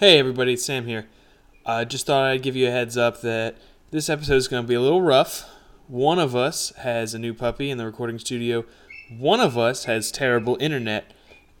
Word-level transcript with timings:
Hey 0.00 0.18
everybody, 0.18 0.54
it's 0.54 0.64
Sam 0.64 0.86
here. 0.86 1.06
I 1.64 1.84
just 1.84 2.04
thought 2.04 2.24
I'd 2.24 2.42
give 2.42 2.56
you 2.56 2.66
a 2.66 2.70
heads 2.72 2.96
up 2.96 3.20
that 3.20 3.56
this 3.92 4.10
episode 4.10 4.34
is 4.34 4.48
going 4.48 4.64
to 4.64 4.66
be 4.66 4.74
a 4.74 4.80
little 4.80 5.00
rough. 5.00 5.48
One 5.86 6.18
of 6.18 6.34
us 6.34 6.70
has 6.78 7.14
a 7.14 7.18
new 7.18 7.32
puppy 7.32 7.70
in 7.70 7.78
the 7.78 7.86
recording 7.86 8.18
studio, 8.18 8.64
one 9.08 9.38
of 9.38 9.56
us 9.56 9.84
has 9.84 10.10
terrible 10.10 10.56
internet, 10.58 11.12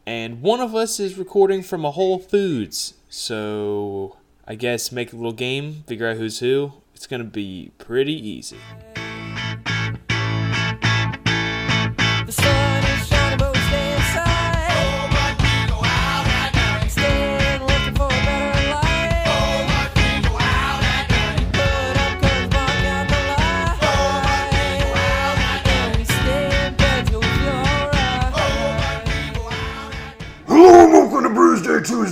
and 0.04 0.42
one 0.42 0.60
of 0.60 0.74
us 0.74 0.98
is 0.98 1.16
recording 1.16 1.62
from 1.62 1.84
a 1.84 1.92
Whole 1.92 2.18
Foods. 2.18 2.94
So 3.08 4.16
I 4.48 4.56
guess 4.56 4.90
make 4.90 5.12
a 5.12 5.16
little 5.16 5.32
game, 5.32 5.84
figure 5.86 6.08
out 6.08 6.16
who's 6.16 6.40
who. 6.40 6.72
It's 6.92 7.06
going 7.06 7.22
to 7.22 7.30
be 7.30 7.70
pretty 7.78 8.14
easy. 8.14 8.58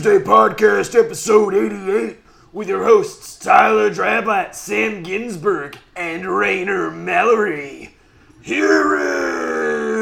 Tuesday 0.02 0.18
podcast, 0.18 0.98
episode 0.98 1.54
88, 1.54 2.18
with 2.52 2.68
your 2.68 2.82
hosts 2.82 3.38
Tyler 3.38 3.88
Dreiblatt, 3.88 4.52
Sam 4.52 5.04
Ginsburg, 5.04 5.78
and 5.94 6.26
Raynor 6.26 6.90
Mallory. 6.90 7.94
Here 8.40 8.96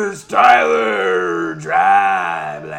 is 0.09 0.25
Tyler 0.25 1.55
Dreiblatt. 1.57 2.73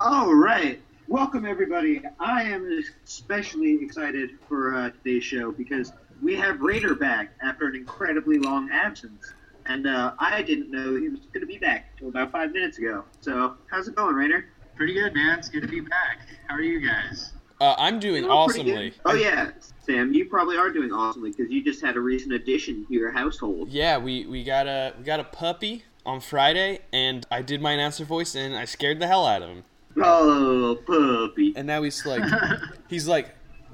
All 0.00 0.32
right. 0.34 0.80
Welcome, 1.06 1.44
everybody. 1.44 2.00
I 2.18 2.44
am 2.44 2.82
especially 3.04 3.82
excited 3.82 4.38
for 4.48 4.74
uh, 4.74 4.88
today's 4.88 5.24
show 5.24 5.52
because 5.52 5.92
we 6.22 6.34
have 6.36 6.62
Raynor 6.62 6.94
back 6.94 7.32
after 7.42 7.66
an 7.66 7.74
incredibly 7.76 8.38
long 8.38 8.70
absence. 8.70 9.34
And 9.66 9.86
uh, 9.86 10.14
I 10.18 10.40
didn't 10.40 10.70
know 10.70 10.96
he 10.96 11.10
was 11.10 11.20
going 11.34 11.40
to 11.40 11.46
be 11.46 11.58
back 11.58 11.90
until 11.92 12.08
about 12.08 12.32
five 12.32 12.52
minutes 12.52 12.78
ago. 12.78 13.04
So, 13.20 13.56
how's 13.70 13.86
it 13.86 13.96
going, 13.96 14.14
Raynor? 14.14 14.46
Pretty 14.76 14.94
good, 14.94 15.14
man. 15.14 15.38
It's 15.38 15.48
good 15.48 15.62
to 15.62 15.68
be 15.68 15.80
back. 15.80 16.20
How 16.48 16.54
are 16.54 16.60
you 16.62 16.86
guys? 16.86 17.32
Uh, 17.60 17.74
I'm 17.78 17.98
doing 17.98 18.24
Oh, 18.24 18.46
pretty 18.46 18.60
awesomely. 18.70 18.94
Oh, 19.06 19.14
yeah. 19.14 19.50
Sam, 19.84 20.12
you 20.12 20.26
probably 20.26 20.56
are 20.58 20.70
doing 20.70 20.92
awesomely 20.92 21.30
because 21.30 21.50
you 21.50 21.64
just 21.64 21.80
had 21.82 21.96
a 21.96 22.00
recent 22.00 22.32
addition 22.34 22.84
to 22.86 22.92
your 22.92 23.10
household. 23.10 23.68
Yeah, 23.70 23.96
we, 23.98 24.26
we 24.26 24.44
got 24.44 24.66
a 24.66 24.92
we 24.98 25.04
got 25.04 25.20
a 25.20 25.24
puppy 25.24 25.84
on 26.04 26.20
Friday, 26.20 26.80
and 26.92 27.24
I 27.30 27.40
did 27.42 27.62
my 27.62 27.72
announcer 27.72 28.04
voice, 28.04 28.34
and 28.34 28.54
I 28.54 28.64
scared 28.66 28.98
the 29.00 29.06
hell 29.06 29.24
out 29.24 29.42
of 29.42 29.48
him. 29.48 29.64
Oh, 29.96 30.76
puppy. 30.86 31.54
And 31.56 31.66
now 31.66 31.82
he's 31.82 32.04
like 32.04 32.22
he's 32.88 33.08
like 33.08 33.30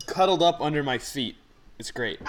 cuddled 0.07 0.43
up 0.43 0.61
under 0.61 0.83
my 0.85 0.99
feet. 0.99 1.37
It's 1.79 1.91
great. 1.91 2.21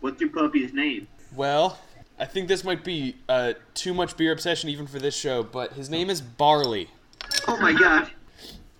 What's 0.00 0.20
your 0.20 0.30
puppy's 0.30 0.72
name? 0.72 1.06
Well, 1.36 1.78
I 2.18 2.24
think 2.24 2.48
this 2.48 2.64
might 2.64 2.82
be 2.82 3.16
uh, 3.28 3.52
too 3.74 3.94
much 3.94 4.16
beer 4.16 4.32
obsession 4.32 4.68
even 4.70 4.86
for 4.86 4.98
this 4.98 5.14
show, 5.14 5.42
but 5.44 5.74
his 5.74 5.88
name 5.88 6.10
is 6.10 6.20
Barley. 6.20 6.88
Oh, 7.48 7.56
my 7.60 7.72
God. 7.72 8.10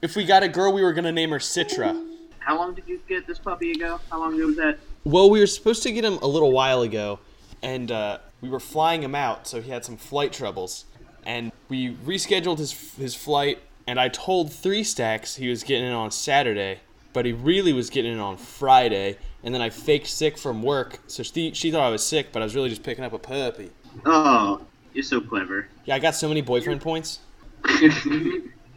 If 0.02 0.16
we 0.16 0.24
got 0.24 0.42
a 0.42 0.48
girl, 0.48 0.72
we 0.72 0.82
were 0.82 0.92
gonna 0.92 1.12
name 1.12 1.30
her 1.30 1.38
Citra. 1.38 2.08
How 2.40 2.56
long 2.56 2.74
did 2.74 2.88
you 2.88 3.00
get 3.08 3.24
this 3.24 3.38
puppy 3.38 3.70
ago? 3.70 4.00
How 4.10 4.18
long 4.18 4.34
ago 4.34 4.46
was 4.46 4.56
that? 4.56 4.78
Well, 5.04 5.30
we 5.30 5.38
were 5.38 5.46
supposed 5.46 5.84
to 5.84 5.92
get 5.92 6.04
him 6.04 6.18
a 6.22 6.26
little 6.26 6.50
while 6.50 6.82
ago, 6.82 7.20
and 7.62 7.90
uh, 7.92 8.18
we 8.40 8.48
were 8.48 8.58
flying 8.58 9.02
him 9.02 9.14
out, 9.14 9.46
so 9.46 9.60
he 9.60 9.70
had 9.70 9.84
some 9.84 9.96
flight 9.96 10.32
troubles, 10.32 10.86
and 11.24 11.52
we 11.68 11.94
rescheduled 11.94 12.58
his 12.58 12.96
his 12.96 13.14
flight. 13.14 13.60
And 13.86 14.00
I 14.00 14.08
told 14.08 14.52
Three 14.52 14.82
Stacks 14.82 15.36
he 15.36 15.48
was 15.48 15.62
getting 15.62 15.86
in 15.86 15.92
on 15.92 16.10
Saturday, 16.10 16.80
but 17.12 17.24
he 17.24 17.32
really 17.32 17.72
was 17.72 17.88
getting 17.90 18.12
in 18.12 18.20
on 18.20 18.36
Friday. 18.36 19.18
And 19.44 19.54
then 19.54 19.62
I 19.62 19.70
faked 19.70 20.06
sick 20.06 20.36
from 20.36 20.62
work, 20.62 20.98
so 21.06 21.22
she 21.22 21.52
she 21.52 21.70
thought 21.70 21.82
I 21.86 21.90
was 21.90 22.04
sick, 22.04 22.32
but 22.32 22.42
I 22.42 22.44
was 22.44 22.56
really 22.56 22.70
just 22.70 22.82
picking 22.82 23.04
up 23.04 23.12
a 23.12 23.18
puppy. 23.18 23.70
Oh, 24.04 24.62
you're 24.94 25.04
so 25.04 25.20
clever. 25.20 25.68
Yeah, 25.84 25.94
I 25.94 26.00
got 26.00 26.16
so 26.16 26.28
many 26.28 26.40
boyfriend 26.40 26.80
points. 26.80 27.20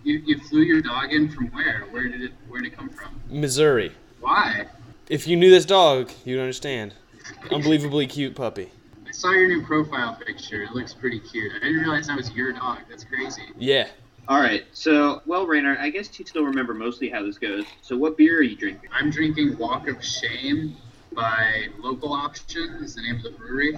you, 0.05 0.21
you 0.25 0.39
flew 0.39 0.61
your 0.61 0.81
dog 0.81 1.11
in 1.11 1.29
from 1.29 1.47
where? 1.47 1.85
Where 1.89 2.07
did 2.07 2.21
it 2.21 2.31
Where 2.47 2.61
did 2.61 2.71
it 2.71 2.77
come 2.77 2.89
from? 2.89 3.19
Missouri. 3.29 3.91
Why? 4.21 4.67
If 5.09 5.27
you 5.27 5.35
knew 5.35 5.49
this 5.49 5.65
dog, 5.65 6.11
you'd 6.23 6.39
understand. 6.39 6.93
Unbelievably 7.51 8.07
cute 8.07 8.35
puppy. 8.35 8.69
I 9.07 9.11
saw 9.11 9.31
your 9.31 9.47
new 9.47 9.65
profile 9.65 10.17
picture. 10.25 10.63
It 10.63 10.71
looks 10.71 10.93
pretty 10.93 11.19
cute. 11.19 11.51
I 11.53 11.59
didn't 11.59 11.79
realize 11.79 12.07
that 12.07 12.17
was 12.17 12.31
your 12.31 12.53
dog. 12.53 12.79
That's 12.89 13.03
crazy. 13.03 13.43
Yeah. 13.57 13.87
All 14.27 14.39
right. 14.39 14.65
So, 14.73 15.21
well, 15.25 15.45
Raynor, 15.45 15.77
I 15.79 15.89
guess 15.89 16.17
you 16.17 16.25
still 16.25 16.43
remember 16.43 16.73
mostly 16.73 17.09
how 17.09 17.23
this 17.23 17.37
goes. 17.37 17.65
So, 17.81 17.97
what 17.97 18.17
beer 18.17 18.39
are 18.39 18.43
you 18.43 18.55
drinking? 18.55 18.89
I'm 18.91 19.09
drinking 19.09 19.57
Walk 19.57 19.87
of 19.87 20.03
Shame 20.03 20.75
by 21.13 21.67
Local 21.79 22.13
Option. 22.13 22.79
Is 22.81 22.95
the 22.95 23.01
name 23.01 23.17
of 23.17 23.23
the 23.23 23.31
brewery. 23.31 23.77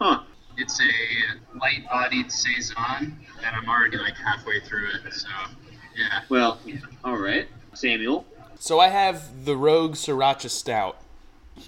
Huh. 0.00 0.22
It's 0.56 0.80
a 0.80 1.58
light-bodied 1.58 2.30
saison, 2.30 2.76
and 2.98 3.56
I'm 3.56 3.68
already 3.68 3.98
like 3.98 4.16
halfway 4.16 4.60
through 4.60 4.88
it. 5.04 5.12
So, 5.12 5.28
yeah. 5.96 6.22
Well, 6.28 6.58
all 7.04 7.16
right. 7.18 7.48
Samuel. 7.74 8.26
So 8.58 8.78
I 8.78 8.88
have 8.88 9.44
the 9.44 9.56
Rogue 9.56 9.94
Sriracha 9.94 10.50
Stout 10.50 10.96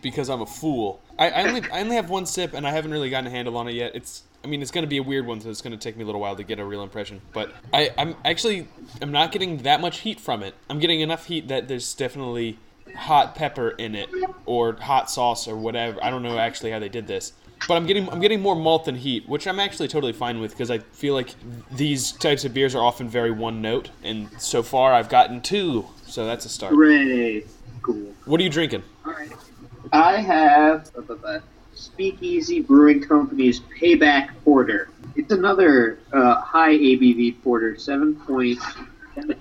because 0.02 0.28
I'm 0.28 0.40
a 0.40 0.46
fool. 0.46 1.00
I, 1.18 1.30
I 1.30 1.48
only 1.48 1.70
I 1.70 1.80
only 1.80 1.96
have 1.96 2.10
one 2.10 2.26
sip 2.26 2.54
and 2.54 2.66
I 2.66 2.70
haven't 2.70 2.90
really 2.90 3.10
gotten 3.10 3.26
a 3.26 3.30
handle 3.30 3.56
on 3.56 3.68
it 3.68 3.74
yet. 3.74 3.94
It's 3.94 4.22
I 4.42 4.46
mean 4.46 4.62
it's 4.62 4.70
gonna 4.70 4.86
be 4.86 4.98
a 4.98 5.02
weird 5.02 5.26
one, 5.26 5.40
so 5.40 5.50
it's 5.50 5.60
gonna 5.60 5.76
take 5.76 5.96
me 5.96 6.02
a 6.02 6.06
little 6.06 6.20
while 6.20 6.36
to 6.36 6.44
get 6.44 6.58
a 6.58 6.64
real 6.64 6.82
impression. 6.82 7.20
But 7.32 7.52
I, 7.72 7.90
I'm 7.98 8.14
actually 8.24 8.68
I'm 9.02 9.12
not 9.12 9.32
getting 9.32 9.58
that 9.58 9.80
much 9.80 10.00
heat 10.00 10.20
from 10.20 10.42
it. 10.42 10.54
I'm 10.68 10.78
getting 10.78 11.00
enough 11.00 11.26
heat 11.26 11.48
that 11.48 11.68
there's 11.68 11.94
definitely 11.94 12.58
hot 12.96 13.34
pepper 13.34 13.70
in 13.70 13.94
it 13.94 14.08
or 14.46 14.74
hot 14.74 15.10
sauce 15.10 15.48
or 15.48 15.56
whatever. 15.56 16.02
I 16.02 16.10
don't 16.10 16.22
know 16.22 16.38
actually 16.38 16.70
how 16.70 16.78
they 16.78 16.88
did 16.88 17.06
this. 17.06 17.32
But 17.66 17.74
I'm 17.76 17.86
getting 17.86 18.08
I'm 18.10 18.20
getting 18.20 18.40
more 18.40 18.54
malt 18.54 18.84
than 18.84 18.96
heat, 18.96 19.28
which 19.28 19.46
I'm 19.46 19.58
actually 19.58 19.88
totally 19.88 20.12
fine 20.12 20.40
with 20.40 20.50
because 20.52 20.70
I 20.70 20.78
feel 20.78 21.14
like 21.14 21.34
these 21.70 22.12
types 22.12 22.44
of 22.44 22.52
beers 22.52 22.74
are 22.74 22.84
often 22.84 23.08
very 23.08 23.30
one 23.30 23.62
note, 23.62 23.90
and 24.02 24.28
so 24.38 24.62
far 24.62 24.92
I've 24.92 25.08
gotten 25.08 25.40
two, 25.40 25.86
so 26.06 26.26
that's 26.26 26.44
a 26.44 26.48
start. 26.48 26.72
Hooray. 26.74 27.44
Cool. 27.82 28.14
What 28.24 28.40
are 28.40 28.44
you 28.44 28.50
drinking? 28.50 28.82
All 29.04 29.12
right. 29.12 29.30
I 29.92 30.16
have 30.16 30.90
Speakeasy 31.74 32.60
Brewing 32.60 33.02
Company's 33.02 33.60
Payback 33.60 34.30
Porter. 34.44 34.88
It's 35.16 35.32
another 35.32 35.98
uh, 36.12 36.40
high 36.40 36.74
ABV 36.74 37.42
porter, 37.42 37.78
seven 37.78 38.16
point 38.16 38.58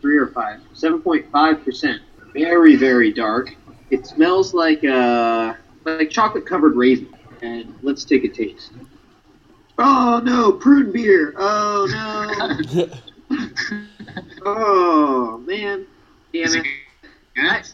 three 0.02 0.18
or 0.18 0.28
five, 0.28 0.62
seven 0.74 1.02
point 1.02 1.30
five 1.32 1.64
percent. 1.64 2.02
Very 2.34 2.76
very 2.76 3.12
dark. 3.12 3.56
It 3.90 4.06
smells 4.08 4.54
like 4.54 4.84
uh 4.84 5.54
like 5.86 6.10
chocolate 6.10 6.46
covered 6.46 6.76
raisin. 6.76 7.14
And 7.44 7.76
let's 7.82 8.06
take 8.06 8.24
a 8.24 8.30
taste. 8.30 8.72
Oh 9.78 10.22
no, 10.24 10.54
prune 10.54 10.94
beer. 10.94 11.34
Oh 11.38 12.88
no. 13.30 13.38
oh 14.46 15.44
man. 15.46 15.86
Damn 16.32 16.44
Is 16.44 16.56
it. 16.56 17.74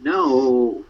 No. 0.00 0.84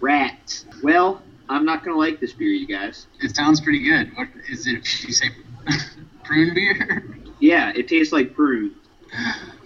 Rats. 0.00 0.66
Well, 0.82 1.22
I'm 1.48 1.64
not 1.64 1.84
gonna 1.84 1.96
like 1.96 2.18
this 2.18 2.32
beer, 2.32 2.48
you 2.48 2.66
guys. 2.66 3.06
It 3.20 3.36
sounds 3.36 3.60
pretty 3.60 3.84
good. 3.84 4.10
What 4.16 4.28
is 4.50 4.66
it? 4.66 5.04
You 5.04 5.12
say 5.12 5.30
prune 6.24 6.52
beer? 6.52 7.16
Yeah, 7.38 7.70
it 7.76 7.86
tastes 7.86 8.12
like 8.12 8.34
prune. 8.34 8.74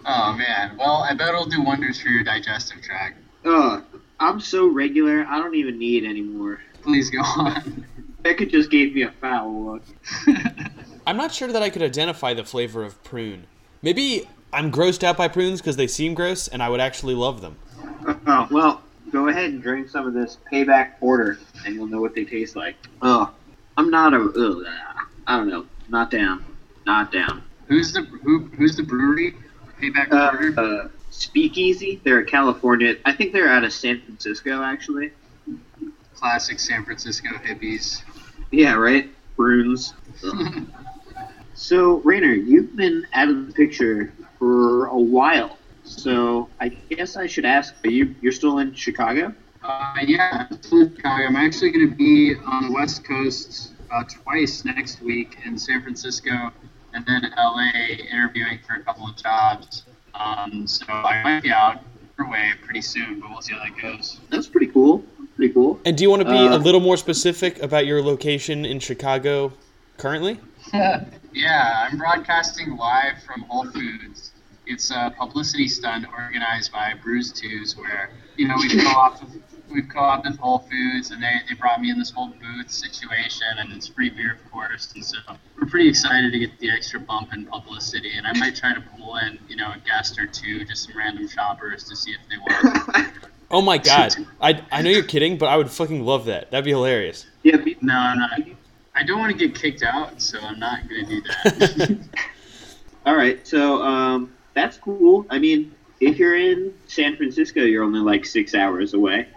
Oh 0.05 0.35
man. 0.35 0.77
Well, 0.77 0.97
I 1.09 1.15
bet 1.15 1.29
it'll 1.29 1.47
do 1.47 1.63
wonders 1.63 1.99
for 1.99 2.09
your 2.09 2.25
digestive 2.25 2.83
tract. 2.83 3.17
Ugh. 3.47 3.85
I'm 4.21 4.41
so 4.41 4.67
regular, 4.67 5.25
I 5.29 5.39
don't 5.39 5.55
even 5.55 5.79
need 5.79 6.05
anymore. 6.05 6.61
Please 6.89 7.11
go 7.11 7.19
on. 7.21 7.85
Becca 8.23 8.47
just 8.47 8.71
gave 8.71 8.95
me 8.95 9.03
a 9.03 9.11
foul 9.21 9.65
look. 9.75 9.83
I'm 11.07 11.19
not 11.19 11.33
sure 11.35 11.53
that 11.53 11.63
I 11.63 11.69
could 11.69 11.83
identify 11.83 12.33
the 12.33 12.45
flavor 12.45 12.83
of 12.83 13.05
prune. 13.05 13.45
Maybe 13.83 14.27
I'm 14.55 14.73
grossed 14.73 15.05
out 15.05 15.19
by 15.19 15.29
prunes 15.29 15.61
because 15.61 15.77
they 15.77 15.87
seem 15.87 16.15
gross, 16.15 16.49
and 16.49 16.63
I 16.63 16.71
would 16.71 16.81
actually 16.81 17.15
love 17.15 17.43
them. 17.43 17.57
Oh, 18.27 18.49
well, 18.51 18.83
go 19.13 19.29
ahead 19.29 19.51
and 19.51 19.63
drink 19.63 19.91
some 19.91 20.07
of 20.07 20.15
this 20.15 20.39
payback 20.51 20.99
porter, 20.99 21.39
and 21.67 21.75
you'll 21.75 21.87
know 21.89 22.01
what 22.01 22.15
they 22.15 22.25
taste 22.25 22.57
like. 22.57 22.77
Oh, 23.03 23.31
I'm 23.77 23.91
not 23.91 24.15
a. 24.15 24.21
Ugh, 24.23 24.65
I 25.27 25.37
don't 25.37 25.49
know. 25.49 25.67
Not 25.91 26.11
down. 26.11 26.43
Not 26.87 27.13
down. 27.13 27.43
who's 27.67 27.93
the 27.93 28.01
who, 28.01 28.47
Who's 28.57 28.77
the 28.79 28.83
brewery? 28.83 29.35
Payback 29.79 30.11
Uh, 30.11 30.31
Porter. 30.31 30.55
uh, 30.59 30.89
Speakeasy. 31.11 32.01
They're 32.03 32.21
a 32.21 32.25
California. 32.25 32.97
I 33.05 33.13
think 33.13 33.35
they're 33.35 33.49
out 33.51 33.65
of 33.65 33.75
San 33.75 34.01
Francisco, 34.01 34.63
actually. 34.63 35.13
Classic 36.19 36.59
San 36.59 36.85
Francisco 36.85 37.29
hippies. 37.45 38.03
Yeah, 38.51 38.75
right. 38.75 39.11
Bruins. 39.37 39.95
So, 41.55 41.97
Raynor, 42.05 42.35
you've 42.35 42.77
been 42.77 43.05
out 43.15 43.29
of 43.29 43.49
the 43.49 43.53
picture 43.53 44.15
for 44.39 44.87
a 44.87 44.97
while. 44.97 45.59
So, 45.83 46.49
I 46.61 46.69
guess 46.69 47.17
I 47.17 47.27
should 47.27 47.45
ask: 47.45 47.75
Are 47.85 47.91
you 47.91 48.15
you're 48.21 48.31
still 48.31 48.61
in 48.61 48.75
Chicago? 48.75 49.35
Uh, 49.65 49.95
yeah, 50.07 50.47
I'm 50.49 50.63
still 50.63 50.83
in 50.83 50.95
Chicago. 50.95 51.25
I'm 51.25 51.35
actually 51.35 51.73
going 51.73 51.91
to 51.91 51.97
be 51.97 52.37
on 52.47 52.69
the 52.69 52.73
West 52.73 53.03
Coast 53.03 53.73
uh, 53.91 54.05
twice 54.05 54.65
next 54.65 55.03
week 55.03 55.37
in 55.45 55.59
San 55.59 55.83
Francisco 55.83 56.53
and 56.95 57.05
then 57.07 57.33
LA 57.37 57.71
interviewing 58.11 58.59
for 58.67 58.75
a 58.75 58.83
couple 58.83 59.09
of 59.09 59.17
jobs. 59.17 59.85
Um, 60.15 60.67
so 60.67 60.85
I 60.89 61.23
might 61.23 61.43
be 61.43 61.51
out 61.51 61.83
your 62.19 62.31
way 62.31 62.53
pretty 62.63 62.83
soon, 62.83 63.21
but 63.21 63.31
we'll 63.31 63.41
see 63.41 63.55
how 63.55 63.65
that 63.65 63.81
goes. 63.81 64.21
That's 64.31 64.47
pretty 64.47 64.69
cool. 64.69 65.05
Pretty 65.39 65.55
cool. 65.55 65.79
And 65.85 65.97
do 65.97 66.03
you 66.03 66.11
want 66.11 66.23
to 66.23 66.29
be 66.29 66.37
Uh, 66.37 66.57
a 66.57 66.59
little 66.59 66.81
more 66.81 66.97
specific 66.97 67.63
about 67.63 67.87
your 67.87 68.03
location 68.03 68.65
in 68.65 68.81
Chicago 68.81 69.53
currently? 69.97 70.41
Yeah, 71.35 71.87
I'm 71.89 71.99
broadcasting 71.99 72.77
live 72.77 73.23
from 73.23 73.43
Whole 73.43 73.71
Foods. 73.71 74.33
It's 74.67 74.91
a 74.91 75.15
publicity 75.17 75.69
stunt 75.69 76.07
organized 76.13 76.73
by 76.73 76.95
Bruise 77.01 77.31
Twos, 77.31 77.77
where 77.77 78.11
you 78.37 78.49
know 78.49 78.57
we've 78.59 78.83
co-opted, 78.83 79.29
we've 79.71 79.89
co-opted 79.89 80.37
Whole 80.37 80.59
Foods, 80.71 81.11
and 81.13 81.23
they, 81.23 81.35
they 81.49 81.55
brought 81.55 81.81
me 81.81 81.91
in 81.91 81.99
this 81.99 82.11
whole 82.11 82.29
booth 82.41 82.71
situation, 82.71 83.47
and 83.59 83.73
it's 83.73 83.87
free 83.87 84.11
beer, 84.11 84.33
of 84.33 84.51
course. 84.51 84.93
And 84.95 85.05
so 85.05 85.19
we're 85.61 85.69
pretty 85.69 85.89
excited 85.89 86.33
to 86.33 86.39
get 86.39 86.59
the 86.59 86.71
extra 86.73 86.99
bump 86.99 87.33
in 87.33 87.47
publicity, 87.47 88.17
and 88.17 88.27
I 88.27 88.33
might 88.33 88.57
try 88.57 88.75
to 88.75 88.81
pull 88.81 89.17
in 89.19 89.39
you 89.49 89.55
know 89.57 89.71
a 89.71 89.79
guest 89.87 90.19
or 90.19 90.27
two, 90.27 90.65
just 90.65 90.85
some 90.85 90.97
random 90.99 91.29
shoppers, 91.29 91.85
to 91.85 91.95
see 91.95 92.11
if 92.13 92.21
they 92.29 92.39
want. 92.39 93.15
Oh 93.51 93.63
my 93.63 93.79
god. 93.79 94.15
I, 94.41 94.63
I 94.71 94.83
know 94.83 94.91
you're 94.91 95.03
kidding, 95.03 95.39
but 95.39 95.47
I 95.47 95.57
would 95.57 95.71
fucking 95.71 96.05
love 96.05 96.27
that. 96.27 96.51
That'd 96.51 96.65
be 96.67 96.71
hilarious. 96.73 97.27
Yeah, 97.43 97.57
be- 97.57 97.77
no, 97.81 97.95
I'm 97.95 98.19
not. 98.19 98.41
I 98.95 99.05
don't 99.05 99.19
want 99.19 99.33
to 99.33 99.39
get 99.39 99.55
kicked 99.59 99.83
out, 99.83 100.21
so 100.21 100.39
I'm 100.41 100.59
not 100.59 100.89
going 100.89 101.07
to 101.07 101.15
do 101.15 101.23
that. 101.23 102.01
All 103.07 103.17
right, 103.17 103.47
so 103.47 103.81
um, 103.83 104.35
that's 104.55 104.77
cool. 104.77 105.25
I 105.31 105.39
mean, 105.39 105.73
if 106.01 106.19
you're 106.19 106.37
in 106.37 106.75
San 106.89 107.17
Francisco, 107.17 107.61
you're 107.61 107.85
only 107.85 108.01
like 108.01 108.27
six 108.27 108.55
hours 108.55 108.93
away. 108.93 109.29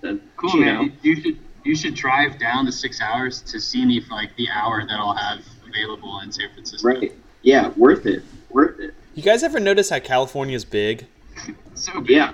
So, 0.00 0.18
Cool, 0.36 0.54
you 0.54 0.60
man. 0.64 0.86
know. 0.86 0.92
You 1.02 1.20
should 1.20 1.38
you 1.62 1.76
should 1.76 1.94
drive 1.94 2.38
down 2.38 2.64
the 2.64 2.72
six 2.72 3.00
hours 3.02 3.42
to 3.42 3.60
see 3.60 3.84
me 3.84 4.00
for 4.00 4.14
like 4.14 4.34
the 4.36 4.48
hour 4.50 4.80
that 4.86 4.98
I'll 4.98 5.14
have 5.14 5.40
available 5.68 6.20
in 6.20 6.32
San 6.32 6.48
Francisco. 6.54 6.88
Right. 6.88 7.12
Yeah, 7.42 7.68
worth 7.76 8.06
it. 8.06 8.22
Worth 8.48 8.80
it. 8.80 8.94
You 9.14 9.22
guys 9.22 9.42
ever 9.42 9.60
notice 9.60 9.90
how 9.90 10.00
California's 10.00 10.64
big? 10.64 11.06
So 11.74 12.00
big. 12.00 12.10
Yeah. 12.10 12.32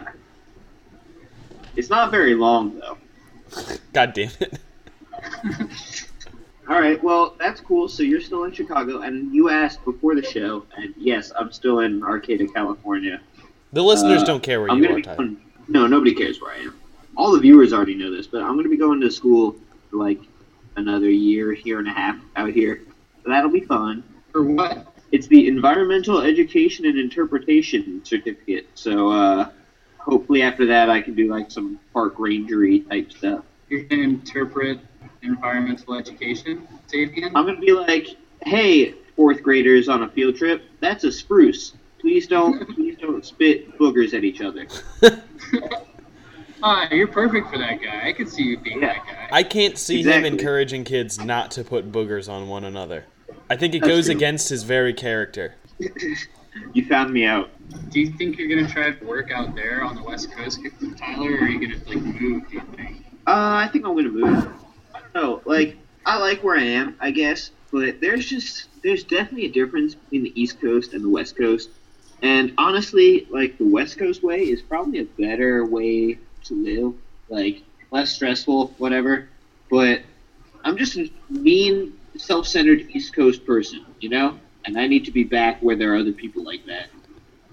It's 1.76 1.90
not 1.90 2.10
very 2.10 2.34
long 2.34 2.78
though. 2.80 2.98
God 3.92 4.12
damn 4.14 4.30
it. 4.40 4.58
All 6.68 6.80
right, 6.80 7.02
well, 7.02 7.36
that's 7.38 7.60
cool. 7.60 7.88
So 7.88 8.02
you're 8.02 8.20
still 8.20 8.42
in 8.44 8.50
Chicago, 8.52 9.02
and 9.02 9.32
you 9.32 9.50
asked 9.50 9.84
before 9.84 10.16
the 10.16 10.22
show, 10.24 10.66
and 10.76 10.92
yes, 10.96 11.30
I'm 11.38 11.52
still 11.52 11.78
in 11.80 12.02
Arcata, 12.02 12.48
California. 12.48 13.20
The 13.72 13.82
listeners 13.84 14.22
Uh, 14.22 14.26
don't 14.26 14.42
care 14.42 14.60
where 14.60 14.70
I'm 14.70 14.78
you 14.78 14.88
gonna 14.88 14.94
are, 14.94 14.96
be 14.96 15.02
going, 15.02 15.36
no, 15.68 15.86
nobody 15.86 16.12
cares 16.12 16.40
where 16.40 16.52
I 16.54 16.58
am. 16.58 16.74
All 17.16 17.30
the 17.32 17.38
viewers 17.38 17.72
already 17.72 17.94
know 17.94 18.10
this, 18.10 18.26
but 18.26 18.42
I'm 18.42 18.54
going 18.54 18.64
to 18.64 18.70
be 18.70 18.76
going 18.76 19.00
to 19.00 19.10
school 19.10 19.54
for 19.90 19.96
like 19.96 20.20
another 20.76 21.08
year, 21.08 21.52
year 21.52 21.78
and 21.78 21.86
a 21.88 21.92
half 21.92 22.18
out 22.34 22.50
here. 22.50 22.82
So 23.22 23.30
that'll 23.30 23.50
be 23.50 23.60
fun. 23.60 24.02
For 24.32 24.42
what? 24.42 24.86
It's 25.12 25.28
the 25.28 25.46
Environmental 25.46 26.20
Education 26.20 26.84
and 26.84 26.98
Interpretation 26.98 28.04
Certificate. 28.04 28.66
So 28.74 29.08
uh, 29.10 29.48
hopefully 30.06 30.42
after 30.42 30.64
that, 30.66 30.88
I 30.88 31.02
can 31.02 31.14
do 31.14 31.28
like 31.28 31.50
some 31.50 31.78
park 31.92 32.16
rangery 32.16 32.88
type 32.88 33.12
stuff. 33.12 33.44
You're 33.68 33.82
gonna 33.82 34.02
interpret 34.02 34.78
environmental 35.22 35.94
education. 35.94 36.66
Say 36.86 37.02
again. 37.02 37.32
I'm 37.34 37.44
going 37.44 37.56
to 37.56 37.60
be 37.60 37.72
like, 37.72 38.16
hey, 38.42 38.92
fourth 39.16 39.42
graders 39.42 39.88
on 39.88 40.04
a 40.04 40.08
field 40.08 40.36
trip, 40.36 40.62
that's 40.80 41.04
a 41.04 41.10
spruce. 41.10 41.72
Please 41.98 42.26
don't, 42.26 42.68
please 42.74 42.96
don't 43.00 43.24
spit 43.24 43.76
boogers 43.78 44.14
at 44.14 44.24
each 44.24 44.40
other. 44.40 44.66
Ah, 46.62 46.88
you're 46.90 47.06
perfect 47.06 47.50
for 47.50 47.58
that 47.58 47.82
guy. 47.82 48.08
I 48.08 48.12
could 48.14 48.30
see 48.30 48.42
you 48.42 48.58
being 48.58 48.80
Yeah. 48.80 48.94
that 48.94 49.06
guy. 49.06 49.28
I 49.30 49.42
can't 49.42 49.76
see 49.76 49.98
Exactly. 49.98 50.26
him 50.26 50.32
encouraging 50.38 50.84
kids 50.84 51.22
not 51.22 51.50
to 51.52 51.62
put 51.62 51.92
boogers 51.92 52.30
on 52.30 52.48
one 52.48 52.64
another. 52.64 53.04
I 53.50 53.56
think 53.56 53.74
it 53.74 53.80
That's 53.82 53.90
goes 53.92 54.06
true. 54.06 54.14
against 54.16 54.48
his 54.48 54.62
very 54.62 54.94
character. 54.94 55.54
You 56.72 56.86
found 56.86 57.12
me 57.12 57.24
out. 57.24 57.50
Do 57.90 58.00
you 58.00 58.10
think 58.12 58.38
you're 58.38 58.48
gonna 58.48 58.68
try 58.68 58.90
to 58.90 59.04
work 59.04 59.30
out 59.30 59.54
there 59.54 59.82
on 59.82 59.96
the 59.96 60.02
West 60.02 60.30
Coast, 60.32 60.60
Tyler, 60.98 61.30
or 61.30 61.44
are 61.44 61.48
you 61.48 61.60
gonna 61.60 61.82
like 61.86 62.20
move? 62.20 62.48
Do 62.48 62.54
you 62.54 62.62
think? 62.76 63.04
Uh, 63.26 63.64
I 63.64 63.68
think 63.72 63.84
I'm 63.84 63.94
gonna 63.94 64.08
move. 64.08 64.48
I 64.94 65.00
don't 65.00 65.14
know. 65.14 65.42
Like, 65.44 65.76
I 66.04 66.18
like 66.18 66.44
where 66.44 66.56
I 66.56 66.62
am, 66.62 66.96
I 67.00 67.10
guess, 67.10 67.50
but 67.72 68.00
there's 68.00 68.26
just 68.26 68.68
there's 68.82 69.04
definitely 69.04 69.46
a 69.46 69.52
difference 69.52 69.94
between 69.94 70.22
the 70.24 70.40
East 70.40 70.60
Coast 70.60 70.92
and 70.92 71.04
the 71.04 71.08
West 71.08 71.36
Coast. 71.36 71.70
And 72.22 72.52
honestly, 72.56 73.26
like 73.30 73.58
the 73.58 73.66
West 73.66 73.98
Coast 73.98 74.22
way 74.22 74.40
is 74.40 74.62
probably 74.62 75.00
a 75.00 75.04
better 75.04 75.64
way 75.64 76.18
to 76.44 76.54
live. 76.54 76.94
Like 77.28 77.62
less 77.90 78.12
stressful, 78.12 78.68
whatever. 78.78 79.28
But 79.70 80.02
I'm 80.64 80.76
just 80.76 80.96
a 80.96 81.10
mean, 81.28 81.98
self-centered 82.16 82.88
East 82.90 83.14
Coast 83.14 83.44
person, 83.44 83.84
you 84.00 84.08
know. 84.08 84.38
And 84.66 84.78
I 84.78 84.86
need 84.86 85.04
to 85.04 85.10
be 85.12 85.24
back 85.24 85.60
where 85.62 85.76
there 85.76 85.92
are 85.92 85.96
other 85.96 86.12
people 86.12 86.42
like 86.42 86.66
that. 86.66 86.88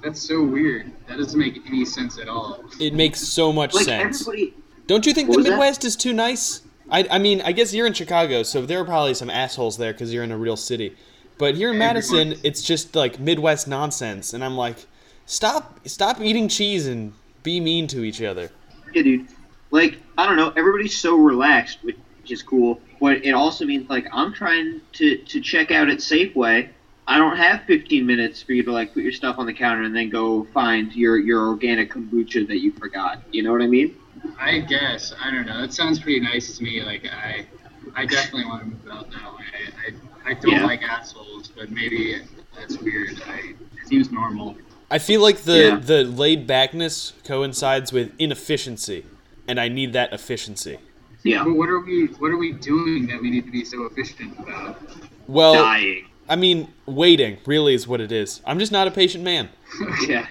That's 0.04 0.20
so 0.22 0.44
weird. 0.44 0.92
That 1.08 1.18
doesn't 1.18 1.40
make 1.40 1.60
any 1.68 1.86
sense 1.86 2.18
at 2.20 2.28
all. 2.28 2.64
It 2.80 2.94
makes 2.94 3.20
so 3.22 3.54
much 3.54 3.74
Like 3.74 3.86
sense. 3.86 4.22
everybody, 4.28 4.54
Don't 4.88 5.06
you 5.06 5.14
think 5.14 5.30
What 5.30 5.44
the? 5.44 5.52
Midwest 5.52 5.86
is 5.86 5.96
too 5.96 6.12
nice? 6.12 6.62
I, 6.90 7.08
I 7.10 7.20
mean, 7.20 7.42
I 7.42 7.54
guess 7.54 7.74
you're 7.74 7.88
in 7.88 7.94
Chicago, 7.94 8.44
so 8.44 8.66
there 8.66 8.80
are 8.80 8.86
probably 8.86 9.14
some 9.14 9.30
assholes 9.30 9.78
there 9.78 9.94
because 9.94 10.14
you're 10.14 10.24
in 10.24 10.32
a 10.32 10.38
real 10.38 10.58
city. 10.58 10.96
But 11.38 11.56
here 11.56 11.72
in 11.72 11.78
Madison, 11.78 12.18
Everyone- 12.20 12.40
it's 12.44 12.62
just 12.62 12.96
like 12.96 13.20
Midwest 13.20 13.68
nonsense, 13.68 14.34
and 14.34 14.44
I'm 14.44 14.58
like, 14.58 14.86
stop, 15.26 15.80
stop 15.88 16.20
eating 16.20 16.48
cheese 16.50 16.86
and 16.88 17.14
be 17.44 17.60
mean 17.60 17.88
to 17.88 18.04
each 18.04 18.22
other. 18.22 18.52
Yeah, 18.94 19.04
dude. 19.04 19.28
Like, 19.72 19.98
I 20.18 20.28
don't 20.28 20.36
know, 20.36 20.52
everybody's 20.58 20.98
so 20.98 21.16
relaxed, 21.16 21.80
which 21.84 21.98
is 22.30 22.44
cool. 22.44 22.82
But 23.00 23.24
it 23.26 23.32
also 23.32 23.66
means, 23.66 23.90
like, 23.90 24.06
I'm 24.12 24.34
trying 24.34 24.82
to, 24.94 25.18
to 25.18 25.40
check 25.42 25.72
out 25.72 25.90
at 25.90 26.00
Safeway. 26.00 26.70
I 27.08 27.18
don't 27.18 27.36
have 27.36 27.64
15 27.64 28.06
minutes 28.06 28.42
for 28.42 28.54
you 28.54 28.64
to, 28.64 28.72
like, 28.72 28.94
put 28.94 29.04
your 29.04 29.12
stuff 29.12 29.38
on 29.38 29.46
the 29.46 29.54
counter 29.54 29.84
and 29.84 29.96
then 29.96 30.10
go 30.10 30.46
find 30.54 30.94
your, 30.96 31.18
your 31.18 31.48
organic 31.48 31.92
kombucha 31.92 32.48
that 32.48 32.60
you 32.60 32.72
forgot. 32.74 33.22
You 33.32 33.44
know 33.44 33.52
what 33.52 33.62
I 33.62 33.68
mean? 33.68 33.96
I 34.40 34.60
guess 34.60 35.14
I 35.22 35.32
don't 35.32 35.46
know. 35.46 35.64
It 35.64 35.74
sounds 35.74 36.00
pretty 36.00 36.22
nice 36.22 36.58
to 36.58 36.64
me. 36.64 36.82
Like 36.82 37.06
I, 37.12 37.46
I 37.94 38.06
definitely 38.06 38.46
want 38.46 38.62
to 38.64 38.68
move 38.70 38.88
out 38.90 39.12
that 39.12 39.34
way. 39.34 39.98
I, 40.26 40.30
I 40.32 40.34
don't 40.36 40.52
Yeah. 40.54 40.66
like 40.66 40.82
assholes, 40.82 41.50
but 41.50 41.72
maybe 41.72 42.22
that's 42.58 42.78
weird. 42.78 43.22
I, 43.28 43.54
it 43.82 43.88
seems 43.88 44.12
normal. 44.12 44.56
I 44.90 44.98
feel 45.00 45.22
like 45.22 45.40
the 45.40 45.58
Yeah. 45.58 45.76
the 45.78 46.04
laid 46.06 46.48
backness 46.48 47.12
coincides 47.26 47.92
with 47.92 48.14
inefficiency, 48.18 49.06
and 49.46 49.60
I 49.60 49.68
need 49.68 49.92
that 49.92 50.14
efficiency. 50.14 50.78
Yeah. 51.24 51.44
But 51.44 51.56
what 51.56 51.68
are 51.68 51.80
we? 51.82 52.06
What 52.20 52.32
are 52.32 52.38
we 52.38 52.54
doing 52.54 53.08
that 53.08 53.22
we 53.22 53.30
need 53.30 53.46
to 53.46 53.52
be 53.52 53.66
so 53.66 53.84
efficient 53.88 54.40
about? 54.40 54.82
Well, 55.28 55.56
Dying. 55.56 56.06
I 56.30 56.36
mean, 56.36 56.74
waiting 56.86 57.38
really 57.46 57.74
is 57.74 57.88
what 57.88 58.02
it 58.02 58.12
is. 58.12 58.42
I'm 58.46 58.60
just 58.60 58.72
not 58.72 58.88
a 58.88 58.92
patient 58.92 59.24
man. 59.24 59.50
Yeah. 60.08 60.28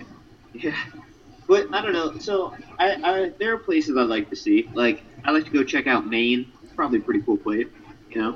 Yeah. 0.55 0.77
But 1.49 1.73
I 1.75 1.83
don't 1.83 1.93
know. 1.93 2.19
So 2.19 2.55
I, 2.79 2.95
I 3.03 3.33
there 3.39 3.55
are 3.55 3.59
places 3.59 3.97
I'd 3.97 4.03
like 4.09 4.31
to 4.31 4.37
see. 4.37 4.71
Like 4.75 5.03
I 5.25 5.31
like 5.31 5.45
to 5.45 5.51
go 5.51 5.65
check 5.65 5.87
out 5.87 6.07
Maine. 6.07 6.53
It's 6.63 6.73
probably 6.73 6.99
a 6.99 7.03
pretty 7.03 7.23
cool 7.23 7.37
place. 7.37 7.67
You 8.11 8.21
know. 8.21 8.33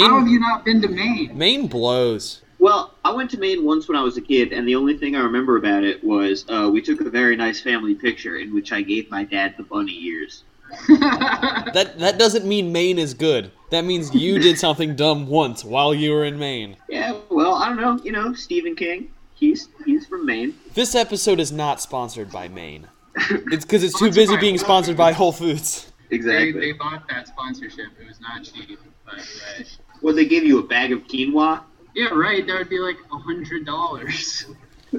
How 0.00 0.18
have 0.18 0.28
you 0.28 0.40
not 0.40 0.64
been 0.64 0.82
to 0.82 0.88
Maine? 0.88 1.36
Maine 1.36 1.66
blows. 1.68 2.42
Well, 2.58 2.94
I 3.04 3.12
went 3.12 3.30
to 3.30 3.38
Maine 3.38 3.64
once 3.64 3.88
when 3.88 3.96
I 3.96 4.02
was 4.02 4.18
a 4.18 4.20
kid, 4.20 4.52
and 4.52 4.68
the 4.68 4.74
only 4.74 4.98
thing 4.98 5.16
I 5.16 5.20
remember 5.20 5.56
about 5.56 5.82
it 5.82 6.04
was 6.04 6.44
uh, 6.50 6.68
we 6.70 6.82
took 6.82 7.00
a 7.00 7.08
very 7.08 7.34
nice 7.34 7.60
family 7.60 7.94
picture 7.94 8.36
in 8.36 8.52
which 8.52 8.70
I 8.72 8.82
gave 8.82 9.10
my 9.10 9.24
dad 9.24 9.54
the 9.56 9.62
bunny 9.62 9.98
ears. 10.04 10.44
That 10.88 11.98
that 11.98 12.18
doesn't 12.18 12.44
mean 12.44 12.72
Maine 12.72 12.98
is 12.98 13.14
good. 13.14 13.50
That 13.70 13.84
means 13.84 14.14
you 14.14 14.38
did 14.38 14.58
something 14.58 14.96
dumb 14.96 15.28
once 15.28 15.64
while 15.64 15.94
you 15.94 16.10
were 16.10 16.24
in 16.24 16.38
Maine. 16.38 16.76
Yeah, 16.88 17.18
well, 17.30 17.54
I 17.54 17.68
don't 17.68 17.80
know. 17.80 18.00
You 18.02 18.12
know, 18.12 18.34
Stephen 18.34 18.74
King. 18.74 19.10
He's 19.34 19.68
he's 19.86 20.06
from 20.06 20.26
Maine. 20.26 20.54
This 20.74 20.94
episode 20.94 21.40
is 21.40 21.52
not 21.52 21.80
sponsored 21.80 22.30
by 22.30 22.48
Maine. 22.48 22.88
It's 23.52 23.64
because 23.64 23.82
it's 23.82 23.98
too 23.98 24.10
busy 24.12 24.36
being 24.36 24.58
sponsored 24.58 24.96
by 24.96 25.12
Whole 25.12 25.32
Foods. 25.32 25.92
Exactly. 26.10 26.52
they 26.52 26.72
bought 26.72 27.08
that 27.08 27.28
sponsorship. 27.28 27.86
It 28.00 28.06
was 28.06 28.20
not 28.20 28.44
cheap, 28.44 28.78
but 29.04 29.14
right. 29.14 29.78
Well, 30.02 30.14
they 30.14 30.24
gave 30.24 30.44
you 30.44 30.58
a 30.58 30.62
bag 30.62 30.92
of 30.92 31.00
quinoa. 31.04 31.62
Yeah, 31.94 32.08
right. 32.08 32.46
That 32.46 32.58
would 32.58 32.68
be 32.68 32.78
like 32.78 32.96
a 33.12 33.18
hundred 33.18 33.66
dollars. 33.66 34.46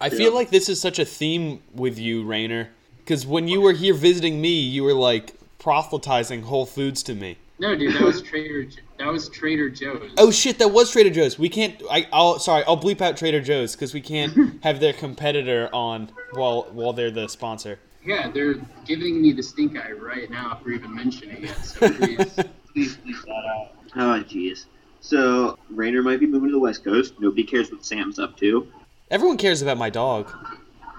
I 0.00 0.10
feel 0.10 0.34
like 0.34 0.50
this 0.50 0.68
is 0.68 0.80
such 0.80 0.98
a 0.98 1.04
theme 1.04 1.62
with 1.74 1.98
you, 1.98 2.24
Raynor. 2.24 2.68
Because 3.06 3.24
when 3.24 3.46
you 3.46 3.60
were 3.60 3.72
here 3.72 3.94
visiting 3.94 4.40
me, 4.40 4.58
you 4.58 4.82
were 4.82 4.92
like 4.92 5.34
proselytizing 5.60 6.42
Whole 6.42 6.66
Foods 6.66 7.04
to 7.04 7.14
me. 7.14 7.38
No, 7.60 7.76
dude, 7.76 7.94
that 7.94 8.02
was 8.02 8.20
Trader. 8.20 8.66
That 8.98 9.06
was 9.06 9.28
Trader 9.28 9.70
Joe's. 9.70 10.10
Oh 10.18 10.32
shit, 10.32 10.58
that 10.58 10.72
was 10.72 10.90
Trader 10.90 11.10
Joe's. 11.10 11.38
We 11.38 11.48
can't. 11.48 11.80
I, 11.88 12.08
I'll 12.12 12.40
sorry. 12.40 12.64
I'll 12.66 12.76
bleep 12.76 13.00
out 13.00 13.16
Trader 13.16 13.40
Joe's 13.40 13.76
because 13.76 13.94
we 13.94 14.00
can't 14.00 14.60
have 14.64 14.80
their 14.80 14.92
competitor 14.92 15.70
on 15.72 16.10
while 16.32 16.66
while 16.72 16.92
they're 16.92 17.12
the 17.12 17.28
sponsor. 17.28 17.78
Yeah, 18.04 18.28
they're 18.28 18.54
giving 18.84 19.22
me 19.22 19.30
the 19.30 19.42
stink 19.42 19.78
eye 19.78 19.92
right 19.92 20.28
now 20.28 20.58
for 20.60 20.70
even 20.70 20.92
mentioning 20.92 21.44
it. 21.44 21.56
So 21.58 21.88
please, 21.88 22.34
please 22.72 22.98
leave 23.04 23.22
that 23.22 23.44
out. 23.54 23.68
Oh, 23.94 24.24
jeez. 24.24 24.64
So 25.00 25.56
Raynor 25.70 26.02
might 26.02 26.18
be 26.18 26.26
moving 26.26 26.48
to 26.48 26.54
the 26.54 26.58
West 26.58 26.82
Coast. 26.82 27.14
Nobody 27.20 27.44
cares 27.44 27.70
what 27.70 27.84
Sam's 27.84 28.18
up 28.18 28.36
to. 28.38 28.66
Everyone 29.12 29.36
cares 29.36 29.62
about 29.62 29.78
my 29.78 29.90
dog. 29.90 30.32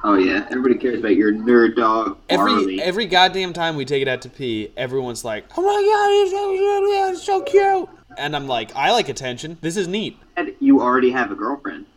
Oh 0.10 0.14
yeah, 0.14 0.48
everybody 0.50 0.76
cares 0.76 1.00
about 1.00 1.18
your 1.18 1.34
nerd 1.34 1.76
dog 1.76 2.18
Every 2.30 2.52
Marley. 2.54 2.82
every 2.82 3.06
goddamn 3.08 3.52
time 3.52 3.76
we 3.76 3.84
take 3.84 4.02
it 4.02 4.08
out 4.08 4.22
to 4.22 4.30
pee, 4.30 4.72
everyone's 4.78 5.26
like, 5.26 5.44
"Oh 5.58 5.62
my 5.62 5.68
god, 5.84 6.12
he's 6.14 6.32
so, 6.32 7.12
he's 7.12 7.24
so 7.24 7.42
cute!" 7.42 7.90
And 8.18 8.34
I'm 8.34 8.48
like, 8.48 8.74
"I 8.74 8.94
like 8.94 9.10
attention. 9.10 9.58
This 9.60 9.76
is 9.76 9.86
neat." 9.86 10.18
And 10.38 10.56
you 10.62 10.80
already 10.82 11.12
have 11.12 11.30
a 11.30 11.36
girlfriend. 11.36 11.88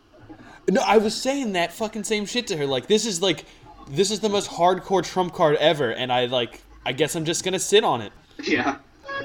No, 0.69 0.81
I 0.85 0.97
was 0.97 1.15
saying 1.15 1.53
that 1.53 1.71
fucking 1.71 2.03
same 2.03 2.25
shit 2.25 2.47
to 2.47 2.57
her. 2.57 2.65
Like, 2.65 2.87
this 2.87 3.05
is 3.05 3.21
like, 3.21 3.45
this 3.89 4.11
is 4.11 4.19
the 4.19 4.27
most 4.29 4.49
hardcore 4.51 5.03
trump 5.05 5.33
card 5.33 5.55
ever, 5.61 5.91
and 5.91 6.11
I 6.11 6.25
like, 6.25 6.61
I 6.85 6.91
guess 6.91 7.15
I'm 7.15 7.23
just 7.23 7.45
gonna 7.45 7.59
sit 7.59 7.85
on 7.85 8.01
it. 8.01 8.11
Yeah. 8.43 8.75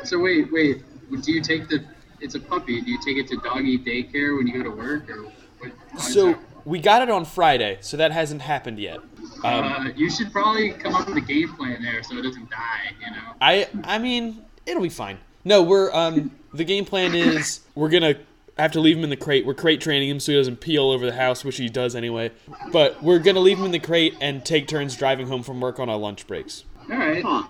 So 0.05 0.21
wait, 0.21 0.53
wait. 0.53 0.85
Do 1.23 1.33
you 1.33 1.43
take 1.43 1.69
the? 1.69 1.85
It's 2.21 2.37
a 2.37 2.41
puppy. 2.41 2.81
Do 2.83 2.89
you 2.89 3.01
take 3.05 3.17
it 3.17 3.27
to 3.31 3.37
doggy 3.39 3.81
daycare 3.81 4.37
when 4.39 4.47
you 4.47 4.63
go 4.63 4.71
to 4.71 4.77
work, 4.77 5.11
or 5.11 5.25
what? 5.25 5.73
how 5.91 5.97
does 5.97 6.15
So 6.15 6.27
that- 6.29 6.39
we 6.67 6.81
got 6.81 7.01
it 7.01 7.09
on 7.09 7.25
Friday, 7.25 7.79
so 7.81 7.97
that 7.97 8.11
hasn't 8.11 8.43
happened 8.43 8.79
yet. 8.81 8.99
Um, 9.45 9.45
uh, 9.45 9.89
you 9.97 10.11
should 10.11 10.33
probably 10.33 10.73
come 10.73 10.95
up 10.95 11.07
with 11.09 11.17
a 11.17 11.21
game 11.21 11.55
plan 11.55 11.81
there 11.81 12.03
so 12.03 12.17
it 12.19 12.23
doesn't 12.23 12.51
die. 12.51 12.93
You 13.01 13.11
know. 13.13 13.33
I, 13.41 13.69
I 13.85 13.99
mean, 13.99 14.45
it'll 14.67 14.83
be 14.83 14.89
fine. 14.89 15.19
No, 15.45 15.63
we're 15.63 15.93
um, 15.95 16.33
the 16.53 16.65
game 16.65 16.85
plan 16.85 17.15
is 17.15 17.61
we're 17.77 17.89
gonna 17.89 18.17
have 18.59 18.73
to 18.73 18.81
leave 18.81 18.97
him 18.99 19.05
in 19.05 19.11
the 19.11 19.17
crate. 19.17 19.47
We're 19.47 19.55
crate 19.55 19.81
training 19.81 20.09
him 20.11 20.19
so 20.19 20.33
he 20.33 20.39
doesn't 20.39 20.57
pee 20.61 20.77
all 20.77 20.91
over 20.91 21.07
the 21.07 21.15
house, 21.15 21.45
which 21.45 21.57
he 21.57 21.69
does 21.69 21.95
anyway. 21.95 22.33
But 22.73 23.01
we're 23.01 23.21
gonna 23.21 23.41
leave 23.41 23.59
him 23.59 23.65
in 23.67 23.71
the 23.71 23.79
crate 23.79 24.17
and 24.21 24.45
take 24.45 24.67
turns 24.67 24.97
driving 24.97 25.29
home 25.29 25.45
from 25.45 25.61
work 25.61 25.79
on 25.79 25.89
our 25.89 25.97
lunch 25.99 26.27
breaks. 26.27 26.65
All 26.91 26.99
right. 26.99 27.23
Huh. 27.25 27.45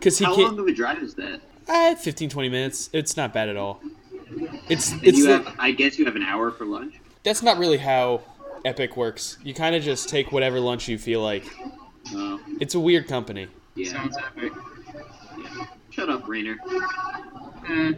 Cause 0.00 0.16
he 0.16 0.24
How 0.24 0.34
can't. 0.34 0.56
long 0.56 0.58
of 0.60 0.66
a 0.66 0.72
drive 0.72 1.02
is 1.02 1.14
that? 1.16 1.42
Uh, 1.68 1.94
15, 1.94 2.30
20 2.30 2.48
minutes. 2.48 2.88
It's 2.94 3.16
not 3.18 3.34
bad 3.34 3.50
at 3.50 3.56
all. 3.58 3.82
It's 4.70 4.92
And 4.92 5.04
it's 5.04 5.18
you 5.18 5.26
have, 5.26 5.54
I 5.58 5.72
guess 5.72 5.98
you 5.98 6.06
have 6.06 6.16
an 6.16 6.22
hour 6.22 6.50
for 6.50 6.64
lunch. 6.64 6.94
That's 7.22 7.42
not 7.42 7.58
really 7.58 7.78
how 7.78 8.22
Epic 8.64 8.96
works. 8.96 9.38
You 9.42 9.54
kind 9.54 9.74
of 9.74 9.82
just 9.82 10.08
take 10.08 10.32
whatever 10.32 10.60
lunch 10.60 10.88
you 10.88 10.98
feel 10.98 11.22
like. 11.22 11.44
Oh, 12.12 12.40
It's 12.60 12.74
a 12.74 12.80
weird 12.80 13.08
company. 13.08 13.48
yeah. 13.74 13.90
Sounds 13.92 14.16
epic. 14.16 14.52
Shut 15.90 16.08
up, 16.08 16.26
Raynor. 16.28 16.56
Uh, 17.68 17.92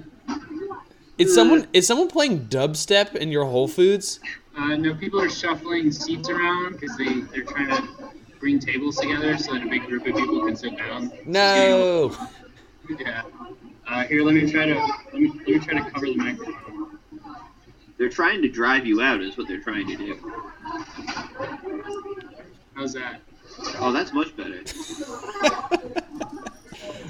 Is 1.19 1.35
someone 1.35 1.67
is 1.73 1.87
someone 1.87 2.09
playing 2.09 2.47
dubstep 2.47 3.14
in 3.14 3.31
your 3.31 3.45
Whole 3.45 3.69
Foods? 3.69 4.19
uh, 4.57 4.76
no, 4.76 4.95
people 4.95 5.21
are 5.21 5.31
shuffling 5.31 5.91
seats 5.93 6.29
around 6.29 6.73
because 6.81 6.97
they 6.97 7.21
they're 7.33 7.45
trying 7.45 7.69
to 7.69 7.88
bring 8.41 8.59
tables 8.59 8.97
together 8.97 9.37
so 9.38 9.52
that 9.52 9.62
a 9.62 9.67
big 9.69 9.83
group 9.87 10.07
of 10.07 10.14
people 10.17 10.45
can 10.45 10.57
sit 10.57 10.76
down. 10.76 11.12
No. 11.26 12.17
Yeah. 12.99 13.23
Uh, 13.88 14.02
here, 14.05 14.23
let 14.25 14.35
me 14.35 14.50
try 14.50 14.67
to 14.67 14.75
let 14.75 15.14
me, 15.14 15.29
let 15.31 15.47
me 15.49 15.59
try 15.61 15.75
to 15.81 15.91
cover 15.91 16.07
the 16.07 16.17
microphone. 16.17 16.72
They're 18.02 18.09
trying 18.09 18.42
to 18.42 18.49
drive 18.49 18.85
you 18.85 19.00
out, 19.00 19.23
is 19.23 19.38
what 19.38 19.47
they're 19.47 19.61
trying 19.61 19.87
to 19.87 19.97
do. 19.97 20.18
How's 22.75 22.94
that? 22.94 23.21
Oh, 23.78 23.92
that's 23.92 24.12
much 24.12 24.37
better. 24.37 24.54
Is 24.62 24.99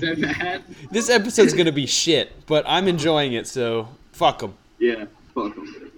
that 0.00 0.20
bad? 0.20 0.62
This 0.90 1.08
episode's 1.08 1.54
gonna 1.54 1.72
be 1.72 1.86
shit, 1.86 2.44
but 2.44 2.62
I'm 2.68 2.88
enjoying 2.88 3.32
it, 3.32 3.46
so 3.46 3.88
fuck 4.12 4.40
them. 4.40 4.54
Yeah. 4.78 5.06
fuck 5.34 5.54
them. 5.54 5.90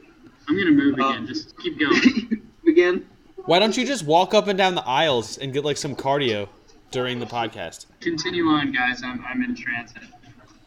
I'm 0.49 0.57
gonna 0.57 0.71
move 0.71 0.95
again. 0.95 1.27
Just 1.27 1.59
keep 1.59 1.77
going. 1.81 2.41
Again. 2.69 3.05
Why 3.47 3.59
don't 3.59 3.77
you 3.77 3.85
just 3.85 4.05
walk 4.05 4.33
up 4.33 4.47
and 4.47 4.57
down 4.57 4.77
the 4.77 4.87
aisles 4.87 5.39
and 5.39 5.53
get 5.53 5.65
like 5.65 5.77
some 5.77 5.97
cardio 5.97 6.49
during 6.93 7.19
the 7.19 7.27
podcast? 7.27 7.87
Continue 7.99 8.45
on, 8.47 8.71
guys. 8.71 9.03
I'm 9.03 9.25
I'm 9.27 9.43
in 9.43 9.57
transit. 9.57 10.05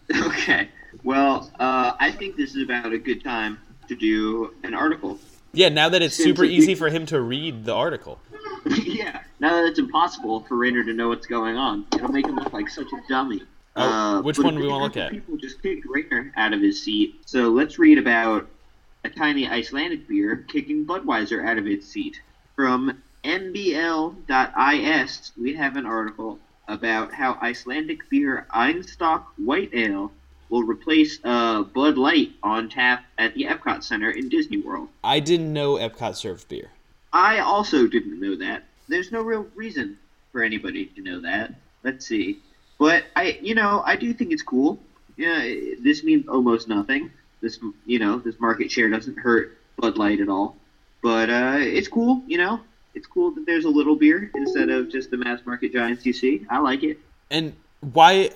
Okay. 0.13 0.67
Well, 1.03 1.51
uh, 1.59 1.93
I 1.99 2.11
think 2.11 2.35
this 2.37 2.55
is 2.55 2.63
about 2.63 2.91
a 2.93 2.97
good 2.97 3.23
time 3.23 3.59
to 3.87 3.95
do 3.95 4.53
an 4.63 4.73
article. 4.73 5.19
Yeah, 5.53 5.69
now 5.69 5.89
that 5.89 6.01
it's 6.01 6.15
super 6.15 6.43
easy 6.43 6.75
for 6.75 6.89
him 6.89 7.05
to 7.07 7.21
read 7.21 7.65
the 7.65 7.73
article. 7.73 8.19
yeah. 8.65 9.21
Now 9.39 9.55
that 9.55 9.65
it's 9.65 9.79
impossible 9.79 10.41
for 10.41 10.55
Raynor 10.57 10.83
to 10.83 10.93
know 10.93 11.09
what's 11.09 11.27
going 11.27 11.57
on, 11.57 11.85
it'll 11.95 12.09
make 12.09 12.27
him 12.27 12.35
look 12.35 12.53
like 12.53 12.69
such 12.69 12.87
a 12.91 13.01
dummy. 13.07 13.43
Oh, 13.75 13.81
Uh, 13.81 14.21
which 14.21 14.39
one 14.39 14.55
do 14.55 14.61
we 14.61 14.67
wanna 14.67 14.83
look 14.83 14.97
at? 14.97 15.11
People 15.11 15.37
just 15.37 15.61
kicked 15.61 15.85
Raynor 15.87 16.31
out 16.35 16.53
of 16.53 16.61
his 16.61 16.81
seat. 16.83 17.21
So 17.25 17.49
let's 17.49 17.79
read 17.79 17.97
about 17.97 18.47
a 19.03 19.09
tiny 19.09 19.47
Icelandic 19.47 20.07
beer 20.07 20.45
kicking 20.47 20.85
Budweiser 20.85 21.45
out 21.47 21.57
of 21.57 21.67
its 21.67 21.87
seat. 21.87 22.19
From 22.55 23.01
NBL.is, 23.23 25.31
we 25.39 25.53
have 25.55 25.77
an 25.77 25.85
article 25.85 26.39
about 26.67 27.13
how 27.13 27.37
Icelandic 27.41 28.09
beer 28.09 28.45
Einstök 28.53 29.23
White 29.37 29.69
Ale 29.73 30.11
will 30.49 30.63
replace 30.63 31.19
uh, 31.23 31.63
Bud 31.63 31.97
Light 31.97 32.31
on 32.43 32.69
tap 32.69 33.05
at 33.17 33.33
the 33.33 33.45
Epcot 33.45 33.83
Center 33.83 34.11
in 34.11 34.29
Disney 34.29 34.57
World. 34.57 34.89
I 35.03 35.19
didn't 35.19 35.51
know 35.51 35.75
Epcot 35.75 36.15
served 36.15 36.47
beer. 36.47 36.71
I 37.13 37.39
also 37.39 37.87
didn't 37.87 38.19
know 38.19 38.35
that. 38.37 38.63
There's 38.87 39.11
no 39.11 39.21
real 39.21 39.47
reason 39.55 39.97
for 40.31 40.43
anybody 40.43 40.85
to 40.87 41.01
know 41.01 41.21
that. 41.21 41.53
Let's 41.83 42.05
see. 42.05 42.39
But 42.77 43.05
I, 43.15 43.39
you 43.41 43.55
know, 43.55 43.81
I 43.85 43.95
do 43.95 44.13
think 44.13 44.31
it's 44.31 44.43
cool. 44.43 44.79
Yeah, 45.15 45.39
this 45.79 46.03
means 46.03 46.27
almost 46.27 46.67
nothing. 46.67 47.11
This, 47.41 47.59
you 47.85 47.99
know, 47.99 48.19
this 48.19 48.39
market 48.39 48.71
share 48.71 48.89
doesn't 48.89 49.17
hurt 49.17 49.57
Bud 49.77 49.97
Light 49.97 50.19
at 50.19 50.29
all. 50.29 50.55
But 51.01 51.29
uh, 51.29 51.57
it's 51.59 51.87
cool, 51.87 52.21
you 52.27 52.37
know. 52.37 52.59
It's 52.93 53.07
cool 53.07 53.31
that 53.31 53.45
there's 53.45 53.65
a 53.65 53.69
little 53.69 53.95
beer 53.95 54.31
instead 54.35 54.69
of 54.69 54.91
just 54.91 55.11
the 55.11 55.17
mass 55.17 55.39
market 55.45 55.71
giants 55.71 56.05
you 56.05 56.13
see. 56.13 56.45
I 56.49 56.59
like 56.59 56.83
it. 56.83 56.97
And 57.29 57.53
why, 57.81 58.31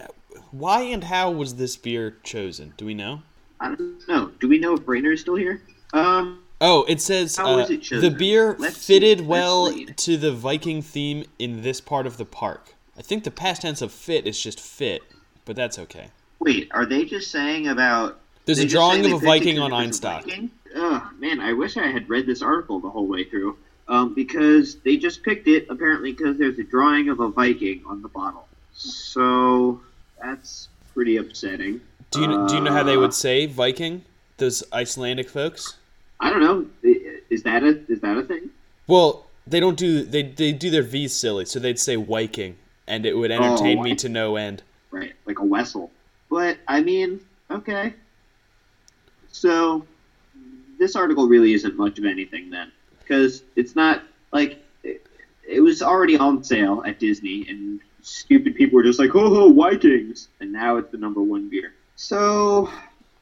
why 0.52 0.82
and 0.82 1.06
how 1.06 1.32
was 1.32 1.56
this 1.56 1.76
beer 1.76 2.18
chosen? 2.24 2.74
Do 2.78 2.86
we 2.86 2.94
know? 2.94 3.22
I 3.60 3.76
don't 3.76 4.08
know. 4.08 4.32
Do 4.40 4.48
we 4.48 4.60
know 4.60 4.76
if 4.76 4.88
Raynor 4.88 5.12
is 5.12 5.22
still 5.22 5.36
here? 5.36 5.62
Um, 5.94 6.42
Oh, 6.64 6.86
it 6.88 7.02
says 7.02 7.38
How 7.38 7.60
uh, 7.60 7.68
it 7.68 7.90
the 7.90 8.12
beer 8.12 8.56
Let's 8.60 8.86
fitted 8.86 9.20
Let's 9.20 9.28
well 9.28 9.74
to 9.74 10.18
the 10.18 10.32
Viking 10.32 10.84
theme 10.84 11.26
in 11.40 11.64
this 11.64 11.82
part 11.82 12.06
of 12.06 12.18
the 12.18 12.26
park. 12.26 12.76
I 12.96 13.02
think 13.02 13.24
the 13.24 13.32
past 13.32 13.64
tense 13.64 13.82
of 13.82 13.92
fit 13.92 14.28
is 14.28 14.42
just 14.42 14.60
fit, 14.60 15.02
but 15.44 15.56
that's 15.56 15.80
okay. 15.80 16.12
wait, 16.40 16.70
are 16.72 16.86
they 16.86 17.06
just 17.06 17.32
saying 17.32 17.68
about 17.68 18.20
There's 18.46 18.60
a 18.60 18.68
drawing 18.68 19.06
of 19.08 19.14
a 19.14 19.18
Viking 19.26 19.58
on 19.58 19.72
Einstök. 19.72 20.52
Ugh, 20.76 21.04
man, 21.20 21.40
I 21.40 21.54
wish 21.54 21.78
I 21.78 21.88
had 21.88 22.08
read 22.08 22.28
this 22.28 22.44
article 22.44 22.80
the 22.80 22.90
whole 22.92 23.08
way 23.08 23.24
through. 23.24 23.58
Um, 23.88 24.14
because 24.14 24.78
they 24.78 24.96
just 24.96 25.24
picked 25.24 25.48
it 25.48 25.66
apparently 25.70 26.14
because 26.14 26.38
there's 26.38 26.60
a 26.60 26.64
drawing 26.64 27.10
of 27.10 27.20
a 27.20 27.28
Viking 27.28 27.84
on 27.88 28.04
the 28.04 28.08
bottle. 28.08 28.48
So 28.74 29.82
that's 30.22 30.70
pretty 30.94 31.18
upsetting. 31.18 31.82
Do 32.12 32.22
you 32.22 32.48
do 32.48 32.56
you 32.56 32.62
know 32.62 32.72
how 32.72 32.84
they 32.84 32.96
Uh, 32.96 33.02
would 33.02 33.14
say 33.14 33.46
Viking? 33.46 34.04
Those 34.38 34.64
Icelandic 34.74 35.30
folks. 35.30 35.78
I 36.20 36.30
don't 36.30 36.42
know. 36.42 36.66
Is 37.30 37.44
that 37.44 37.64
a 37.64 37.80
is 37.92 38.02
that 38.02 38.18
a 38.18 38.24
thing? 38.24 38.50
Well, 38.88 39.28
they 39.48 39.60
don't 39.60 39.78
do 39.78 40.04
they 40.04 40.24
they 40.24 40.52
do 40.52 40.70
their 40.70 40.84
V's 40.84 41.16
silly, 41.16 41.46
so 41.46 41.60
they'd 41.60 41.80
say 41.80 41.96
Viking, 41.96 42.58
and 42.88 43.06
it 43.06 43.16
would 43.18 43.32
entertain 43.32 43.82
me 43.82 43.96
to 43.96 44.10
no 44.10 44.36
end. 44.36 44.64
Right, 44.92 45.14
like 45.26 45.40
a 45.40 45.46
wessel. 45.46 45.92
But 46.30 46.58
I 46.68 46.82
mean, 46.82 47.22
okay. 47.50 47.94
So 49.32 49.86
this 50.78 50.96
article 50.96 51.28
really 51.28 51.54
isn't 51.54 51.78
much 51.78 51.98
of 52.00 52.06
anything 52.06 52.50
then, 52.50 52.72
because 53.00 53.44
it's 53.56 53.76
not 53.76 54.04
like 54.34 54.62
it, 54.84 55.06
it 55.48 55.62
was 55.62 55.82
already 55.82 56.18
on 56.18 56.44
sale 56.44 56.84
at 56.86 57.00
Disney, 57.00 57.48
and 57.48 57.80
stupid 58.02 58.56
people 58.56 58.76
were 58.76 58.84
just 58.84 59.00
like, 59.00 59.16
"Oh, 59.16 59.34
ho, 59.34 59.54
Vikings," 59.54 60.28
and 60.40 60.52
now 60.52 60.78
it's 60.78 60.92
the 60.92 60.98
number 60.98 61.22
one 61.22 61.50
beer. 61.50 61.74
So 61.96 62.70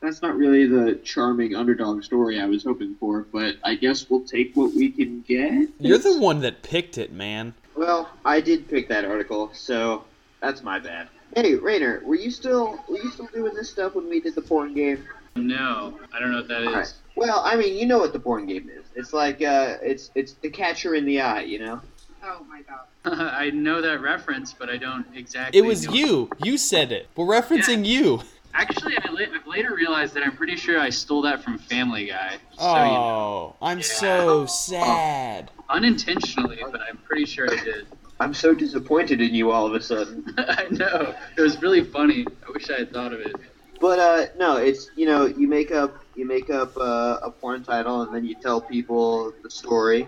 that's 0.02 0.22
not 0.22 0.38
really 0.38 0.66
the 0.66 0.96
charming 1.04 1.56
underdog 1.56 2.04
story 2.04 2.40
I 2.40 2.46
was 2.46 2.64
hoping 2.64 2.96
for, 3.00 3.26
but 3.32 3.58
I 3.64 3.76
guess 3.76 4.10
we'll 4.10 4.24
take 4.24 4.56
what 4.56 4.74
we 4.74 4.90
can 4.90 5.22
get. 5.22 5.70
You're 5.80 5.98
the 5.98 6.18
one 6.20 6.40
that 6.42 6.64
picked 6.64 6.98
it, 6.98 7.12
man. 7.12 7.54
Well, 7.76 8.10
I 8.26 8.42
did 8.42 8.68
pick 8.68 8.88
that 8.90 9.06
article, 9.06 9.52
so 9.54 10.06
that's 10.42 10.64
my 10.64 10.80
bad. 10.80 11.10
Hey, 11.36 11.56
Raynor, 11.56 12.02
were 12.06 12.16
you 12.16 12.32
still 12.32 12.80
were 12.88 12.98
you 12.98 13.12
still 13.12 13.30
doing 13.34 13.54
this 13.54 13.70
stuff 13.70 13.96
when 13.96 14.10
we 14.10 14.20
did 14.20 14.36
the 14.36 14.42
porn 14.42 14.74
game? 14.74 15.06
No, 15.36 15.98
I 16.14 16.20
don't 16.20 16.32
know 16.32 16.38
what 16.38 16.48
that 16.48 16.62
is. 16.62 16.68
Alright. 16.68 16.94
Well, 17.16 17.42
I 17.46 17.56
mean, 17.56 17.78
you 17.78 17.86
know 17.86 18.00
what 18.00 18.14
the 18.14 18.20
porn 18.20 18.46
game 18.48 18.70
is. 18.70 18.86
It's 18.96 19.14
like 19.14 19.42
uh, 19.42 19.78
it's 19.82 20.12
it's 20.16 20.34
the 20.34 20.50
catcher 20.50 20.96
in 20.96 21.06
the 21.06 21.22
eye, 21.22 21.42
you 21.42 21.60
know. 21.60 21.82
Oh 22.24 22.46
my 22.50 22.62
god. 22.62 22.86
I 23.34 23.50
know 23.52 23.82
that 23.82 24.02
reference, 24.02 24.54
but 24.54 24.70
I 24.70 24.78
don't 24.78 25.06
exactly. 25.16 25.58
It 25.60 25.64
was 25.64 25.86
know- 25.88 25.94
you. 25.94 26.30
You 26.44 26.58
said 26.58 26.92
it. 26.92 27.08
We're 27.16 27.26
referencing 27.26 27.86
you. 27.86 28.22
Actually, 28.54 28.98
I 28.98 29.12
la- 29.12 29.20
I've 29.36 29.46
later 29.48 29.76
realized 29.76 30.16
that 30.16 30.24
I'm 30.24 30.36
pretty 30.36 30.56
sure 30.56 30.80
I 30.80 30.90
stole 30.90 31.22
that 31.22 31.44
from 31.44 31.60
Family 31.60 32.08
Guy. 32.08 32.38
So, 32.58 32.64
you 32.68 32.74
know, 32.74 32.76
Oh, 32.96 33.56
I'm 33.62 33.82
so 33.84 34.48
sad. 34.48 35.52
unintentionally, 35.70 36.60
but 36.72 36.82
I'm 36.82 36.98
pretty 36.98 37.26
sure 37.26 37.48
I 37.52 37.64
did. 37.64 37.86
I'm 38.20 38.34
so 38.34 38.54
disappointed 38.56 39.22
in 39.22 39.34
you 39.36 39.52
all 39.52 39.66
of 39.68 39.74
a 39.76 39.82
sudden. 39.82 40.26
I 40.38 40.66
know. 40.72 41.14
It 41.38 41.42
was 41.42 41.62
really 41.62 41.84
funny. 41.84 42.26
I 42.48 42.52
wish 42.52 42.70
I 42.70 42.80
had 42.80 42.92
thought 42.92 43.14
of 43.14 43.20
it. 43.22 43.36
But 43.80 44.00
uh, 44.00 44.26
no, 44.38 44.58
it's 44.58 44.90
you 44.96 45.06
know 45.06 45.26
you 45.26 45.48
make 45.48 45.72
up 45.72 46.04
you 46.16 46.26
make 46.28 46.50
up 46.50 46.76
uh, 46.76 47.20
a 47.22 47.32
porn 47.32 47.64
title 47.64 48.02
and 48.02 48.14
then 48.14 48.26
you 48.26 48.36
tell 48.36 48.60
people 48.60 49.32
the 49.44 49.50
story, 49.50 50.08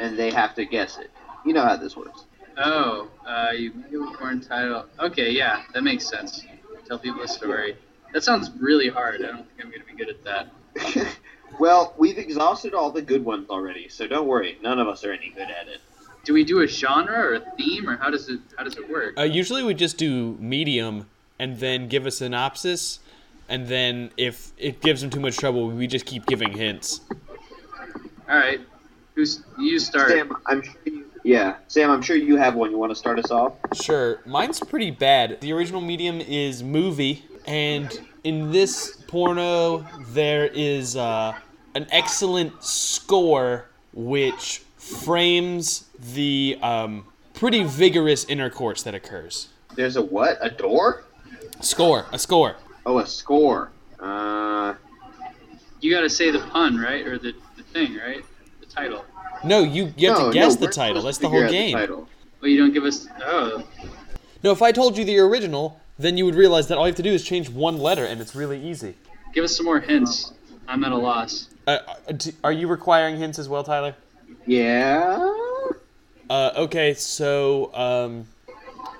and 0.00 0.18
they 0.18 0.30
have 0.32 0.54
to 0.56 0.64
guess 0.64 0.98
it. 0.98 1.10
You 1.44 1.52
know 1.52 1.62
how 1.62 1.76
this 1.76 1.96
works. 1.96 2.24
Oh, 2.56 3.08
uh, 3.26 3.50
you 3.54 3.72
make 3.74 3.92
a 3.92 4.16
porn 4.16 4.40
title. 4.40 4.86
Okay, 4.98 5.30
yeah, 5.30 5.62
that 5.72 5.82
makes 5.82 6.06
sense. 6.06 6.44
Tell 6.86 6.98
people 6.98 7.22
a 7.22 7.28
story. 7.28 7.76
That 8.12 8.22
sounds 8.22 8.50
really 8.60 8.88
hard. 8.88 9.22
I 9.22 9.28
don't 9.28 9.36
think 9.38 9.64
I'm 9.64 9.70
gonna 9.70 9.84
be 9.84 9.96
good 9.96 10.08
at 10.08 10.24
that. 10.24 11.16
well, 11.58 11.94
we've 11.98 12.18
exhausted 12.18 12.74
all 12.74 12.90
the 12.90 13.02
good 13.02 13.24
ones 13.24 13.50
already, 13.50 13.88
so 13.88 14.06
don't 14.06 14.26
worry. 14.26 14.58
None 14.62 14.78
of 14.78 14.88
us 14.88 15.04
are 15.04 15.12
any 15.12 15.30
good 15.30 15.50
at 15.50 15.68
it. 15.68 15.80
Do 16.24 16.32
we 16.32 16.44
do 16.44 16.60
a 16.62 16.66
genre 16.66 17.18
or 17.18 17.34
a 17.34 17.40
theme, 17.56 17.88
or 17.88 17.96
how 17.96 18.10
does 18.10 18.28
it 18.28 18.40
how 18.56 18.64
does 18.64 18.76
it 18.76 18.88
work? 18.88 19.18
Uh, 19.18 19.22
usually 19.22 19.62
we 19.62 19.74
just 19.74 19.98
do 19.98 20.36
medium 20.40 21.08
and 21.38 21.58
then 21.58 21.88
give 21.88 22.06
a 22.06 22.10
synopsis, 22.10 23.00
and 23.48 23.66
then 23.66 24.10
if 24.16 24.52
it 24.56 24.80
gives 24.80 25.00
them 25.00 25.10
too 25.10 25.20
much 25.20 25.36
trouble, 25.36 25.68
we 25.68 25.86
just 25.86 26.06
keep 26.06 26.24
giving 26.26 26.52
hints. 26.52 27.00
All 28.28 28.36
right. 28.36 28.60
Who's 29.14 29.42
you 29.58 29.78
start? 29.78 30.10
Sam, 30.10 30.36
I'm 30.46 30.62
sure 30.62 30.74
you. 30.84 31.03
Yeah, 31.24 31.56
Sam, 31.68 31.90
I'm 31.90 32.02
sure 32.02 32.16
you 32.16 32.36
have 32.36 32.54
one. 32.54 32.70
You 32.70 32.76
want 32.78 32.90
to 32.90 32.96
start 32.96 33.18
us 33.18 33.30
off? 33.30 33.54
Sure. 33.74 34.20
Mine's 34.26 34.60
pretty 34.60 34.90
bad. 34.90 35.40
The 35.40 35.52
original 35.54 35.80
medium 35.80 36.20
is 36.20 36.62
movie, 36.62 37.24
and 37.46 37.98
in 38.24 38.52
this 38.52 38.96
porno, 39.08 39.86
there 40.08 40.46
is 40.52 40.96
uh, 40.96 41.32
an 41.74 41.86
excellent 41.90 42.62
score 42.62 43.64
which 43.94 44.62
frames 44.76 45.86
the 46.14 46.58
um, 46.62 47.06
pretty 47.32 47.64
vigorous 47.64 48.24
intercourse 48.26 48.82
that 48.82 48.94
occurs. 48.94 49.48
There's 49.76 49.96
a 49.96 50.02
what? 50.02 50.36
A 50.42 50.50
door? 50.50 51.04
Score, 51.60 52.04
a 52.12 52.18
score. 52.18 52.56
Oh, 52.84 52.98
a 52.98 53.06
score. 53.06 53.70
Uh, 53.98 54.74
You 55.80 55.90
got 55.90 56.02
to 56.02 56.10
say 56.10 56.30
the 56.30 56.40
pun, 56.40 56.76
right, 56.76 57.06
or 57.06 57.18
the, 57.18 57.32
the 57.56 57.62
thing, 57.62 57.96
right? 57.96 58.22
The 58.60 58.66
title. 58.66 59.06
No, 59.44 59.62
you, 59.62 59.92
you 59.96 60.08
have 60.08 60.18
no, 60.18 60.26
to 60.28 60.32
guess 60.32 60.58
no, 60.58 60.66
the 60.66 60.72
title. 60.72 61.02
That's 61.02 61.18
the 61.18 61.28
whole 61.28 61.48
game. 61.48 61.74
title. 61.76 62.08
Well, 62.40 62.50
you 62.50 62.58
don't 62.58 62.72
give 62.72 62.84
us. 62.84 63.06
Oh, 63.22 63.62
No, 64.42 64.52
if 64.52 64.62
I 64.62 64.72
told 64.72 64.98
you 64.98 65.04
the 65.04 65.18
original, 65.18 65.80
then 65.98 66.16
you 66.16 66.24
would 66.24 66.34
realize 66.34 66.68
that 66.68 66.78
all 66.78 66.84
you 66.84 66.90
have 66.90 66.96
to 66.96 67.02
do 67.02 67.12
is 67.12 67.24
change 67.24 67.48
one 67.48 67.78
letter, 67.78 68.04
and 68.04 68.20
it's 68.20 68.34
really 68.34 68.62
easy. 68.62 68.94
give 69.32 69.44
us 69.44 69.56
some 69.56 69.66
more 69.66 69.80
hints. 69.80 70.32
I'm 70.66 70.84
at 70.84 70.92
a 70.92 70.96
loss. 70.96 71.48
Uh, 71.66 71.78
uh, 72.08 72.14
are 72.42 72.52
you 72.52 72.68
requiring 72.68 73.18
hints 73.18 73.38
as 73.38 73.48
well, 73.48 73.64
Tyler? 73.64 73.94
Yeah. 74.46 75.32
Uh, 76.28 76.50
okay, 76.56 76.94
so 76.94 77.74
um, 77.74 78.26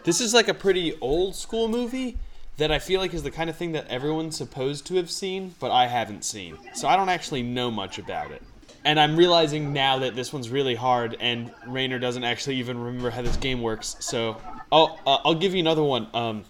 this 0.05 0.21
is 0.21 0.35
like 0.35 0.49
a 0.49 0.55
pretty 0.55 0.99
old 1.01 1.35
school 1.35 1.69
movie 1.69 2.19
that 2.57 2.71
I 2.71 2.79
feel 2.79 3.01
like 3.01 3.15
is 3.15 3.23
the 3.23 3.31
kind 3.31 3.51
of 3.51 3.57
thing 3.57 3.73
that 3.73 3.89
everyone's 3.89 4.37
supposed 4.37 4.87
to 4.87 4.95
have 4.97 5.11
seen, 5.11 5.55
but 5.59 5.71
I 5.71 5.87
haven't 5.87 6.25
seen. 6.25 6.57
So 6.75 6.87
I 6.87 6.97
don't 6.97 7.09
actually 7.09 7.43
know 7.43 7.71
much 7.71 7.99
about 7.99 8.31
it. 8.31 8.43
And 8.85 9.01
I'm 9.01 9.17
realizing 9.17 9.73
now 9.73 9.99
that 10.01 10.15
this 10.15 10.33
one's 10.33 10.51
really 10.51 10.75
hard, 10.75 11.17
and 11.19 11.51
Raynor 11.67 11.99
doesn't 11.99 12.25
actually 12.25 12.57
even 12.57 12.79
remember 12.79 13.11
how 13.11 13.23
this 13.23 13.37
game 13.37 13.63
works. 13.63 13.97
So 14.01 14.37
I'll 14.71 15.01
uh, 15.07 15.19
I'll 15.25 15.35
give 15.35 15.55
you 15.55 15.61
another 15.61 15.83
one. 15.83 16.07
Um, 16.13 16.45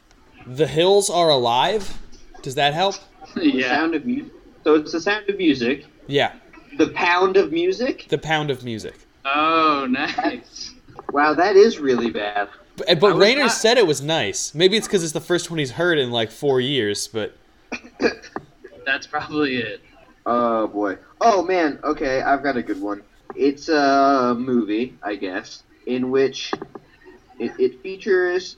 the 0.47 0.67
hills 0.67 1.11
are 1.11 1.31
alive. 1.31 1.97
Does 2.43 2.57
that 2.57 2.75
help? 2.75 2.97
The 3.35 3.51
yeah. 3.51 3.69
sound 3.69 3.95
of 3.95 4.05
music. 4.05 4.33
So 4.65 4.75
it's 4.75 4.93
the 4.93 5.01
sound 5.01 5.29
of 5.29 5.37
music. 5.39 5.87
Yeah, 6.07 6.35
The 6.77 6.89
pound 6.91 7.37
of 7.37 7.51
music. 7.53 8.07
the 8.09 8.19
pound 8.19 8.51
of 8.51 8.63
music. 8.63 8.95
Oh, 9.25 9.87
nice. 9.91 10.73
Wow, 11.11 11.35
that 11.35 11.57
is 11.57 11.79
really 11.79 12.11
bad. 12.11 12.49
But, 12.77 13.01
but 13.01 13.15
was 13.15 13.21
Raynor 13.21 13.45
not- 13.45 13.53
said 13.53 13.77
it 13.79 13.87
was 13.87 14.03
nice. 14.03 14.55
Maybe 14.55 14.77
it's 14.77 14.87
because 14.87 15.03
it's 15.03 15.13
the 15.15 15.21
first 15.21 15.51
one 15.51 15.59
he's 15.59 15.73
heard 15.73 15.99
in 15.99 16.11
like 16.13 16.31
four 16.31 16.61
years. 16.61 17.09
But 17.09 17.37
That's 18.87 19.07
probably 19.07 19.57
it. 19.57 19.81
Oh 20.27 20.67
boy. 20.69 20.99
Oh 21.21 21.43
man. 21.43 21.79
Okay, 21.85 22.21
I've 22.23 22.43
got 22.43 22.57
a 22.57 22.63
good 22.63 22.81
one. 22.81 23.03
It's 23.35 23.69
a 23.69 24.35
movie, 24.39 24.97
I 25.03 25.17
guess, 25.17 25.63
in 25.87 26.11
which 26.11 26.53
it, 27.39 27.53
it 27.59 27.83
features 27.83 28.57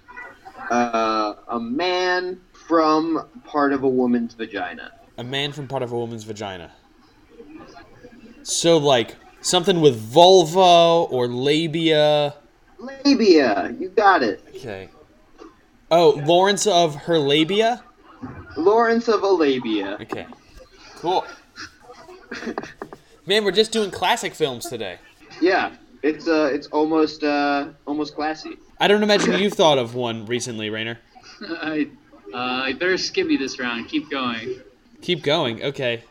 uh, 0.70 1.34
a 1.48 1.58
man 1.58 2.40
from 2.52 3.26
part 3.44 3.72
of 3.72 3.82
a 3.84 3.88
woman's 3.88 4.34
vagina. 4.34 4.92
a 5.18 5.24
man 5.24 5.52
from 5.52 5.66
part 5.66 5.82
of 5.82 5.92
a 5.92 5.98
woman's 5.98 6.24
vagina. 6.24 6.72
So 8.42 8.76
like 8.76 9.16
something 9.40 9.80
with 9.80 9.96
vulva 9.96 10.60
or 11.10 11.26
labia. 11.26 12.34
Labia. 12.78 13.74
You 13.78 13.88
got 13.88 14.22
it. 14.22 14.42
Okay. 14.56 14.88
Oh, 15.90 16.10
Lawrence 16.24 16.66
of 16.66 16.94
her 16.94 17.18
labia. 17.18 17.82
Lawrence 18.56 19.08
of 19.08 19.22
a 19.22 19.28
labia. 19.28 19.98
Okay. 20.00 20.26
Cool. 20.96 21.24
Man, 23.26 23.44
we're 23.44 23.50
just 23.52 23.72
doing 23.72 23.90
classic 23.90 24.34
films 24.34 24.66
today. 24.68 24.98
Yeah. 25.40 25.74
It's 26.02 26.28
uh, 26.28 26.50
it's 26.52 26.68
almost 26.68 27.24
uh, 27.24 27.68
almost 27.86 28.14
classy. 28.14 28.56
I 28.78 28.86
don't 28.86 29.02
imagine 29.02 29.34
you've 29.40 29.54
thought 29.54 29.78
of 29.78 29.94
one 29.94 30.26
recently, 30.26 30.70
Raynor. 30.70 30.98
I, 31.48 31.88
uh, 32.32 32.36
I 32.36 32.72
better 32.74 32.96
skip 32.96 33.26
me 33.26 33.36
this 33.36 33.58
round. 33.58 33.88
Keep 33.88 34.10
going. 34.10 34.60
Keep 35.02 35.22
going. 35.22 35.62
Okay. 35.64 36.04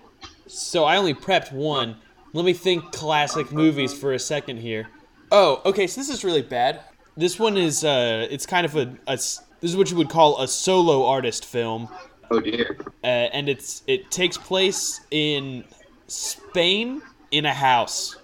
So 0.47 0.83
I 0.83 0.97
only 0.97 1.13
prepped 1.13 1.51
one. 1.53 1.95
Let 2.33 2.43
me 2.43 2.51
think 2.53 2.91
classic 2.91 3.51
movies 3.53 3.93
for 3.93 4.11
a 4.11 4.19
second 4.19 4.57
here. 4.57 4.87
Oh, 5.31 5.61
okay. 5.65 5.87
So 5.87 6.01
this 6.01 6.09
is 6.09 6.23
really 6.25 6.41
bad. 6.41 6.81
This 7.15 7.39
one 7.39 7.55
is 7.55 7.85
uh, 7.85 8.27
it's 8.29 8.45
kind 8.45 8.65
of 8.65 8.75
a 8.75 8.97
this 9.07 9.41
is 9.61 9.77
what 9.77 9.89
you 9.89 9.95
would 9.97 10.09
call 10.09 10.41
a 10.41 10.47
solo 10.47 11.05
artist 11.05 11.45
film, 11.45 11.87
Oh 12.29 12.41
dear. 12.41 12.77
uh, 13.03 13.07
and 13.07 13.47
it's 13.47 13.83
it 13.87 14.11
takes 14.11 14.37
place 14.37 14.99
in 15.11 15.63
Spain 16.07 17.01
in 17.31 17.45
a 17.45 17.53
house. 17.53 18.17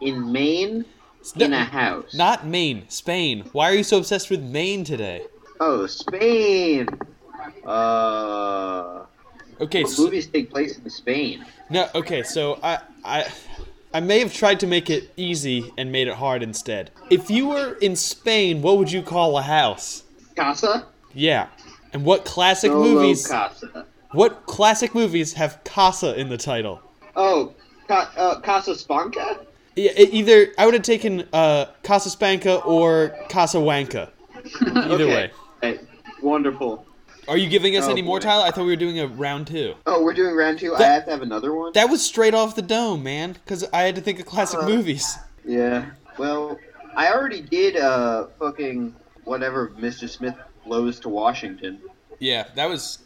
In 0.00 0.32
Maine, 0.32 0.84
No, 1.36 1.44
in 1.46 1.52
a 1.52 1.64
house. 1.64 2.12
Not 2.14 2.46
Maine, 2.46 2.84
Spain. 2.88 3.48
Why 3.52 3.70
are 3.70 3.74
you 3.74 3.84
so 3.84 3.98
obsessed 3.98 4.30
with 4.30 4.42
Maine 4.42 4.84
today? 4.84 5.22
Oh, 5.60 5.86
Spain. 5.86 6.88
Uh, 7.64 9.04
Okay, 9.60 9.84
so, 9.84 10.02
movies 10.04 10.26
take 10.26 10.50
place 10.50 10.76
in 10.78 10.90
Spain? 10.90 11.44
no, 11.70 11.88
okay, 11.94 12.24
so 12.24 12.58
I 12.64 12.80
I 13.04 13.30
I 13.94 14.00
may 14.00 14.18
have 14.18 14.32
tried 14.34 14.58
to 14.60 14.66
make 14.66 14.90
it 14.90 15.12
easy 15.16 15.72
and 15.78 15.92
made 15.92 16.08
it 16.08 16.14
hard 16.14 16.42
instead. 16.42 16.90
If 17.10 17.30
you 17.30 17.48
were 17.48 17.74
in 17.74 17.94
Spain, 17.94 18.62
what 18.62 18.78
would 18.78 18.90
you 18.90 19.02
call 19.02 19.38
a 19.38 19.42
house? 19.42 20.02
Casa. 20.34 20.86
Yeah. 21.14 21.46
And 21.92 22.04
what 22.04 22.24
classic 22.24 22.72
Solo 22.72 22.82
movies? 22.84 23.24
Casa. 23.26 23.86
What 24.12 24.46
classic 24.46 24.94
movies 24.94 25.32
have 25.34 25.62
casa 25.64 26.18
in 26.18 26.28
the 26.28 26.36
title? 26.36 26.80
Oh, 27.16 27.54
Ca- 27.88 28.10
uh, 28.16 28.40
e- 29.76 29.88
Either 29.88 30.48
I 30.58 30.64
would 30.66 30.74
have 30.74 30.82
taken 30.82 31.26
uh, 31.32 31.66
Casa 31.82 32.08
Spanka 32.10 32.64
or 32.66 33.14
Casa 33.28 33.58
Wanka. 33.58 34.10
Either 34.66 35.06
way. 35.06 35.30
Wonderful. 36.22 36.86
Are 37.28 37.36
you 37.36 37.48
giving 37.48 37.76
us 37.76 37.84
Oh, 37.86 37.90
any 37.90 38.02
more, 38.02 38.18
boy. 38.18 38.24
Tyler? 38.24 38.44
I 38.46 38.50
thought 38.50 38.64
we 38.64 38.72
were 38.72 38.76
doing 38.76 38.98
a 38.98 39.06
round 39.06 39.46
two. 39.46 39.74
Oh, 39.86 40.02
we're 40.02 40.12
doing 40.12 40.34
round 40.34 40.58
two. 40.58 40.74
I 40.74 40.78
That- 40.78 40.92
have 40.94 41.04
to 41.06 41.10
have 41.12 41.22
another 41.22 41.54
one. 41.54 41.72
That 41.72 41.88
was 41.88 42.02
straight 42.04 42.34
off 42.34 42.54
the 42.56 42.62
dome, 42.62 43.02
man. 43.02 43.32
Because 43.32 43.64
I 43.72 43.82
had 43.82 43.94
to 43.96 44.00
think 44.00 44.20
of 44.20 44.26
classic 44.26 44.62
Uh, 44.62 44.68
movies. 44.68 45.16
Yeah. 45.44 45.86
Well, 46.18 46.58
I 46.94 47.10
already 47.12 47.40
did 47.40 47.76
uh 47.76 48.26
fucking 48.38 48.94
whatever 49.24 49.70
Mr. 49.78 50.08
Smith 50.08 50.34
blows 50.66 51.00
to 51.00 51.08
Washington. 51.08 51.80
Yeah, 52.18 52.46
that 52.54 52.68
was 52.68 52.98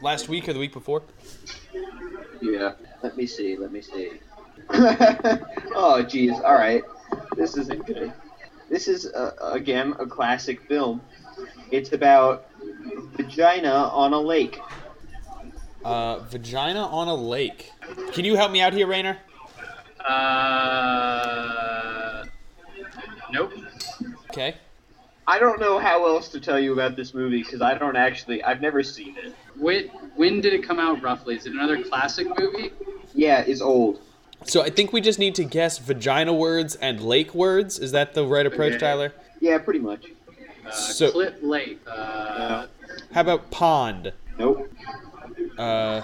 last 0.00 0.28
week 0.28 0.48
or 0.48 0.52
the 0.52 0.58
week 0.58 0.72
before. 0.72 1.02
Yeah. 2.40 2.72
Let 3.02 3.16
me 3.16 3.26
see. 3.26 3.56
Let 3.56 3.72
me 3.72 3.80
see. 3.80 4.12
oh, 4.70 6.04
jeez. 6.06 6.34
All 6.42 6.54
right. 6.54 6.82
This 7.36 7.56
isn't 7.56 7.86
good. 7.86 8.12
This 8.68 8.86
is 8.88 9.06
uh, 9.06 9.32
again 9.40 9.94
a 9.98 10.06
classic 10.06 10.60
film. 10.62 11.00
It's 11.70 11.92
about 11.92 12.50
vagina 13.16 13.72
on 13.72 14.12
a 14.12 14.20
lake. 14.20 14.60
Uh, 15.84 16.18
vagina 16.18 16.80
on 16.80 17.08
a 17.08 17.14
lake. 17.14 17.72
Can 18.12 18.24
you 18.24 18.34
help 18.36 18.52
me 18.52 18.60
out 18.60 18.72
here, 18.72 18.86
Raynor? 18.86 19.16
Uh, 20.06 21.04
nope. 23.32 23.52
Okay. 24.30 24.54
I 25.26 25.38
don't 25.38 25.60
know 25.60 25.78
how 25.78 26.06
else 26.06 26.28
to 26.30 26.40
tell 26.40 26.58
you 26.58 26.72
about 26.72 26.96
this 26.96 27.14
movie 27.14 27.42
because 27.42 27.62
I 27.62 27.74
don't 27.74 27.96
actually. 27.96 28.42
I've 28.42 28.60
never 28.60 28.82
seen 28.82 29.16
it. 29.18 29.34
When, 29.58 29.88
when 30.16 30.40
did 30.40 30.52
it 30.52 30.62
come 30.62 30.78
out 30.78 31.02
roughly? 31.02 31.36
Is 31.36 31.46
it 31.46 31.52
another 31.52 31.82
classic 31.82 32.26
movie? 32.38 32.70
Yeah, 33.14 33.40
it's 33.40 33.60
old. 33.60 34.00
So 34.44 34.62
I 34.62 34.70
think 34.70 34.92
we 34.92 35.00
just 35.00 35.18
need 35.18 35.34
to 35.36 35.44
guess 35.44 35.78
vagina 35.78 36.32
words 36.32 36.76
and 36.76 37.00
lake 37.00 37.34
words. 37.34 37.78
Is 37.78 37.92
that 37.92 38.14
the 38.14 38.24
right 38.24 38.46
approach, 38.46 38.72
Okay. 38.74 38.78
Tyler? 38.78 39.12
Yeah, 39.40 39.58
pretty 39.58 39.80
much. 39.80 40.06
Uh, 40.66 40.70
So- 40.70 41.10
Clip 41.10 41.38
Lake. 41.42 41.80
Uh, 41.86 42.66
How 43.12 43.20
about 43.20 43.50
pond? 43.50 44.12
Nope. 44.38 44.70
Uh, 45.58 46.02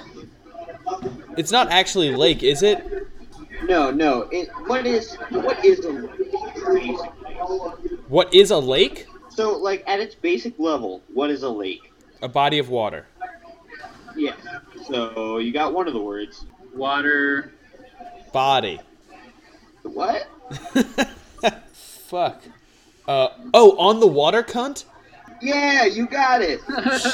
it's 1.36 1.52
not 1.52 1.70
actually 1.70 2.14
lake, 2.14 2.42
is 2.42 2.62
it? 2.62 3.08
No, 3.68 3.90
no. 3.90 4.22
It. 4.32 4.48
What 4.66 4.86
is? 4.86 5.14
What 5.30 5.64
is 5.64 5.84
a 5.84 6.08
crazy? 6.60 6.92
What 8.08 8.34
is 8.34 8.50
a 8.50 8.58
lake? 8.58 9.06
So, 9.30 9.56
like, 9.56 9.82
at 9.86 10.00
its 10.00 10.14
basic 10.14 10.58
level, 10.58 11.02
what 11.12 11.30
is 11.30 11.42
a 11.42 11.48
lake? 11.48 11.92
A 12.22 12.28
body 12.28 12.58
of 12.58 12.68
water. 12.68 13.06
Yeah. 14.16 14.35
So 14.87 15.38
you 15.38 15.53
got 15.53 15.72
one 15.72 15.87
of 15.87 15.94
the 15.94 16.00
words. 16.00 16.46
water. 16.74 17.53
Body. 18.33 18.81
What? 19.83 20.29
Fuck. 21.72 22.42
Uh, 23.07 23.29
oh, 23.53 23.77
on 23.79 24.00
the 24.00 24.07
water, 24.07 24.42
cunt? 24.42 24.85
Yeah, 25.42 25.85
you 25.85 26.07
got 26.07 26.42
it. 26.42 26.61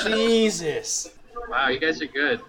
Jesus. 0.05 1.11
Wow, 1.49 1.69
you 1.69 1.81
guys 1.81 2.01
are 2.01 2.07
good. 2.07 2.41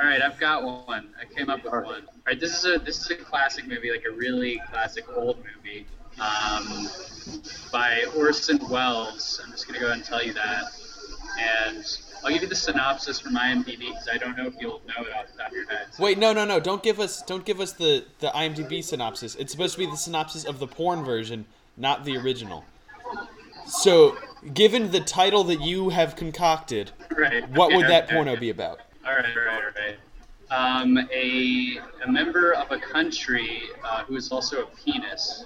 All 0.00 0.06
right, 0.06 0.22
I've 0.22 0.38
got 0.38 0.62
one. 0.62 1.08
I 1.20 1.32
came 1.32 1.50
up 1.50 1.64
with 1.64 1.72
one. 1.72 1.84
All 1.84 2.02
right, 2.26 2.38
this 2.38 2.56
is 2.58 2.64
a 2.64 2.78
this 2.78 3.00
is 3.00 3.10
a 3.10 3.16
classic 3.16 3.66
movie, 3.66 3.90
like 3.90 4.04
a 4.08 4.14
really 4.14 4.60
classic 4.70 5.04
old 5.16 5.38
movie, 5.38 5.86
um, 6.20 6.88
by 7.72 8.04
Orson 8.16 8.58
Welles. 8.68 9.40
I'm 9.44 9.50
just 9.50 9.66
gonna 9.66 9.80
go 9.80 9.86
ahead 9.86 9.98
and 9.98 10.06
tell 10.06 10.22
you 10.22 10.32
that. 10.34 10.64
And 11.38 11.84
I'll 12.24 12.32
give 12.32 12.42
you 12.42 12.48
the 12.48 12.54
synopsis 12.54 13.20
from 13.20 13.34
IMDb 13.36 13.78
because 13.78 14.08
I 14.12 14.16
don't 14.18 14.36
know 14.36 14.46
if 14.46 14.54
you'll 14.60 14.80
know 14.86 15.04
it 15.04 15.12
off 15.14 15.26
the 15.32 15.38
top 15.38 15.48
of 15.48 15.52
your 15.52 15.66
head. 15.68 15.86
Wait, 15.98 16.18
no, 16.18 16.32
no, 16.32 16.44
no! 16.44 16.60
Don't 16.60 16.82
give 16.82 17.00
us 17.00 17.22
don't 17.22 17.44
give 17.44 17.60
us 17.60 17.72
the 17.72 18.04
the 18.20 18.28
IMDb 18.28 18.82
synopsis. 18.82 19.34
It's 19.36 19.52
supposed 19.52 19.74
to 19.74 19.78
be 19.78 19.86
the 19.86 19.96
synopsis 19.96 20.44
of 20.44 20.58
the 20.58 20.66
porn 20.66 21.04
version, 21.04 21.46
not 21.76 22.04
the 22.04 22.16
original. 22.16 22.64
So, 23.66 24.16
given 24.54 24.90
the 24.90 25.00
title 25.00 25.44
that 25.44 25.60
you 25.60 25.90
have 25.90 26.16
concocted, 26.16 26.90
Right. 27.14 27.46
what 27.50 27.66
okay, 27.66 27.76
would 27.76 27.86
that 27.86 28.04
okay. 28.04 28.14
porno 28.14 28.36
be 28.36 28.48
about? 28.50 28.80
All 29.06 29.14
right, 29.14 29.24
all 29.24 29.44
right, 29.44 29.62
all 29.64 29.70
right. 29.76 29.98
Um, 30.50 30.96
a 31.12 31.78
a 32.04 32.10
member 32.10 32.52
of 32.52 32.70
a 32.72 32.78
country 32.78 33.62
uh, 33.84 34.04
who 34.04 34.16
is 34.16 34.32
also 34.32 34.62
a 34.62 34.66
penis. 34.66 35.44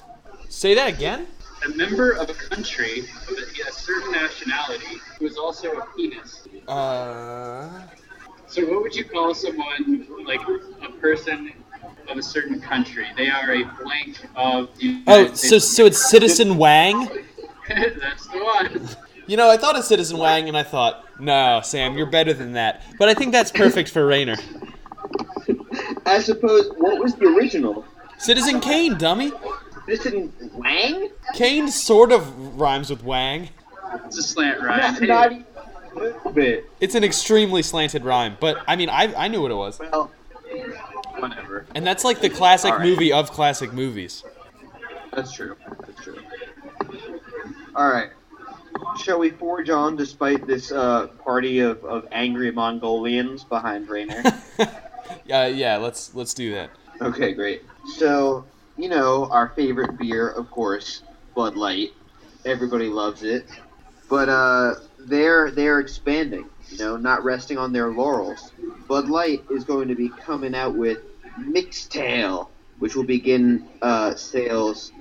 Say 0.49 0.75
that 0.75 0.89
again. 0.89 1.27
A 1.65 1.69
member 1.77 2.11
of 2.13 2.29
a 2.29 2.35
country 2.35 3.01
of 3.01 3.39
a, 3.39 3.69
a 3.69 3.73
certain 3.73 4.13
nationality 4.13 4.99
who 5.19 5.27
is 5.27 5.37
also 5.37 5.71
a 5.73 5.87
penis. 5.97 6.49
Uh, 6.69 7.69
So, 8.47 8.63
what 8.67 8.83
would 8.83 8.95
you 8.95 9.05
call 9.05 9.35
someone 9.35 10.07
like 10.27 10.41
a 10.83 10.91
person 11.01 11.53
of 12.09 12.19
a 12.19 12.23
certain 12.23 12.61
country? 12.61 13.07
They 13.17 13.29
are 13.31 13.53
a 13.55 13.65
blank 13.83 14.27
of 14.37 14.77
the 14.77 14.85
United 14.87 15.05
oh, 15.07 15.27
so 15.29 15.59
States. 15.59 15.77
so 15.77 15.87
it's 15.87 16.11
Citizen 16.11 16.57
Wang. 16.59 17.09
That's 17.69 18.27
the 18.27 18.39
one. 18.39 18.89
You 19.27 19.37
know, 19.37 19.49
I 19.49 19.57
thought 19.57 19.77
of 19.79 19.85
Citizen 19.85 20.19
Wang, 20.19 20.49
and 20.49 20.57
I 20.57 20.65
thought, 20.65 21.07
no, 21.21 21.61
Sam, 21.63 21.97
you're 21.97 22.11
better 22.11 22.35
than 22.35 22.53
that. 22.55 22.83
But 22.99 23.09
I 23.09 23.15
think 23.15 23.33
that's 23.33 23.53
perfect 23.53 23.89
for 23.89 24.05
Raynor. 24.05 24.37
I 26.05 26.19
suppose. 26.19 26.71
What 26.77 26.99
was 26.99 27.15
the 27.15 27.27
original? 27.27 27.85
Citizen 28.19 28.61
Kane, 28.61 28.99
dummy. 28.99 29.31
This 29.93 30.07
in 30.07 30.33
Wang? 30.55 31.11
Kane 31.35 31.69
sort 31.69 32.13
of 32.13 32.59
rhymes 32.59 32.89
with 32.89 33.05
Wang. 33.05 33.51
It's 34.07 34.17
a 34.17 34.23
slant 34.23 34.63
rhyme. 34.63 34.95
Not, 34.95 35.03
not 35.03 35.33
even 35.33 35.45
a 35.95 35.99
little 35.99 36.33
bit. 36.33 36.71
It's 36.81 36.95
an 36.95 37.05
extremely 37.05 37.63
slanted 37.63 38.03
rhyme, 38.03 38.39
but 38.41 38.57
I 38.67 38.77
mean, 38.77 38.89
I, 38.89 39.13
I 39.15 39.29
knew 39.29 39.43
what 39.43 39.51
it 39.51 39.55
was. 39.55 39.79
Well, 39.79 40.11
whatever. 41.19 41.67
And 41.75 41.87
that's 41.87 42.05
like 42.05 42.23
the 42.23 42.31
classic 42.31 42.73
All 42.73 42.79
right. 42.79 42.89
movie 42.89 43.13
of 43.13 43.33
classic 43.33 43.75
movies. 43.75 44.25
that's 45.13 45.31
true. 45.31 45.57
That's 45.87 46.03
true. 46.03 46.19
All 47.77 47.93
right. 47.93 48.09
Shall 48.99 49.19
we 49.19 49.29
forge 49.29 49.69
on 49.69 49.95
despite 49.97 50.47
this 50.47 50.73
uh, 50.73 51.09
party 51.23 51.59
of, 51.59 51.85
of 51.85 52.09
angry 52.13 52.51
Mongolians 52.51 53.45
behind 53.45 53.91
Raynor? 53.91 54.23
Yeah, 55.27 55.49
yeah, 55.49 55.77
let's 55.77 56.15
let's 56.15 56.33
do 56.33 56.53
that. 56.53 56.71
Okay, 57.03 57.35
great. 57.35 57.63
So, 57.97 58.47
you 58.77 58.89
know, 58.89 59.29
our 59.31 59.49
favorite 59.51 59.99
beer, 59.99 60.29
of 60.29 60.51
course, 60.51 61.03
Bud 61.35 61.57
Light. 61.57 61.91
Everybody 62.45 62.89
loves 62.89 63.23
it. 63.23 63.47
But 64.09 64.29
uh 64.29 64.75
they're 64.99 65.51
they're 65.51 65.81
expanding, 65.81 66.49
you 66.69 66.79
know, 66.79 66.97
not 66.97 67.25
resting 67.25 67.59
on 67.59 67.73
their 67.73 67.89
laurels. 67.91 68.53
Bud 68.89 69.09
Light 69.09 69.45
is 69.51 69.65
going 69.65 69.89
to 69.89 69.95
be 69.95 70.09
coming 70.09 70.55
out 70.55 70.75
with 70.75 70.99
Mixxtail, 71.39 72.49
which 72.79 72.95
will 72.95 73.05
begin 73.05 73.69
uh 73.81 74.15
sales 74.15 74.93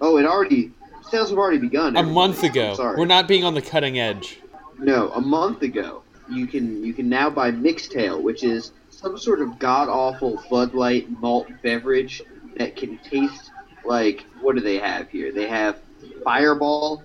Oh, 0.00 0.16
it 0.18 0.26
already 0.26 0.72
sales 1.08 1.30
have 1.30 1.38
already 1.38 1.58
begun. 1.58 1.96
A 1.96 2.02
month 2.02 2.42
ago, 2.42 2.70
I'm 2.70 2.76
sorry. 2.76 2.96
we're 2.98 3.06
not 3.06 3.28
being 3.28 3.44
on 3.44 3.54
the 3.54 3.62
cutting 3.62 3.98
edge. 3.98 4.40
No, 4.78 5.10
a 5.10 5.20
month 5.20 5.62
ago, 5.62 6.02
you 6.28 6.46
can 6.48 6.82
you 6.84 6.92
can 6.92 7.08
now 7.08 7.30
buy 7.30 7.52
Mixxtail, 7.52 8.20
which 8.20 8.42
is 8.42 8.72
some 8.90 9.16
sort 9.18 9.40
of 9.40 9.58
god 9.60 9.88
awful 9.88 10.42
Bud 10.50 10.74
Light 10.74 11.08
malt 11.20 11.46
beverage 11.62 12.22
that 12.56 12.76
can 12.76 12.98
taste 12.98 13.50
like 13.84 14.24
what 14.40 14.54
do 14.54 14.60
they 14.60 14.78
have 14.78 15.08
here? 15.10 15.32
They 15.32 15.48
have 15.48 15.78
Fireball, 16.24 17.02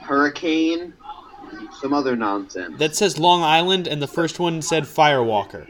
Hurricane, 0.00 0.92
some 1.80 1.92
other 1.92 2.16
nonsense. 2.16 2.78
That 2.78 2.94
says 2.96 3.18
Long 3.18 3.42
Island, 3.42 3.86
and 3.86 4.00
the 4.00 4.06
first 4.08 4.38
one 4.38 4.62
said 4.62 4.84
Firewalker. 4.84 5.68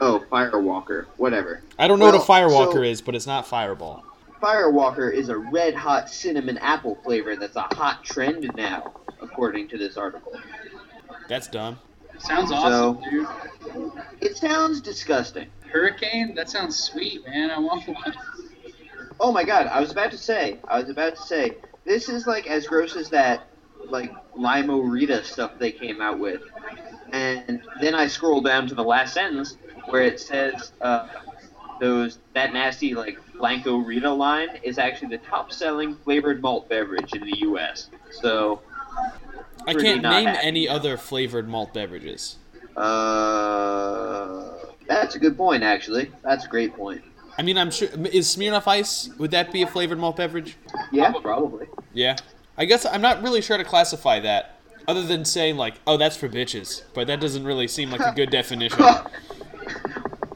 oh, 0.00 0.24
Firewalker, 0.30 1.06
whatever. 1.16 1.62
I 1.78 1.88
don't 1.88 1.98
know 1.98 2.06
what 2.06 2.14
a 2.14 2.18
Firewalker 2.18 2.72
so- 2.74 2.82
is, 2.82 3.00
but 3.02 3.14
it's 3.14 3.26
not 3.26 3.46
Fireball. 3.46 4.04
Firewalker 4.40 5.12
is 5.12 5.28
a 5.30 5.36
red 5.38 5.74
hot 5.74 6.10
cinnamon 6.10 6.58
apple 6.58 6.96
flavor 7.02 7.34
that's 7.34 7.56
a 7.56 7.62
hot 7.74 8.04
trend 8.04 8.50
now, 8.56 8.92
according 9.22 9.68
to 9.68 9.78
this 9.78 9.96
article. 9.96 10.32
That's 11.28 11.46
dumb. 11.46 11.78
Sounds 12.18 12.52
awesome, 12.52 13.02
So- 13.02 13.10
dude. 13.10 13.92
It 14.20 14.36
sounds 14.36 14.80
disgusting. 14.80 15.46
Hurricane? 15.72 16.34
That 16.34 16.48
sounds 16.50 16.76
sweet, 16.76 17.26
man. 17.26 17.50
I 17.50 17.58
want 17.58 17.88
one. 17.88 18.14
Oh 19.20 19.32
my 19.32 19.44
god, 19.44 19.66
I 19.68 19.80
was 19.80 19.90
about 19.90 20.10
to 20.10 20.18
say, 20.18 20.58
I 20.68 20.80
was 20.80 20.90
about 20.90 21.16
to 21.16 21.22
say, 21.22 21.56
this 21.84 22.08
is 22.08 22.26
like 22.26 22.46
as 22.46 22.66
gross 22.66 22.96
as 22.96 23.10
that, 23.10 23.46
like, 23.88 24.12
Lime-A-Rita 24.36 25.24
stuff 25.24 25.52
they 25.58 25.70
came 25.70 26.00
out 26.00 26.18
with. 26.18 26.40
And 27.12 27.62
then 27.80 27.94
I 27.94 28.06
scroll 28.06 28.40
down 28.40 28.66
to 28.68 28.74
the 28.74 28.82
last 28.82 29.14
sentence 29.14 29.56
where 29.88 30.02
it 30.02 30.18
says, 30.18 30.72
uh, 30.80 31.08
those, 31.80 32.18
that 32.34 32.52
nasty, 32.52 32.94
like, 32.94 33.18
Blanco 33.38 33.76
Rita 33.76 34.10
line 34.10 34.48
is 34.62 34.78
actually 34.78 35.16
the 35.16 35.22
top 35.24 35.52
selling 35.52 35.96
flavored 35.96 36.42
malt 36.42 36.68
beverage 36.68 37.12
in 37.14 37.22
the 37.22 37.38
US. 37.40 37.88
So, 38.10 38.60
I 39.66 39.74
can't 39.74 40.02
name 40.02 40.26
happy. 40.26 40.46
any 40.46 40.68
other 40.68 40.96
flavored 40.96 41.48
malt 41.48 41.72
beverages. 41.74 42.36
uh, 42.76 44.50
that's 44.86 45.14
a 45.14 45.18
good 45.18 45.36
point, 45.36 45.62
actually. 45.62 46.10
That's 46.22 46.44
a 46.44 46.48
great 46.48 46.74
point. 46.74 47.02
I 47.36 47.42
mean, 47.42 47.58
I'm 47.58 47.70
sure. 47.70 47.88
Is 48.12 48.34
Smirnoff 48.34 48.66
Ice, 48.66 49.10
would 49.18 49.30
that 49.32 49.52
be 49.52 49.62
a 49.62 49.66
flavored 49.66 49.98
malt 49.98 50.16
beverage? 50.16 50.56
Yeah, 50.92 51.12
probably. 51.12 51.66
Yeah. 51.92 52.16
I 52.56 52.64
guess 52.64 52.86
I'm 52.86 53.00
not 53.00 53.22
really 53.22 53.40
sure 53.40 53.56
to 53.56 53.64
classify 53.64 54.20
that, 54.20 54.58
other 54.86 55.02
than 55.02 55.24
saying, 55.24 55.56
like, 55.56 55.74
oh, 55.86 55.96
that's 55.96 56.16
for 56.16 56.28
bitches. 56.28 56.82
But 56.94 57.08
that 57.08 57.20
doesn't 57.20 57.44
really 57.44 57.66
seem 57.66 57.90
like 57.90 58.00
a 58.00 58.12
good 58.14 58.30
definition. 58.30 58.78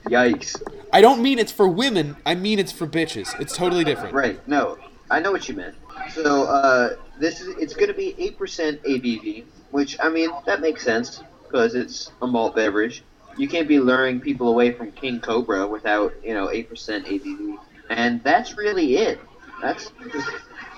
Yikes. 0.06 0.60
I 0.92 1.00
don't 1.00 1.22
mean 1.22 1.38
it's 1.38 1.52
for 1.52 1.68
women, 1.68 2.16
I 2.24 2.34
mean 2.34 2.58
it's 2.58 2.72
for 2.72 2.86
bitches. 2.86 3.38
It's 3.40 3.54
totally 3.54 3.84
different. 3.84 4.14
Right. 4.14 4.46
No, 4.48 4.78
I 5.10 5.20
know 5.20 5.30
what 5.30 5.48
you 5.48 5.54
meant. 5.54 5.76
So 6.12 6.44
uh, 6.44 6.96
this 7.18 7.40
is 7.40 7.56
it's 7.58 7.74
going 7.74 7.88
to 7.88 7.94
be 7.94 8.14
eight 8.18 8.38
percent 8.38 8.82
ABV, 8.84 9.44
which 9.70 9.98
I 10.02 10.08
mean 10.08 10.30
that 10.46 10.60
makes 10.60 10.82
sense 10.82 11.22
because 11.44 11.74
it's 11.74 12.10
a 12.22 12.26
malt 12.26 12.56
beverage. 12.56 13.02
You 13.38 13.48
can't 13.48 13.68
be 13.68 13.78
luring 13.78 14.20
people 14.20 14.48
away 14.48 14.72
from 14.72 14.90
King 14.92 15.20
Cobra 15.20 15.66
without 15.66 16.12
you 16.24 16.34
know 16.34 16.50
eight 16.50 16.68
percent 16.68 17.06
ABV, 17.06 17.56
and 17.88 18.22
that's 18.24 18.56
really 18.56 18.96
it. 18.96 19.20
That's 19.62 19.90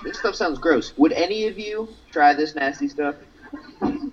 this 0.03 0.17
stuff 0.19 0.35
sounds 0.35 0.59
gross. 0.59 0.93
Would 0.97 1.11
any 1.11 1.47
of 1.47 1.57
you 1.59 1.89
try 2.11 2.33
this 2.33 2.55
nasty 2.55 2.87
stuff? 2.87 3.15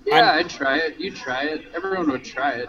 Yeah, 0.06 0.32
I'd 0.32 0.48
try 0.50 0.78
it. 0.78 0.98
You'd 0.98 1.16
try 1.16 1.44
it. 1.44 1.66
Everyone 1.74 2.10
would 2.10 2.24
try 2.24 2.52
it. 2.52 2.68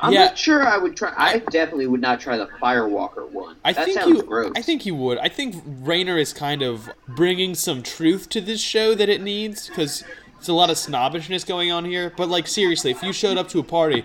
I'm 0.00 0.12
Yeah. 0.12 0.26
not 0.26 0.38
sure 0.38 0.62
I 0.64 0.76
would 0.78 0.96
try. 0.96 1.12
I 1.16 1.38
definitely 1.38 1.86
would 1.88 2.00
not 2.00 2.20
try 2.20 2.36
the 2.36 2.46
Firewalker 2.62 3.28
one. 3.30 3.56
I 3.64 3.72
that 3.72 3.84
think 3.84 3.98
sounds 3.98 4.16
you. 4.18 4.22
gross. 4.22 4.52
I 4.56 4.62
think 4.62 4.86
you 4.86 4.94
would. 4.94 5.18
I 5.18 5.28
think 5.28 5.56
Raynor 5.66 6.18
is 6.18 6.32
kind 6.32 6.62
of 6.62 6.88
bringing 7.08 7.54
some 7.56 7.82
truth 7.82 8.28
to 8.30 8.40
this 8.40 8.60
show 8.60 8.94
that 8.94 9.08
it 9.08 9.20
needs 9.20 9.68
because 9.68 10.04
it's 10.38 10.48
a 10.48 10.52
lot 10.52 10.70
of 10.70 10.78
snobbishness 10.78 11.42
going 11.42 11.72
on 11.72 11.84
here. 11.84 12.12
But 12.16 12.28
like 12.28 12.46
seriously, 12.46 12.92
if 12.92 13.02
you 13.02 13.12
showed 13.12 13.38
up 13.38 13.48
to 13.48 13.58
a 13.58 13.64
party 13.64 14.04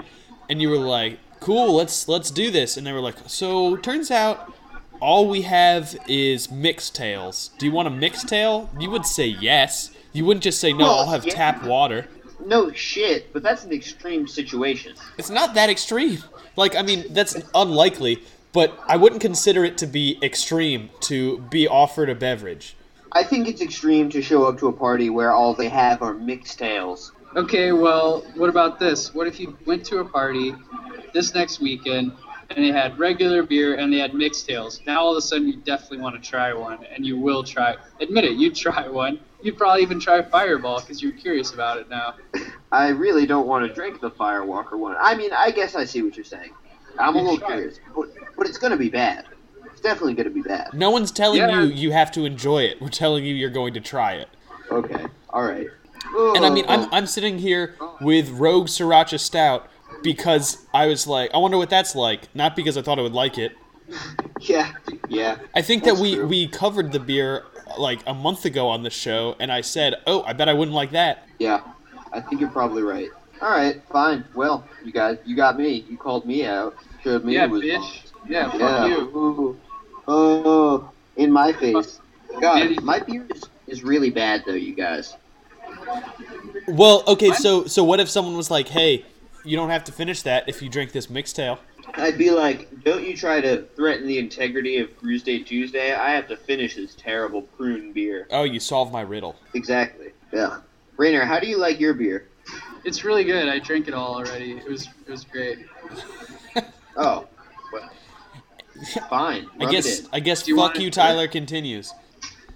and 0.50 0.62
you 0.62 0.70
were 0.70 0.78
like, 0.78 1.20
"Cool, 1.40 1.74
let's 1.76 2.08
let's 2.08 2.32
do 2.32 2.52
this," 2.52 2.78
and 2.78 2.86
they 2.86 2.92
were 2.92 3.02
like, 3.02 3.16
"So 3.28 3.76
turns 3.78 4.12
out 4.12 4.54
all 5.00 5.28
we 5.28 5.42
have 5.44 5.98
is 6.08 6.48
Mixxtails. 6.48 7.58
Do 7.58 7.66
you 7.66 7.72
want 7.72 7.88
a 7.88 7.92
Mixxtail?" 7.92 8.70
You 8.82 8.90
would 8.90 9.06
say 9.06 9.28
yes. 9.28 9.92
You 10.12 10.26
wouldn't 10.26 10.44
just 10.44 10.60
say 10.60 10.72
no. 10.74 10.86
Well, 10.86 11.00
I'll 11.00 11.10
have 11.12 11.26
yeah. 11.26 11.34
tap 11.34 11.64
water. 11.64 12.08
no 12.46 12.72
shit, 12.74 13.32
but 13.34 13.42
that's 13.42 13.64
an 13.64 13.72
extreme 13.72 14.28
situation. 14.28 14.94
It's 15.18 15.30
not 15.30 15.54
that 15.56 15.70
extreme. 15.70 16.20
Like, 16.56 16.76
I 16.76 16.82
mean, 16.82 17.06
that's 17.10 17.36
unlikely, 17.56 18.22
but 18.52 18.78
I 18.88 18.98
wouldn't 18.98 19.22
consider 19.22 19.64
it 19.64 19.78
to 19.80 19.88
be 19.88 20.20
extreme 20.22 20.90
to 21.02 21.40
be 21.40 21.68
offered 21.68 22.10
a 22.10 22.16
beverage. 22.16 22.76
I 23.14 23.24
think 23.24 23.48
it's 23.48 23.62
extreme 23.62 24.10
to 24.10 24.22
show 24.22 24.44
up 24.46 24.60
to 24.60 24.68
a 24.68 24.74
party 24.74 25.10
where 25.10 25.32
all 25.32 25.54
they 25.54 25.70
have 25.70 26.02
are 26.02 26.14
Mixxtails. 26.14 27.12
Okay, 27.36 27.72
well, 27.72 28.22
what 28.36 28.50
about 28.50 28.80
this? 28.80 29.14
What 29.14 29.28
if 29.28 29.40
you 29.40 29.58
went 29.66 29.84
to 29.88 30.00
a 30.00 30.06
party 30.06 30.54
this 31.14 31.34
next 31.34 31.60
weekend 31.60 32.12
and 32.52 32.64
they 32.64 32.72
had 32.72 33.00
regular 33.00 33.42
beer 33.42 33.76
and 33.76 33.92
they 33.92 33.98
had 33.98 34.12
Mixxtails? 34.12 34.86
Now 34.86 35.02
all 35.02 35.12
of 35.12 35.18
a 35.18 35.22
sudden 35.22 35.48
you 35.48 35.56
definitely 35.58 35.98
want 36.00 36.22
to 36.22 36.30
try 36.30 36.54
one, 36.54 36.86
and 36.94 37.04
you 37.06 37.18
will 37.18 37.44
try. 37.44 37.76
Admit 38.00 38.26
it, 38.26 38.34
you'd 38.34 38.56
try 38.68 38.88
one. 38.88 39.20
You'd 39.42 39.58
probably 39.58 39.82
even 39.82 40.00
try 40.00 40.22
Fireball 40.22 40.80
because 40.82 41.02
you're 41.02 41.12
curious 41.12 41.52
about 41.54 41.80
it 41.80 41.90
now. 41.90 42.16
I 42.72 42.90
really 42.90 43.26
don't 43.26 43.48
want 43.48 43.68
to 43.68 43.74
drink 43.74 44.00
the 44.00 44.12
Firewalker 44.12 44.78
one. 44.78 44.96
I 45.00 45.16
mean, 45.16 45.32
I 45.36 45.52
guess 45.52 45.76
I 45.76 45.86
see 45.86 46.02
what 46.04 46.16
you're 46.16 46.24
saying. 46.24 46.52
I'm 47.00 47.16
a 47.16 47.22
little 47.22 47.38
try 47.40 47.48
it. 47.48 47.52
curious, 47.56 47.80
but, 47.96 48.10
but 48.38 48.48
it's 48.48 48.60
gonna 48.60 48.78
be 48.78 48.90
bad. 48.90 49.26
It's 49.72 49.82
definitely 49.82 50.14
gonna 50.14 50.30
be 50.30 50.44
bad. 50.44 50.74
No 50.76 50.92
one's 50.92 51.12
telling 51.12 51.40
Yeah. 51.40 51.64
you 51.64 51.70
you 51.72 51.92
have 51.92 52.12
to 52.12 52.26
enjoy 52.26 52.60
it. 52.64 52.80
We're 52.80 52.90
telling 52.90 53.26
you 53.26 53.34
you're 53.34 53.50
going 53.50 53.74
to 53.74 53.82
try 53.82 54.14
it. 54.14 54.30
Okay, 54.72 55.04
all 55.32 55.44
right. 55.44 55.68
And 56.36 56.46
I 56.46 56.50
mean, 56.50 56.66
Oh, 56.68 56.74
I'm, 56.74 56.94
I'm 56.94 57.08
sitting 57.08 57.40
here 57.40 57.76
with 58.02 58.30
Rogue 58.30 58.68
Sriracha 58.68 59.20
Stout 59.20 59.68
because 60.02 60.66
I 60.74 60.88
was 60.88 61.08
like, 61.08 61.34
I 61.34 61.38
wonder 61.38 61.58
what 61.58 61.70
that's 61.70 61.96
like. 61.96 62.34
Not 62.36 62.56
because 62.56 62.78
I 62.78 62.82
thought 62.82 63.00
I 63.00 63.02
would 63.02 63.14
like 63.14 63.38
it. 63.38 63.54
yeah, 64.42 64.74
yeah. 65.10 65.38
I 65.56 65.62
think 65.62 65.84
that 65.84 65.98
we, 65.98 66.16
true. 66.16 66.28
we 66.28 66.48
covered 66.48 66.92
the 66.92 67.00
beer 67.00 67.44
like 67.78 68.02
a 68.08 68.14
month 68.14 68.46
ago 68.46 68.68
on 68.68 68.84
the 68.84 68.90
show, 68.90 69.36
and 69.40 69.52
I 69.52 69.62
said, 69.62 69.96
oh, 70.08 70.24
I 70.24 70.34
bet 70.34 70.48
I 70.50 70.54
wouldn't 70.54 70.76
like 70.76 70.92
that. 70.92 71.28
Yeah, 71.40 71.62
I 72.12 72.20
think 72.22 72.42
you're 72.42 72.50
probably 72.50 72.84
right. 72.84 73.10
All 73.42 73.50
right, 73.52 73.82
fine. 73.92 74.24
Well, 74.36 74.66
you 74.86 74.92
guys, 74.92 75.18
you 75.26 75.36
got 75.36 75.58
me. 75.58 75.86
You 75.90 75.98
called 75.98 76.26
me 76.26 76.46
out. 76.46 76.76
Showed 77.04 77.26
me 77.26 77.34
Yeah, 77.34 77.48
who 77.48 77.54
was 77.54 77.62
bitch. 77.64 77.78
wrong. 77.78 77.92
Yeah, 78.30 78.52
fuck 78.52 78.60
Yeah. 78.62 78.88
you. 78.88 78.96
Ooh. 79.18 79.60
Oh, 80.08 80.92
in 81.18 81.32
my 81.32 81.52
face. 81.54 82.00
God, 82.42 82.82
my 82.84 83.00
beer 83.00 83.26
is, 83.34 83.44
is 83.68 83.84
really 83.84 84.10
bad 84.10 84.44
though, 84.46 84.54
you 84.54 84.74
guys. 84.74 85.16
Well, 86.68 87.04
okay, 87.08 87.30
What? 87.30 87.38
so 87.42 87.66
so 87.66 87.84
what 87.84 88.00
if 88.00 88.10
someone 88.10 88.36
was 88.38 88.50
like, 88.50 88.68
"Hey, 88.70 89.06
you 89.44 89.58
don't 89.58 89.70
have 89.70 89.84
to 89.86 89.92
finish 89.92 90.22
that 90.24 90.48
if 90.48 90.62
you 90.62 90.70
drink 90.70 90.92
this 90.92 91.08
Mixxtail." 91.08 91.60
I'd 91.96 92.18
be 92.18 92.32
like, 92.32 92.84
don't 92.84 93.04
you 93.06 93.16
try 93.16 93.42
to 93.42 93.64
threaten 93.76 94.08
the 94.08 94.18
integrity 94.18 94.78
of 94.80 94.98
Brews 95.00 95.22
Day 95.22 95.40
Tuesday. 95.40 95.94
I 95.94 96.12
have 96.12 96.28
to 96.30 96.38
finish 96.38 96.76
this 96.76 96.96
terrible 96.96 97.42
prune 97.42 97.92
beer. 97.92 98.26
Oh, 98.32 98.44
you 98.44 98.60
solved 98.60 98.92
my 98.94 99.02
riddle. 99.02 99.36
Exactly. 99.54 100.12
Yeah. 100.32 100.60
Raynor, 100.98 101.26
how 101.26 101.40
do 101.40 101.48
you 101.48 101.58
like 101.58 101.80
your 101.82 101.94
beer? 101.94 102.30
It's 102.86 103.04
really 103.04 103.24
good. 103.26 103.48
I 103.50 103.60
drank 103.60 103.88
it 103.90 103.94
all 103.94 104.16
already. 104.16 104.54
It 104.54 104.68
was 104.68 104.88
it 105.06 105.12
was 105.12 105.24
great. 105.26 105.60
Oh, 106.96 107.28
well, 107.74 107.90
fine. 109.10 109.48
I 109.60 109.64
Rub 109.66 109.72
guess 109.72 109.86
it 110.00 110.06
in. 110.06 110.10
I 110.14 110.20
guess 110.20 110.44
Do 110.44 110.52
you 110.52 110.58
fuck 110.58 110.74
want 110.74 110.80
you, 110.80 110.90
Tyler 110.92 111.28
continues. 111.28 111.94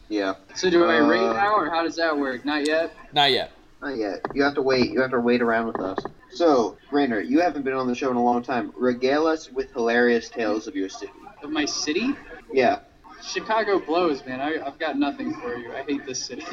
Yeah. 0.09 0.35
So 0.55 0.69
do 0.69 0.85
I 0.85 0.97
rate 0.97 1.19
Uh, 1.19 1.33
now, 1.33 1.55
or 1.55 1.69
how 1.69 1.83
does 1.83 1.95
that 1.97 2.17
work? 2.17 2.45
Not 2.45 2.65
yet. 2.67 2.93
Not 3.13 3.31
yet. 3.31 3.51
Not 3.81 3.97
yet. 3.97 4.21
You 4.33 4.43
have 4.43 4.55
to 4.55 4.61
wait. 4.61 4.91
You 4.91 5.01
have 5.01 5.11
to 5.11 5.19
wait 5.19 5.41
around 5.41 5.67
with 5.67 5.79
us. 5.79 5.99
So, 6.31 6.77
Raynor, 6.91 7.21
you 7.21 7.39
haven't 7.41 7.63
been 7.63 7.73
on 7.73 7.87
the 7.87 7.95
show 7.95 8.09
in 8.09 8.17
a 8.17 8.23
long 8.23 8.41
time. 8.43 8.73
Regale 8.75 9.27
us 9.27 9.51
with 9.51 9.71
hilarious 9.73 10.29
tales 10.29 10.67
of 10.67 10.75
your 10.75 10.89
city. 10.89 11.11
Of 11.43 11.51
my 11.51 11.65
city, 11.65 12.15
Yeah. 12.51 12.79
Chicago 13.23 13.79
blows, 13.79 14.25
man. 14.25 14.41
I, 14.41 14.63
I've 14.65 14.77
got 14.79 14.97
nothing 14.97 15.33
for 15.35 15.55
you. 15.55 15.71
I 15.73 15.81
hate 15.83 16.05
this 16.05 16.23
city. 16.23 16.45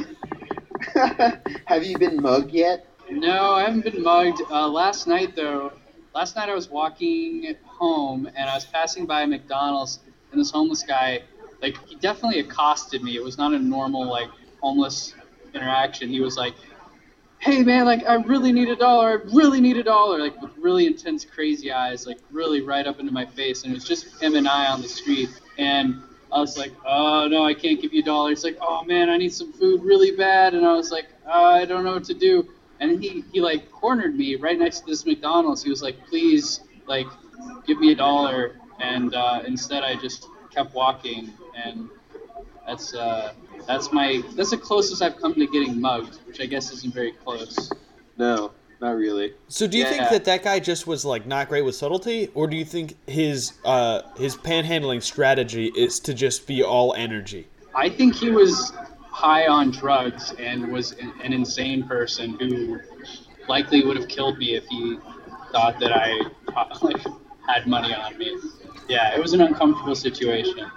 have 1.67 1.85
you 1.85 1.99
been 1.99 2.21
mugged 2.21 2.51
yet? 2.51 2.87
No, 3.11 3.53
I 3.53 3.65
haven't 3.65 3.85
been 3.85 4.03
mugged. 4.03 4.41
Uh, 4.51 4.69
last 4.69 5.07
night, 5.07 5.37
though, 5.37 5.73
last 6.15 6.37
night 6.37 6.49
I 6.49 6.55
was 6.55 6.69
walking 6.71 7.55
home 7.65 8.27
and 8.35 8.49
I 8.49 8.55
was 8.55 8.65
passing 8.65 9.05
by 9.07 9.27
McDonald's, 9.27 10.01
and 10.33 10.41
this 10.41 10.51
homeless 10.51 10.83
guy, 10.83 11.23
like, 11.65 11.89
he 11.89 11.97
definitely 11.97 12.41
accosted 12.41 13.03
me. 13.03 13.17
It 13.17 13.23
was 13.23 13.39
not 13.39 13.53
a 13.53 13.59
normal, 13.59 14.07
like, 14.07 14.29
homeless 14.61 15.15
interaction. 15.55 16.09
He 16.11 16.21
was 16.21 16.37
like, 16.37 16.55
hey, 17.39 17.63
man, 17.63 17.87
like, 17.87 18.05
I 18.07 18.15
really 18.15 18.53
need 18.53 18.69
a 18.69 18.77
dollar. 18.77 19.11
I 19.11 19.35
really 19.35 19.61
need 19.61 19.77
a 19.77 19.83
dollar. 19.83 20.19
Like, 20.21 20.41
with 20.41 20.51
really 20.59 20.87
intense, 20.87 21.25
crazy 21.25 21.73
eyes, 21.73 22.07
like, 22.07 22.19
really 22.31 22.61
right 22.61 22.87
up 22.87 23.01
into 23.01 23.13
my 23.13 23.25
face. 23.25 23.63
And 23.65 23.73
it 23.73 23.75
was 23.75 23.85
just 23.85 24.21
him 24.23 24.35
and 24.37 24.47
I 24.47 24.67
on 24.67 24.83
the 24.83 24.89
street. 24.89 25.31
And 25.59 26.03
I 26.33 26.39
was 26.41 26.59
like, 26.59 26.73
oh, 26.87 27.29
no, 27.29 27.45
I 27.45 27.55
can't 27.55 27.81
give 27.81 27.93
you 27.93 28.03
a 28.03 28.05
dollar. 28.05 28.31
He's 28.31 28.45
like, 28.45 28.59
oh, 28.61 28.85
man, 28.85 29.09
I 29.09 29.17
need 29.17 29.33
some 29.33 29.53
food 29.53 29.83
really 29.83 30.11
bad. 30.11 30.55
And 30.55 30.67
I 30.67 30.75
was 30.75 30.91
like, 30.91 31.07
oh, 31.27 31.45
I 31.45 31.65
don't 31.65 31.85
know 31.85 31.95
what 31.95 32.05
to 32.05 32.15
do 32.15 32.47
and 32.81 33.03
he 33.03 33.25
he 33.33 33.41
like 33.41 33.71
cornered 33.71 34.15
me 34.17 34.37
right 34.37 34.59
next 34.59 34.81
to 34.81 34.87
this 34.87 35.07
McDonald's. 35.07 35.63
He 35.63 35.71
was 35.71 35.83
like, 35.83 35.97
"Please, 36.09 36.61
like, 36.87 37.07
give 37.67 37.79
me 37.79 37.93
a 37.93 37.95
dollar," 37.95 38.57
and 38.81 39.15
uh, 39.15 39.43
instead 39.47 39.83
I 39.83 39.95
just 39.97 40.29
kept 40.51 40.75
walking, 40.75 41.33
and 41.55 41.89
that's 42.67 42.95
uh, 42.95 43.33
that's 43.67 43.93
my 43.93 44.23
that's 44.35 44.51
the 44.51 44.59
closest 44.59 45.03
I've 45.03 45.17
come 45.17 45.35
to 45.35 45.47
getting 45.47 45.81
mugged, 45.81 46.19
which 46.27 46.41
I 46.41 46.47
guess 46.47 46.73
isn't 46.73 46.95
very 46.95 47.13
close. 47.13 47.71
No, 48.17 48.53
not 48.81 48.97
really. 48.97 49.35
So 49.49 49.67
do 49.67 49.79
you 49.79 49.85
think 49.85 50.09
that 50.11 50.25
that 50.25 50.43
guy 50.43 50.61
just 50.61 50.87
was 50.87 51.05
like 51.05 51.27
not 51.27 51.49
great 51.49 51.63
with 51.63 51.75
subtlety, 51.75 52.31
or 52.35 52.47
do 52.47 52.57
you 52.57 52.65
think 52.65 52.97
his 53.07 53.55
uh 53.65 54.03
his 54.17 54.37
panhandling 54.37 55.03
strategy 55.03 55.73
is 55.77 56.01
to 56.01 56.15
just 56.15 56.47
be 56.47 56.63
all 56.63 56.95
energy? 56.95 57.49
I 57.75 57.89
think 57.89 58.15
he 58.15 58.31
was 58.31 58.73
high 59.01 59.47
on 59.47 59.71
drugs 59.71 60.33
and 60.39 60.73
was 60.73 60.93
an, 60.93 61.13
an 61.23 61.33
insane 61.33 61.87
person 61.87 62.39
who 62.39 62.81
likely 63.49 63.85
would 63.85 63.97
have 63.97 64.09
killed 64.09 64.39
me 64.39 64.55
if 64.55 64.65
he 64.67 64.99
thought 65.53 65.79
that 65.81 65.93
I 65.93 66.21
like 66.83 67.05
had 67.49 67.67
money 67.67 67.95
on 67.95 68.17
me. 68.19 68.37
Yeah, 68.89 69.15
it 69.15 69.21
was 69.21 69.33
an 69.33 69.41
uncomfortable 69.41 69.95
situation. 69.95 70.71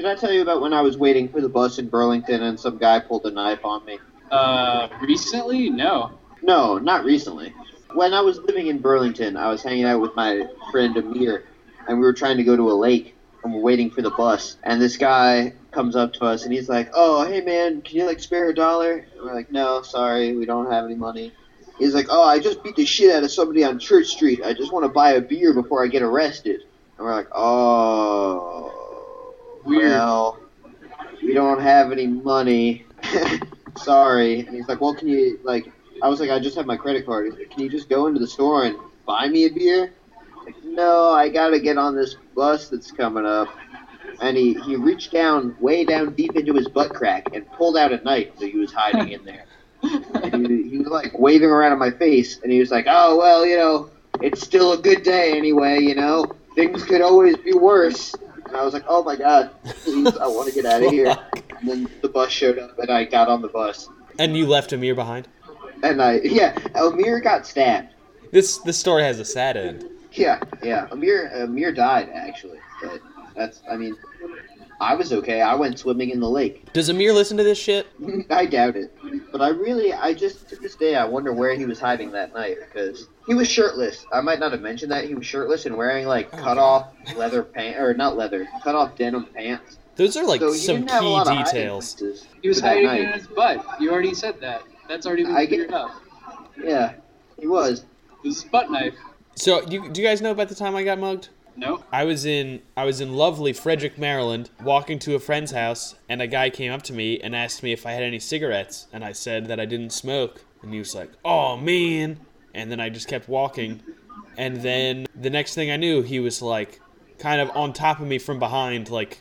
Did 0.00 0.08
I 0.08 0.14
tell 0.14 0.32
you 0.32 0.40
about 0.40 0.62
when 0.62 0.72
I 0.72 0.80
was 0.80 0.96
waiting 0.96 1.28
for 1.28 1.42
the 1.42 1.48
bus 1.50 1.78
in 1.78 1.90
Burlington 1.90 2.42
and 2.42 2.58
some 2.58 2.78
guy 2.78 3.00
pulled 3.00 3.26
a 3.26 3.30
knife 3.30 3.66
on 3.66 3.84
me? 3.84 3.98
Uh, 4.30 4.88
recently, 5.02 5.68
no. 5.68 6.18
No, 6.40 6.78
not 6.78 7.04
recently. 7.04 7.52
When 7.92 8.14
I 8.14 8.22
was 8.22 8.38
living 8.38 8.68
in 8.68 8.78
Burlington, 8.78 9.36
I 9.36 9.50
was 9.50 9.62
hanging 9.62 9.84
out 9.84 10.00
with 10.00 10.16
my 10.16 10.48
friend 10.70 10.96
Amir, 10.96 11.44
and 11.86 11.98
we 11.98 12.04
were 12.06 12.14
trying 12.14 12.38
to 12.38 12.44
go 12.44 12.56
to 12.56 12.70
a 12.70 12.72
lake, 12.72 13.14
and 13.44 13.52
we're 13.52 13.60
waiting 13.60 13.90
for 13.90 14.00
the 14.00 14.08
bus. 14.08 14.56
And 14.62 14.80
this 14.80 14.96
guy 14.96 15.52
comes 15.70 15.94
up 15.96 16.14
to 16.14 16.24
us, 16.24 16.44
and 16.44 16.52
he's 16.54 16.70
like, 16.70 16.88
"Oh, 16.94 17.26
hey 17.26 17.42
man, 17.42 17.82
can 17.82 17.98
you 17.98 18.06
like 18.06 18.20
spare 18.20 18.48
a 18.48 18.54
dollar?" 18.54 19.04
And 19.12 19.22
we're 19.22 19.34
like, 19.34 19.50
"No, 19.50 19.82
sorry, 19.82 20.34
we 20.34 20.46
don't 20.46 20.70
have 20.72 20.86
any 20.86 20.94
money." 20.94 21.30
He's 21.78 21.92
like, 21.92 22.06
"Oh, 22.08 22.22
I 22.22 22.38
just 22.38 22.62
beat 22.62 22.76
the 22.76 22.86
shit 22.86 23.14
out 23.14 23.22
of 23.22 23.30
somebody 23.30 23.64
on 23.64 23.78
Church 23.78 24.06
Street. 24.06 24.40
I 24.42 24.54
just 24.54 24.72
want 24.72 24.86
to 24.86 24.88
buy 24.88 25.10
a 25.10 25.20
beer 25.20 25.52
before 25.52 25.84
I 25.84 25.88
get 25.88 26.00
arrested." 26.00 26.62
And 26.96 27.04
we're 27.06 27.14
like, 27.14 27.28
"Oh, 27.34 28.79
Weird. 29.64 29.90
well, 29.90 30.38
we 31.22 31.34
don't 31.34 31.60
have 31.60 31.92
any 31.92 32.06
money. 32.06 32.84
sorry." 33.76 34.40
And 34.40 34.54
he's 34.54 34.68
like, 34.68 34.80
"Well, 34.80 34.94
can 34.94 35.08
you 35.08 35.38
like?" 35.42 35.72
I 36.02 36.08
was 36.08 36.20
like, 36.20 36.30
I 36.30 36.38
just 36.38 36.56
have 36.56 36.66
my 36.66 36.76
credit 36.76 37.04
card. 37.04 37.34
Like, 37.38 37.50
Can 37.50 37.62
you 37.62 37.68
just 37.68 37.88
go 37.88 38.06
into 38.06 38.20
the 38.20 38.26
store 38.26 38.64
and 38.64 38.76
buy 39.06 39.28
me 39.28 39.44
a 39.44 39.50
beer? 39.50 39.92
Like, 40.44 40.54
no, 40.64 41.10
I 41.10 41.28
gotta 41.28 41.60
get 41.60 41.76
on 41.76 41.94
this 41.94 42.16
bus 42.34 42.68
that's 42.68 42.90
coming 42.90 43.26
up. 43.26 43.48
And 44.22 44.36
he, 44.36 44.54
he 44.54 44.76
reached 44.76 45.12
down, 45.12 45.56
way 45.60 45.84
down 45.84 46.14
deep 46.14 46.36
into 46.36 46.54
his 46.54 46.68
butt 46.68 46.92
crack 46.94 47.34
and 47.34 47.50
pulled 47.52 47.76
out 47.76 47.92
a 47.92 48.02
knife 48.02 48.38
that 48.38 48.50
he 48.50 48.58
was 48.58 48.72
hiding 48.72 49.12
in 49.12 49.24
there. 49.24 49.44
And 50.22 50.46
he, 50.46 50.70
he 50.70 50.78
was 50.78 50.88
like 50.88 51.18
waving 51.18 51.48
around 51.48 51.72
in 51.72 51.78
my 51.78 51.90
face, 51.90 52.38
and 52.42 52.52
he 52.52 52.60
was 52.60 52.70
like, 52.70 52.84
"Oh 52.88 53.16
well, 53.16 53.46
you 53.46 53.56
know, 53.56 53.90
it's 54.20 54.42
still 54.42 54.72
a 54.74 54.78
good 54.78 55.02
day 55.02 55.32
anyway. 55.36 55.80
You 55.80 55.94
know, 55.94 56.26
things 56.54 56.84
could 56.84 57.00
always 57.00 57.36
be 57.38 57.54
worse." 57.54 58.14
And 58.50 58.56
I 58.56 58.64
was 58.64 58.74
like, 58.74 58.82
"Oh 58.88 59.04
my 59.04 59.14
god, 59.14 59.50
please, 59.64 60.16
I 60.16 60.26
want 60.26 60.48
to 60.48 60.54
get 60.54 60.66
out 60.66 60.82
of 60.82 60.90
here." 60.90 61.16
And 61.60 61.68
then 61.68 61.88
the 62.00 62.08
bus 62.08 62.30
showed 62.32 62.58
up, 62.58 62.78
and 62.78 62.90
I 62.90 63.04
got 63.04 63.28
on 63.28 63.42
the 63.42 63.48
bus, 63.48 63.86
And 64.18 64.34
you 64.34 64.46
left 64.46 64.72
Amir 64.72 64.94
behind. 64.94 65.28
and 65.82 66.00
I 66.02 66.20
yeah, 66.24 66.56
Amir 66.74 67.20
got 67.20 67.46
stabbed. 67.46 67.92
This 68.32 68.56
this 68.58 68.78
story 68.78 69.02
has 69.02 69.20
a 69.20 69.26
sad 69.26 69.56
end. 69.58 69.84
Yeah, 70.12 70.40
yeah. 70.62 70.88
Amir 70.90 71.30
Amir 71.34 71.70
died 71.72 72.08
actually, 72.14 72.58
but 72.82 73.00
that's 73.36 73.60
I 73.70 73.76
mean, 73.76 73.94
I 74.80 74.94
was 74.94 75.12
okay. 75.12 75.42
I 75.42 75.54
went 75.54 75.78
swimming 75.78 76.08
in 76.10 76.20
the 76.20 76.28
lake. 76.28 76.64
Does 76.72 76.88
Amir 76.88 77.12
listen 77.12 77.36
to 77.36 77.44
this 77.44 77.58
shit? 77.58 77.86
I 78.30 78.46
doubt 78.46 78.76
it, 78.76 78.96
but 79.30 79.42
I 79.42 79.50
really 79.50 79.92
I 79.92 80.14
just 80.14 80.48
to 80.48 80.56
this 80.56 80.74
day 80.74 80.96
I 80.96 81.04
wonder 81.04 81.32
where 81.32 81.54
he 81.54 81.66
was 81.66 81.78
hiding 81.78 82.12
that 82.12 82.32
night 82.32 82.56
because 82.60 83.08
he 83.26 83.34
was 83.34 83.48
shirtless. 83.48 84.06
I 84.12 84.22
might 84.22 84.40
not 84.40 84.52
have 84.52 84.62
mentioned 84.62 84.90
that 84.92 85.04
he 85.04 85.14
was 85.14 85.26
shirtless 85.26 85.66
and 85.66 85.76
wearing 85.76 86.06
like 86.06 86.30
oh, 86.32 86.38
cut 86.38 86.56
off 86.58 86.88
leather 87.14 87.42
pants 87.42 87.78
or 87.78 87.92
not 87.92 88.16
leather, 88.16 88.48
cut 88.64 88.74
off 88.74 88.96
denim 88.96 89.26
pants. 89.26 89.76
Those 89.96 90.16
are 90.16 90.24
like 90.24 90.40
so 90.40 90.54
some 90.54 90.76
didn't 90.76 90.90
have 90.90 91.02
a 91.02 91.06
key 91.06 91.12
lot 91.12 91.26
of 91.26 91.34
hiding 91.34 91.44
details. 91.44 92.24
He 92.40 92.48
was 92.48 92.60
hiding 92.60 92.86
night. 92.86 93.00
in 93.02 93.12
his 93.12 93.26
butt. 93.26 93.64
You 93.80 93.92
already 93.92 94.14
said 94.14 94.40
that. 94.40 94.62
That's 94.88 95.06
already 95.06 95.24
been 95.24 95.36
I 95.36 95.44
get- 95.44 95.50
figured 95.50 95.74
out. 95.74 95.90
Yeah, 96.62 96.94
he 97.38 97.46
was. 97.46 97.80
It 98.24 98.28
was 98.28 98.42
his 98.42 98.50
butt 98.50 98.70
knife. 98.70 98.94
So 99.34 99.62
you, 99.68 99.90
do 99.90 100.00
you 100.00 100.06
guys 100.06 100.20
know 100.20 100.30
about 100.30 100.48
the 100.48 100.54
time 100.54 100.74
I 100.74 100.84
got 100.84 100.98
mugged? 100.98 101.28
No. 101.56 101.84
I 101.92 102.04
was 102.04 102.24
in 102.24 102.62
I 102.76 102.84
was 102.84 103.00
in 103.00 103.14
lovely 103.14 103.52
Frederick, 103.52 103.98
Maryland, 103.98 104.50
walking 104.62 104.98
to 105.00 105.14
a 105.14 105.18
friend's 105.18 105.52
house, 105.52 105.94
and 106.08 106.22
a 106.22 106.26
guy 106.26 106.50
came 106.50 106.72
up 106.72 106.82
to 106.84 106.92
me 106.92 107.20
and 107.20 107.34
asked 107.34 107.62
me 107.62 107.72
if 107.72 107.86
I 107.86 107.92
had 107.92 108.02
any 108.02 108.18
cigarettes, 108.18 108.86
and 108.92 109.04
I 109.04 109.12
said 109.12 109.46
that 109.46 109.60
I 109.60 109.66
didn't 109.66 109.90
smoke, 109.90 110.44
and 110.62 110.72
he 110.72 110.78
was 110.78 110.94
like, 110.94 111.10
"Oh 111.24 111.56
man," 111.56 112.20
and 112.54 112.70
then 112.70 112.80
I 112.80 112.88
just 112.88 113.08
kept 113.08 113.28
walking, 113.28 113.82
and 114.36 114.58
then 114.62 115.06
the 115.14 115.30
next 115.30 115.54
thing 115.54 115.70
I 115.70 115.76
knew, 115.76 116.02
he 116.02 116.20
was 116.20 116.40
like, 116.40 116.80
kind 117.18 117.40
of 117.40 117.50
on 117.54 117.72
top 117.72 118.00
of 118.00 118.06
me 118.06 118.18
from 118.18 118.38
behind, 118.38 118.90
like 118.90 119.20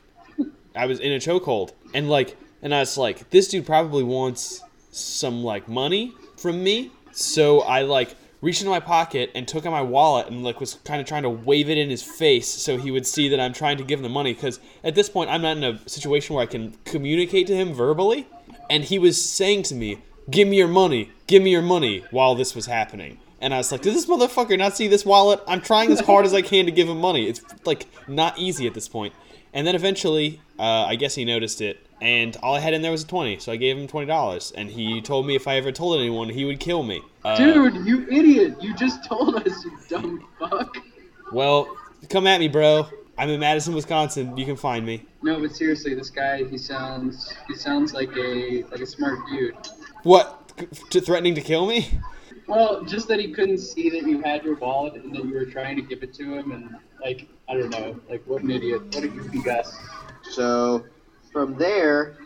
I 0.76 0.86
was 0.86 1.00
in 1.00 1.12
a 1.12 1.18
chokehold, 1.18 1.72
and 1.94 2.10
like, 2.10 2.38
and 2.62 2.74
I 2.74 2.80
was 2.80 2.98
like, 2.98 3.30
this 3.30 3.48
dude 3.50 3.65
probably 3.65 4.04
wants 4.04 4.63
some 4.92 5.44
like 5.44 5.68
money 5.68 6.13
from 6.38 6.63
me, 6.63 6.92
so 7.12 7.62
I 7.62 7.82
like 7.82 8.15
reached 8.41 8.62
into 8.62 8.71
my 8.71 8.80
pocket 8.80 9.32
and 9.36 9.47
took 9.47 9.65
out 9.65 9.71
my 9.71 9.82
wallet 9.82 10.28
and 10.28 10.43
like 10.43 10.60
was 10.60 10.75
kind 10.86 11.02
of 11.02 11.08
trying 11.08 11.23
to 11.23 11.30
wave 11.30 11.69
it 11.69 11.78
in 11.78 11.89
his 11.89 12.02
face 12.02 12.47
so 12.47 12.78
he 12.78 12.91
would 12.91 13.06
see 13.06 13.28
that 13.30 13.39
I'm 13.39 13.54
trying 13.54 13.78
to 13.78 13.84
give 13.84 13.99
him 13.99 14.04
the 14.04 14.10
money 14.10 14.34
because 14.34 14.60
at 14.84 14.95
this 14.95 15.10
point 15.10 15.30
I'm 15.30 15.41
not 15.41 15.58
in 15.58 15.63
a 15.63 15.89
situation 15.89 16.36
where 16.36 16.43
I 16.43 16.47
can 16.47 16.78
communicate 16.86 17.47
to 17.47 17.56
him 17.56 17.73
verbally, 17.73 18.28
and 18.69 18.84
he 18.84 18.99
was 18.99 19.23
saying 19.23 19.63
to 19.63 19.75
me, 19.75 19.99
"Give 20.30 20.47
me 20.47 20.58
your 20.58 20.67
money, 20.67 21.12
give 21.28 21.43
me 21.43 21.52
your 21.52 21.62
money," 21.62 22.04
while 22.12 22.36
this 22.36 22.56
was 22.56 22.65
happening. 22.67 23.19
And 23.41 23.54
I 23.54 23.58
was 23.58 23.71
like, 23.71 23.82
"Did 23.82 23.95
this 23.95 24.06
motherfucker 24.06 24.58
not 24.58 24.75
see 24.75 24.88
this 24.88 25.06
wallet? 25.06 25.41
I'm 25.47 25.62
trying 25.62 25.91
as 25.91 26.02
hard 26.02 26.25
as 26.25 26.34
I 26.34 26.41
can 26.41 26.65
to 26.65 26.71
give 26.71 26.89
him 26.89 26.99
money. 26.99 27.28
It's 27.28 27.41
like 27.65 27.88
not 28.08 28.38
easy 28.38 28.67
at 28.67 28.73
this 28.73 28.88
point." 28.88 29.13
And 29.54 29.66
then 29.66 29.76
eventually, 29.76 30.42
uh, 30.60 30.86
I 30.86 30.96
guess 30.96 31.16
he 31.16 31.26
noticed 31.26 31.62
it, 31.62 31.86
and 32.02 32.38
all 32.44 32.56
I 32.56 32.60
had 32.60 32.74
in 32.74 32.82
there 32.82 32.92
was 32.92 33.04
a 33.04 33.08
twenty, 33.08 33.40
so 33.40 33.52
I 33.52 33.56
gave 33.56 33.78
him 33.78 33.88
twenty 33.88 34.08
dollars. 34.08 34.52
And 34.56 34.70
he 34.70 35.02
told 35.02 35.26
me 35.26 35.36
if 35.36 35.48
I 35.48 35.56
ever 35.56 35.72
told 35.72 36.00
anyone, 36.00 36.30
he 36.30 36.46
would 36.46 36.60
kill 36.60 36.84
me. 36.84 37.02
Uh, 37.26 37.36
Dude, 37.36 37.86
you 37.86 38.08
idiot! 38.10 38.62
You 38.62 38.76
just 38.76 39.04
told 39.04 39.36
us, 39.36 39.66
you 39.66 39.78
dumb 39.90 40.28
fuck. 40.38 40.78
Well, 41.32 41.76
come 42.10 42.28
at 42.28 42.40
me, 42.40 42.48
bro. 42.48 42.88
I'm 43.18 43.30
in 43.30 43.40
Madison, 43.40 43.74
Wisconsin. 43.74 44.38
You 44.38 44.46
can 44.46 44.56
find 44.56 44.86
me. 44.86 45.06
No, 45.22 45.42
but 45.42 45.54
seriously, 45.54 45.94
this 45.94 46.10
guy, 46.10 46.46
he 46.46 46.58
sounds, 46.58 47.34
he 47.50 47.56
sounds 47.56 47.94
like 47.94 48.16
a, 48.16 48.64
like 48.72 48.80
a 48.80 48.86
smart 48.86 49.20
dude. 49.30 49.56
What? 50.04 50.36
To 50.92 51.02
threatening 51.02 51.36
to 51.36 51.42
kill 51.42 51.66
me? 51.66 52.00
Well, 52.48 52.84
just 52.86 53.10
that 53.10 53.20
he 53.20 53.34
couldn't 53.34 53.58
see 53.58 53.90
that 53.90 54.04
you 54.04 54.22
had 54.22 54.44
your 54.44 54.56
wallet 54.56 54.94
and 54.96 55.14
that 55.14 55.26
you 55.26 55.34
were 55.34 55.46
trying 55.46 55.76
to 55.76 55.82
give 55.82 56.02
it 56.02 56.14
to 56.14 56.34
him, 56.34 56.52
and 56.52 56.76
like 57.02 57.28
I 57.50 57.54
don't 57.56 57.70
know, 57.72 58.00
like 58.10 58.24
what 58.26 58.44
an 58.44 58.52
idiot, 58.52 58.84
what 58.94 59.04
a 59.04 59.08
goofy 59.08 59.42
Gus. 59.42 59.76
So 60.32 60.86
from 61.32 61.56
there, 61.56 62.18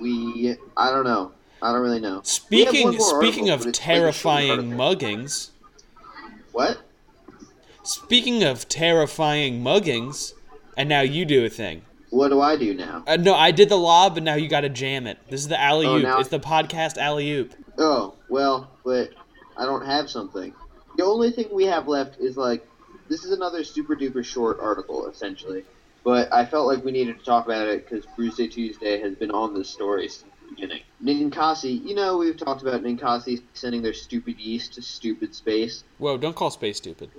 we 0.00 0.56
I 0.76 0.90
don't 0.90 1.04
know. 1.04 1.32
I 1.60 1.72
don't 1.72 1.82
really 1.82 2.00
know. 2.00 2.20
Speaking 2.24 2.98
speaking 2.98 3.50
article, 3.50 3.52
of 3.52 3.60
but 3.60 3.68
it's 3.68 3.78
like 3.78 3.86
a 3.88 3.90
short 3.92 3.96
terrifying 4.14 4.50
article. 4.50 4.72
muggings, 4.78 5.50
What? 6.52 6.78
speaking 7.84 8.42
of 8.42 8.68
terrifying 8.68 9.62
muggings, 9.62 10.32
and 10.76 10.88
now 10.88 11.00
you 11.02 11.24
do 11.24 11.44
a 11.44 11.50
thing. 11.50 11.82
What 12.10 12.28
do 12.28 12.40
I 12.40 12.56
do 12.56 12.74
now? 12.74 13.04
Uh, 13.06 13.16
no, 13.16 13.34
I 13.34 13.52
did 13.52 13.68
the 13.68 13.76
lob, 13.78 14.16
and 14.16 14.24
now 14.24 14.34
you 14.34 14.48
got 14.48 14.60
to 14.62 14.68
jam 14.68 15.06
it. 15.06 15.18
This 15.28 15.40
is 15.40 15.48
the 15.48 15.60
alley 15.60 15.86
oop. 15.86 16.04
Oh, 16.06 16.20
it's 16.20 16.28
the 16.28 16.40
podcast 16.40 16.98
alley 16.98 17.30
oop. 17.30 17.54
Oh, 17.78 18.14
well, 18.28 18.70
but 18.84 19.10
I 19.56 19.64
don't 19.64 19.84
have 19.86 20.10
something. 20.10 20.52
The 20.98 21.04
only 21.04 21.30
thing 21.30 21.48
we 21.50 21.64
have 21.64 21.88
left 21.88 22.20
is 22.20 22.36
like 22.36 22.66
this 23.12 23.24
is 23.24 23.32
another 23.32 23.62
super 23.62 23.94
duper 23.94 24.24
short 24.24 24.58
article 24.60 25.06
essentially. 25.08 25.64
But 26.04 26.32
I 26.32 26.46
felt 26.46 26.66
like 26.66 26.82
we 26.82 26.90
needed 26.90 27.18
to 27.18 27.24
talk 27.24 27.44
about 27.44 27.68
it 27.68 27.84
because 27.88 28.04
Bruce 28.16 28.36
Day 28.36 28.48
Tuesday 28.48 29.00
has 29.00 29.14
been 29.14 29.30
on 29.30 29.54
this 29.54 29.68
story 29.68 30.08
since 30.08 30.32
the 30.40 30.54
beginning. 30.54 30.82
Ninkasi, 31.04 31.86
you 31.86 31.94
know 31.94 32.16
we've 32.16 32.36
talked 32.36 32.62
about 32.62 32.82
Ninkasi 32.82 33.40
sending 33.52 33.82
their 33.82 33.92
stupid 33.92 34.38
yeast 34.38 34.74
to 34.74 34.82
stupid 34.82 35.34
space. 35.34 35.84
Whoa! 35.98 36.16
Don't 36.16 36.34
call 36.34 36.50
space 36.50 36.78
stupid. 36.78 37.10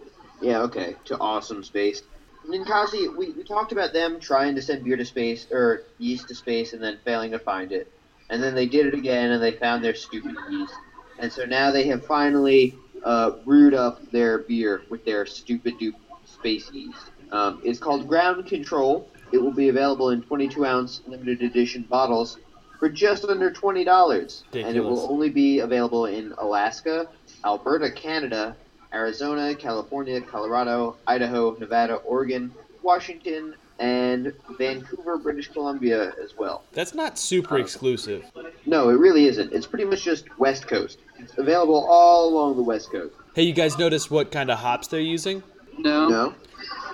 Yeah, 0.41 0.63
okay, 0.63 0.95
to 1.05 1.17
awesome 1.19 1.63
space. 1.63 2.01
Ninkasi, 2.49 3.15
we, 3.15 3.29
we 3.31 3.43
talked 3.43 3.71
about 3.71 3.93
them 3.93 4.19
trying 4.19 4.55
to 4.55 4.61
send 4.61 4.83
beer 4.83 4.97
to 4.97 5.05
space, 5.05 5.47
or 5.49 5.83
yeast 5.97 6.27
to 6.27 6.35
space, 6.35 6.73
and 6.73 6.83
then 6.83 6.99
failing 7.05 7.31
to 7.31 7.39
find 7.39 7.71
it. 7.71 7.87
And 8.29 8.43
then 8.43 8.55
they 8.55 8.65
did 8.65 8.87
it 8.87 8.95
again, 8.95 9.31
and 9.31 9.41
they 9.41 9.51
found 9.51 9.83
their 9.83 9.95
stupid 9.95 10.35
yeast. 10.49 10.73
And 11.19 11.31
so 11.31 11.45
now 11.45 11.71
they 11.71 11.83
have 11.87 12.03
finally 12.05 12.75
uh, 13.03 13.31
brewed 13.31 13.73
up 13.73 14.09
their 14.11 14.39
beer 14.39 14.83
with 14.89 15.05
their 15.05 15.25
stupid 15.25 15.77
dupe 15.79 15.95
space 16.25 16.71
yeast. 16.71 17.11
Um, 17.31 17.61
it's 17.63 17.79
called 17.79 18.07
Ground 18.07 18.45
Control. 18.47 19.09
It 19.31 19.41
will 19.41 19.51
be 19.51 19.69
available 19.69 20.09
in 20.11 20.21
22 20.21 20.65
ounce 20.65 21.01
limited 21.07 21.41
edition 21.41 21.83
bottles 21.83 22.37
for 22.79 22.89
just 22.89 23.25
under 23.25 23.49
$20. 23.49 24.43
And 24.53 24.77
it 24.77 24.81
will 24.81 25.11
only 25.11 25.29
be 25.29 25.59
available 25.59 26.05
in 26.05 26.33
Alaska, 26.37 27.07
Alberta, 27.43 27.89
Canada, 27.89 28.55
Arizona, 28.93 29.55
California, 29.55 30.21
Colorado, 30.21 30.97
Idaho, 31.07 31.55
Nevada, 31.59 31.95
Oregon, 31.95 32.51
Washington, 32.83 33.55
and 33.79 34.33
Vancouver, 34.57 35.17
British 35.17 35.47
Columbia 35.51 36.13
as 36.23 36.37
well. 36.37 36.63
That's 36.73 36.93
not 36.93 37.17
super 37.17 37.55
Uh, 37.55 37.59
exclusive. 37.61 38.25
No, 38.65 38.89
it 38.89 38.93
really 38.99 39.25
isn't. 39.27 39.51
It's 39.53 39.65
pretty 39.67 39.85
much 39.85 40.03
just 40.03 40.25
West 40.39 40.67
Coast. 40.67 40.99
It's 41.19 41.37
available 41.37 41.85
all 41.89 42.29
along 42.29 42.55
the 42.55 42.63
West 42.63 42.91
Coast. 42.91 43.15
Hey, 43.35 43.43
you 43.43 43.53
guys 43.53 43.77
notice 43.77 44.09
what 44.11 44.31
kind 44.31 44.51
of 44.51 44.59
hops 44.59 44.87
they're 44.87 44.99
using? 44.99 45.41
No. 45.77 46.07
No? 46.07 46.35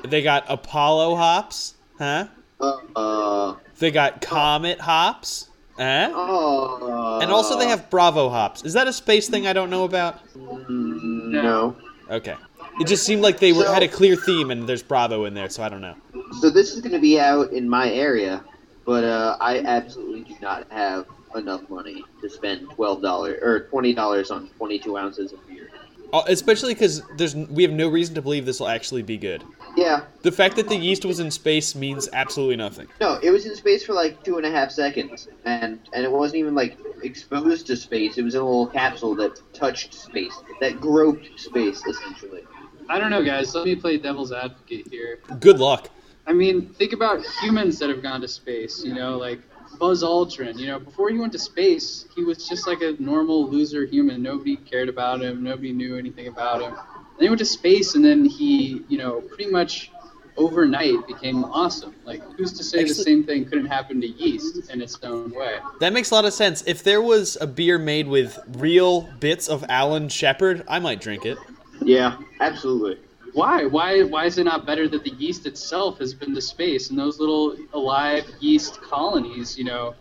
They 0.06 0.22
got 0.22 0.46
Apollo 0.48 1.15
hops, 1.15 1.76
huh? 1.98 2.28
Uh, 2.62 2.78
uh, 2.96 3.56
They 3.78 3.92
got 3.92 4.22
Comet 4.22 4.80
hops, 4.80 5.50
huh? 5.78 6.12
uh, 6.13 7.20
And 7.20 7.32
also 7.32 7.58
they 7.58 7.68
have 7.68 7.89
Bravo 7.89 8.30
hops. 8.30 8.63
Is 8.63 8.74
that 8.74 8.88
a 8.88 8.94
space 8.94 9.28
thing 9.30 9.48
I 9.48 9.54
don't 9.54 9.70
know 9.70 9.84
about? 9.84 10.20
Mm, 10.34 11.32
no. 11.32 11.76
Okay. 12.10 12.36
It 12.80 12.88
just 12.88 13.04
seemed 13.04 13.22
like 13.22 13.39
they 13.39 13.52
were, 13.54 13.63
So- 13.63 13.74
had 13.74 13.84
a 13.84 13.88
clear 13.88 14.15
theme, 14.15 14.52
and 14.52 14.68
there's 14.68 14.84
Bravo 14.84 15.26
in 15.26 15.34
there, 15.34 15.50
so 15.50 15.63
I 15.63 15.70
don't 15.70 15.82
know. 15.82 15.96
So 16.42 16.50
this 16.50 16.74
is 16.74 16.82
going 16.82 16.94
to 16.94 17.00
be 17.00 17.20
out 17.20 17.52
in 17.52 17.68
my 17.70 17.92
area, 17.92 18.44
but 18.86 19.04
uh, 19.04 19.38
I 19.42 19.60
absolutely 19.60 20.22
do 20.34 20.36
not 20.42 20.65
have 20.72 21.06
enough 21.36 21.70
money 21.70 22.04
to 22.22 22.30
spend 22.30 22.70
twelve 22.72 23.02
dollars 23.02 23.39
or 23.42 23.62
twenty 23.68 23.94
dollars 23.94 24.32
on 24.32 24.50
twenty-two 24.58 24.98
ounces 24.98 25.34
of 25.34 25.46
beer. 25.48 25.70
Uh, 26.12 26.24
Especially 26.28 26.74
because 26.74 27.04
there's 27.18 27.36
we 27.36 27.62
have 27.63 27.72
no 27.72 27.88
reason 27.88 28.15
to 28.15 28.22
believe 28.22 28.46
this 28.46 28.60
will 28.60 28.68
actually 28.68 29.04
be 29.04 29.15
good. 29.18 29.44
Yeah, 29.78 30.02
The 30.24 30.32
fact 30.32 30.56
that 30.56 30.68
the 30.68 30.76
yeast 30.76 31.06
was 31.06 31.20
in 31.20 31.30
space 31.30 31.76
means 31.76 32.10
absolutely 32.13 32.56
nothing. 32.56 32.88
no, 33.00 33.20
it 33.22 33.30
was 33.30 33.46
in 33.46 33.56
space 33.56 33.86
for 33.86 33.94
like 33.94 34.24
two 34.24 34.38
and 34.38 34.46
a 34.46 34.50
half 34.52 34.72
seconds, 34.72 35.28
and 35.46 35.80
and 35.94 36.04
it 36.04 36.12
wasn't 36.12 36.39
even 36.39 36.56
like 36.56 36.78
exposed 37.04 37.68
to 37.68 37.76
space. 37.76 38.18
It 38.18 38.24
was 38.24 38.34
in 38.34 38.42
a 38.42 38.44
little 38.46 38.65
capsule 38.68 39.13
that 39.15 39.39
touched 39.54 39.94
space, 39.94 40.34
that 40.62 40.82
groped 40.82 41.39
space 41.39 41.86
essentially. 41.86 42.44
I 42.89 42.97
don't 42.97 43.12
know, 43.12 43.23
guys. 43.23 43.54
Let 43.54 43.65
me 43.65 43.75
play 43.75 43.97
devil's 43.97 44.32
advocate 44.32 44.88
here. 44.89 45.19
Good 45.39 45.60
luck. 45.60 45.89
I 46.25 46.34
mean, 46.34 46.73
think 46.73 46.93
about 46.93 47.23
humans 47.41 47.78
that 47.80 47.89
have 47.89 48.02
gone 48.02 48.21
to 48.21 48.28
space. 48.28 48.84
You 48.84 48.93
know, 48.93 49.17
like 49.17 49.41
Buzz 49.78 50.04
Aldrin. 50.04 50.58
You 50.58 50.67
know, 50.67 50.80
before 50.80 51.10
he 51.10 51.17
went 51.17 51.32
to 51.34 51.39
space, 51.39 52.06
he 52.15 52.23
was 52.23 52.47
just 52.47 52.65
like 52.65 52.82
a 52.82 52.95
normal 52.99 53.47
loser 53.47 53.86
human. 53.86 54.23
Nobody 54.23 54.56
cared 54.56 54.89
about 54.89 55.21
him. 55.21 55.43
Nobody 55.43 55.71
knew 55.71 55.97
anything 55.97 56.28
about 56.28 56.62
him. 56.62 56.73
Then 56.73 57.25
he 57.25 57.30
went 57.30 57.39
to 57.39 57.45
space, 57.45 57.93
and 57.93 58.04
then 58.04 58.25
he, 58.25 58.84
you 58.89 58.97
know, 58.97 59.21
pretty 59.21 59.52
much 59.52 59.91
overnight 60.38 61.06
became 61.06 61.43
awesome. 61.43 61.93
Like, 62.06 62.23
who's 62.38 62.54
to 62.54 62.63
say 62.63 62.86
the 62.86 62.93
same 62.93 63.23
thing 63.23 63.45
couldn't 63.45 63.67
happen 63.67 64.02
to 64.02 64.08
yeast 64.08 64.69
in 64.71 64.82
its 64.82 64.97
own 65.04 65.32
way? 65.36 65.60
That 65.80 65.93
makes 65.93 66.10
a 66.12 66.15
lot 66.15 66.25
of 66.25 66.34
sense. 66.34 66.63
If 66.65 66.82
there 66.82 67.02
was 67.02 67.38
a 67.39 67.45
beer 67.45 67.78
made 67.78 68.08
with 68.08 68.39
real 68.47 69.02
bits 69.19 69.47
of 69.47 69.65
Alan 69.69 70.10
Shepard, 70.10 70.63
I 70.67 70.80
might 70.80 71.02
drink 71.02 71.25
it. 71.25 71.38
Yeah, 71.82 72.18
absolutely. 72.39 72.98
Why? 73.34 73.65
Why? 73.65 74.04
Why 74.04 74.26
is 74.26 74.38
it 74.38 74.44
not 74.44 74.65
better 74.65 74.88
that 74.88 75.04
the 75.04 75.12
yeast 75.12 75.46
itself 75.46 76.00
has 76.00 76.13
been 76.13 76.34
to 76.36 76.42
space 76.42 76.89
and 76.89 76.98
those 76.98 77.20
little 77.20 77.56
alive 77.74 78.26
yeast 78.39 78.82
colonies? 78.82 79.58
You 79.58 79.65
know, 79.65 79.96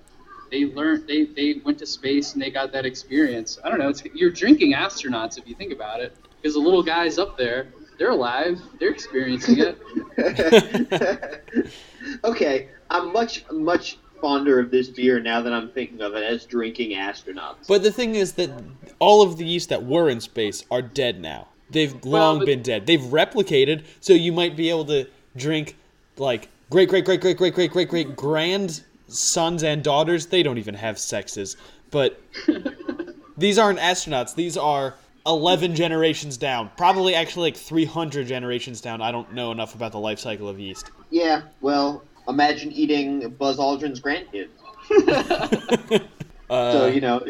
they 0.50 0.66
learned 0.66 1.06
they 1.06 1.24
they 1.24 1.60
went 1.64 1.78
to 1.78 1.86
space 1.86 2.32
and 2.32 2.42
they 2.42 2.50
got 2.50 2.72
that 2.72 2.86
experience. 2.86 3.58
I 3.62 3.68
don't 3.68 3.78
know. 3.78 3.88
It's 3.88 4.02
you're 4.14 4.30
drinking 4.30 4.74
astronauts 4.74 5.38
if 5.38 5.46
you 5.46 5.54
think 5.54 5.72
about 5.72 6.00
it, 6.00 6.16
because 6.40 6.54
the 6.54 6.60
little 6.60 6.82
guys 6.82 7.18
up 7.18 7.36
there, 7.36 7.68
they're 7.98 8.10
alive, 8.10 8.60
they're 8.78 8.90
experiencing 8.90 9.58
it. 9.58 11.44
okay, 12.24 12.68
I'm 12.90 13.12
much 13.12 13.44
much 13.50 13.98
fonder 14.20 14.58
of 14.58 14.70
this 14.70 14.88
beer 14.88 15.20
now 15.20 15.40
that 15.42 15.52
I'm 15.52 15.70
thinking 15.70 16.00
of 16.00 16.14
it 16.14 16.24
as 16.24 16.44
drinking 16.44 16.96
astronauts. 16.96 17.66
But 17.68 17.82
the 17.82 17.92
thing 17.92 18.14
is 18.14 18.32
that 18.34 18.50
all 18.98 19.22
of 19.22 19.36
the 19.36 19.44
yeast 19.44 19.68
that 19.68 19.84
were 19.84 20.08
in 20.08 20.20
space 20.20 20.64
are 20.70 20.82
dead 20.82 21.20
now. 21.20 21.48
They've 21.70 22.04
long 22.04 22.38
but, 22.38 22.46
been 22.46 22.62
dead. 22.62 22.86
They've 22.86 23.00
replicated, 23.00 23.84
so 24.00 24.12
you 24.12 24.32
might 24.32 24.56
be 24.56 24.70
able 24.70 24.86
to 24.86 25.06
drink 25.36 25.76
like 26.16 26.48
great, 26.70 26.88
great, 26.88 27.04
great, 27.04 27.20
great, 27.20 27.36
great, 27.36 27.54
great, 27.54 27.70
great, 27.70 27.88
great 27.88 28.16
grand 28.16 28.82
sons 29.08 29.62
and 29.62 29.82
daughters. 29.82 30.26
They 30.26 30.42
don't 30.42 30.58
even 30.58 30.74
have 30.74 30.98
sexes, 30.98 31.56
but 31.90 32.20
these 33.36 33.58
aren't 33.58 33.78
astronauts. 33.78 34.34
These 34.34 34.56
are 34.56 34.94
11 35.26 35.74
generations 35.74 36.36
down. 36.36 36.70
Probably 36.76 37.14
actually 37.14 37.50
like 37.50 37.56
300 37.56 38.26
generations 38.26 38.80
down. 38.80 39.02
I 39.02 39.12
don't 39.12 39.32
know 39.32 39.52
enough 39.52 39.74
about 39.74 39.92
the 39.92 39.98
life 39.98 40.18
cycle 40.18 40.48
of 40.48 40.58
yeast. 40.58 40.90
Yeah, 41.10 41.42
well, 41.60 42.02
imagine 42.28 42.72
eating 42.72 43.28
Buzz 43.30 43.58
Aldrin's 43.58 44.00
grandkids. 44.00 44.48
uh, 46.50 46.72
so, 46.72 46.86
you 46.86 47.00
know. 47.00 47.24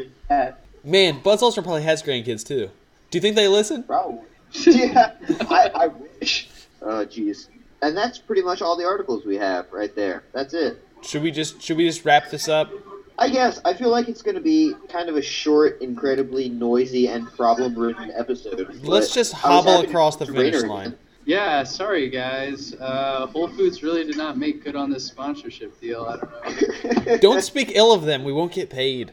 Man, 0.85 1.21
Buzz 1.21 1.43
Aldrin 1.43 1.65
probably 1.65 1.83
has 1.83 2.03
grandkids 2.03 2.47
too. 2.47 2.71
Do 3.11 3.19
you 3.19 3.23
think 3.23 3.37
they 3.37 3.49
listen? 3.49 3.83
Probably. 3.83 4.28
yeah, 4.67 5.13
I, 5.51 5.71
I 5.75 5.87
wish. 5.89 6.49
Oh, 6.83 7.05
jeez. 7.05 7.49
And 7.83 7.97
that's 7.97 8.19
pretty 8.19 8.43
much 8.43 8.63
all 8.63 8.77
the 8.77 8.85
articles 8.85 9.25
we 9.25 9.37
have 9.37 9.67
right 9.73 9.95
there. 9.95 10.25
That's 10.33 10.55
it. 10.55 10.83
Should 11.03 11.23
we 11.23 11.31
just 11.31 11.63
should 11.63 11.77
we 11.77 11.87
just 11.87 12.05
wrap 12.05 12.31
this 12.31 12.49
up? 12.49 12.73
I 13.19 13.29
guess 13.29 13.61
I 13.65 13.75
feel 13.75 13.91
like 13.91 14.09
it's 14.09 14.23
going 14.23 14.37
to 14.37 14.41
be 14.41 14.75
kind 14.89 15.09
of 15.09 15.17
a 15.17 15.23
short, 15.23 15.81
incredibly 15.83 16.49
noisy, 16.49 17.09
and 17.09 17.27
problem-ridden 17.33 18.13
episode. 18.17 18.81
Let's 18.83 19.13
just 19.13 19.33
hobble 19.33 19.81
across 19.81 20.17
the 20.17 20.27
talk 20.27 20.35
to 20.35 20.41
finish 20.41 20.57
again. 20.57 20.69
line. 20.69 20.99
yeah, 21.25 21.65
sorry 21.65 22.09
guys. 22.11 22.75
Uh, 22.75 23.27
Whole 23.27 23.49
Foods 23.49 23.83
really 23.83 24.05
did 24.05 24.17
not 24.17 24.39
make 24.39 24.63
good 24.63 24.77
on 24.77 24.91
this 24.91 25.05
sponsorship 25.05 25.81
deal. 25.81 26.05
I 26.05 26.17
don't 26.17 27.07
know. 27.07 27.17
Don't 27.21 27.43
speak 27.43 27.73
ill 27.75 27.93
of 27.93 28.05
them. 28.05 28.23
We 28.23 28.33
won't 28.33 28.53
get 28.53 28.71
paid. 28.71 29.13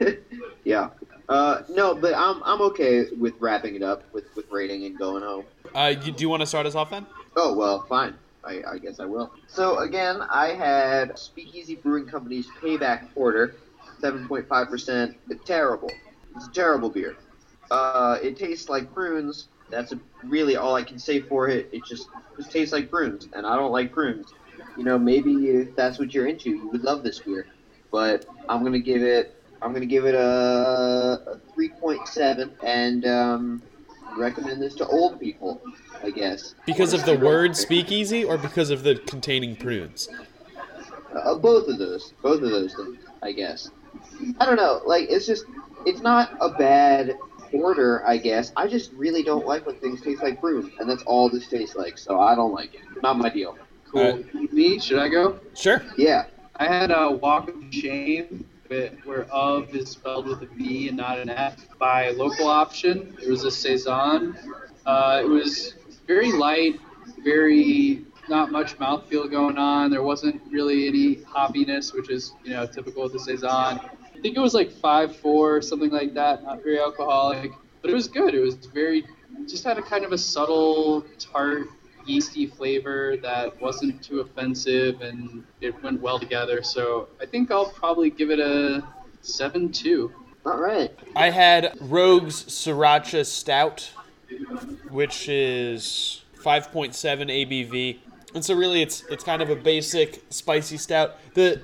yeah. 0.64 0.90
Uh, 1.30 1.62
no, 1.68 1.94
but 1.94 2.12
I'm 2.12 2.42
I'm 2.42 2.60
okay 2.62 3.06
with 3.16 3.34
wrapping 3.38 3.76
it 3.76 3.82
up 3.82 4.02
with 4.12 4.24
with 4.34 4.50
rating 4.50 4.84
and 4.84 4.98
going 4.98 5.22
home. 5.22 5.44
Uh, 5.72 5.94
you, 6.02 6.10
do 6.10 6.22
you 6.22 6.28
want 6.28 6.40
to 6.40 6.46
start 6.46 6.66
us 6.66 6.74
off 6.74 6.90
then? 6.90 7.06
Oh 7.36 7.54
well, 7.54 7.86
fine. 7.88 8.14
I, 8.44 8.62
I 8.68 8.78
guess 8.78 8.98
I 8.98 9.04
will. 9.04 9.32
So 9.46 9.78
again, 9.78 10.22
I 10.28 10.48
had 10.48 11.16
Speakeasy 11.16 11.76
Brewing 11.76 12.06
Company's 12.06 12.48
Payback 12.60 13.14
Porter, 13.14 13.54
seven 14.00 14.26
point 14.26 14.48
five 14.48 14.68
percent. 14.68 15.16
Terrible. 15.44 15.92
It's 16.34 16.48
a 16.48 16.50
terrible 16.50 16.90
beer. 16.90 17.16
Uh, 17.70 18.18
it 18.20 18.36
tastes 18.36 18.68
like 18.68 18.92
prunes. 18.92 19.46
That's 19.68 19.92
a, 19.92 20.00
really 20.24 20.56
all 20.56 20.74
I 20.74 20.82
can 20.82 20.98
say 20.98 21.20
for 21.20 21.48
it. 21.48 21.68
It 21.70 21.84
just 21.84 22.08
just 22.36 22.50
tastes 22.50 22.72
like 22.72 22.90
prunes, 22.90 23.28
and 23.34 23.46
I 23.46 23.54
don't 23.54 23.70
like 23.70 23.92
prunes. 23.92 24.32
You 24.76 24.82
know, 24.82 24.98
maybe 24.98 25.50
if 25.50 25.76
that's 25.76 26.00
what 26.00 26.12
you're 26.12 26.26
into, 26.26 26.50
you 26.50 26.68
would 26.70 26.82
love 26.82 27.04
this 27.04 27.20
beer. 27.20 27.46
But 27.92 28.26
I'm 28.48 28.64
gonna 28.64 28.80
give 28.80 29.04
it. 29.04 29.36
I'm 29.62 29.72
gonna 29.72 29.86
give 29.86 30.06
it 30.06 30.14
a, 30.14 31.22
a 31.26 31.40
three 31.54 31.68
point 31.68 32.06
seven, 32.08 32.52
and 32.62 33.06
um, 33.06 33.62
recommend 34.16 34.62
this 34.62 34.74
to 34.76 34.86
old 34.86 35.20
people. 35.20 35.60
I 36.02 36.10
guess 36.10 36.54
Because 36.64 36.94
of 36.94 37.04
the 37.04 37.18
word 37.18 37.54
speakeasy 37.54 38.24
or 38.24 38.38
because 38.38 38.70
of 38.70 38.82
the 38.82 38.94
containing 38.94 39.54
prunes? 39.54 40.08
Uh, 41.14 41.34
both 41.34 41.68
of 41.68 41.78
those, 41.78 42.14
both 42.22 42.42
of 42.42 42.50
those 42.50 42.74
things, 42.74 42.98
I 43.22 43.32
guess. 43.32 43.70
I 44.38 44.46
don't 44.46 44.56
know. 44.56 44.80
Like 44.86 45.08
it's 45.10 45.26
just, 45.26 45.44
it's 45.84 46.00
not 46.00 46.30
a 46.40 46.50
bad 46.50 47.18
order, 47.52 48.06
I 48.06 48.16
guess. 48.16 48.52
I 48.56 48.66
just 48.66 48.92
really 48.92 49.22
don't 49.22 49.46
like 49.46 49.66
when 49.66 49.76
things 49.76 50.00
taste 50.00 50.22
like 50.22 50.40
broom, 50.40 50.72
and 50.78 50.88
that's 50.88 51.02
all 51.02 51.28
this 51.28 51.48
tastes 51.48 51.76
like. 51.76 51.98
So 51.98 52.18
I 52.20 52.34
don't 52.34 52.54
like 52.54 52.74
it. 52.74 52.80
Not 53.02 53.18
my 53.18 53.28
deal. 53.28 53.58
Cool. 53.90 54.24
Uh, 54.34 54.38
Me? 54.52 54.78
Should 54.78 55.00
I 55.00 55.08
go? 55.08 55.38
Sure. 55.54 55.82
Yeah. 55.98 56.26
I 56.56 56.66
had 56.66 56.90
a 56.90 57.10
Walk 57.10 57.48
of 57.48 57.56
Shame, 57.70 58.46
but 58.70 58.94
where 59.04 59.24
of 59.24 59.74
is 59.74 59.90
spelled 59.90 60.26
with 60.26 60.42
a 60.42 60.46
B 60.46 60.86
and 60.88 60.96
not 60.96 61.18
an 61.18 61.28
F, 61.28 61.66
by 61.78 62.10
Local 62.10 62.46
Option. 62.46 63.16
It 63.20 63.28
was 63.28 63.42
a 63.42 63.50
Saison. 63.50 64.38
Uh, 64.86 65.20
it 65.24 65.28
was 65.28 65.74
very 66.06 66.30
light, 66.30 66.78
very 67.24 68.04
not 68.28 68.52
much 68.52 68.78
mouthfeel 68.78 69.28
going 69.28 69.58
on. 69.58 69.90
There 69.90 70.04
wasn't 70.04 70.40
really 70.50 70.86
any 70.86 71.16
hoppiness, 71.16 71.92
which 71.92 72.10
is 72.10 72.32
you 72.44 72.52
know 72.52 72.64
typical 72.64 73.04
of 73.04 73.12
the 73.12 73.18
Saison. 73.18 73.50
I 73.50 74.20
think 74.22 74.36
it 74.36 74.40
was 74.40 74.54
like 74.54 74.70
five 74.70 75.16
four, 75.16 75.60
something 75.60 75.90
like 75.90 76.14
that. 76.14 76.44
Not 76.44 76.62
very 76.62 76.78
alcoholic, 76.78 77.50
but 77.82 77.90
it 77.90 77.94
was 77.94 78.06
good. 78.06 78.34
It 78.34 78.40
was 78.40 78.54
very 78.54 79.04
just 79.46 79.64
had 79.64 79.78
a 79.78 79.82
kind 79.82 80.04
of 80.04 80.12
a 80.12 80.18
subtle 80.18 81.04
tart 81.18 81.66
yeasty 82.06 82.46
flavor 82.46 83.16
that 83.18 83.60
wasn't 83.60 84.02
too 84.02 84.20
offensive 84.20 85.00
and 85.00 85.44
it 85.60 85.80
went 85.82 86.00
well 86.00 86.18
together. 86.18 86.62
So 86.62 87.08
I 87.20 87.26
think 87.26 87.50
I'll 87.50 87.70
probably 87.70 88.10
give 88.10 88.30
it 88.30 88.38
a 88.38 88.82
seven 89.20 89.70
two. 89.70 90.12
All 90.46 90.58
right. 90.58 90.90
I 91.14 91.30
had 91.30 91.76
Rogue's 91.80 92.44
Sriracha 92.44 93.26
Stout, 93.26 93.90
which 94.88 95.28
is 95.28 96.22
5.7 96.38 96.92
ABV, 96.94 97.98
and 98.34 98.44
so 98.44 98.54
really 98.54 98.80
it's 98.80 99.04
it's 99.10 99.22
kind 99.22 99.42
of 99.42 99.50
a 99.50 99.56
basic 99.56 100.22
spicy 100.30 100.78
stout. 100.78 101.16
the 101.34 101.62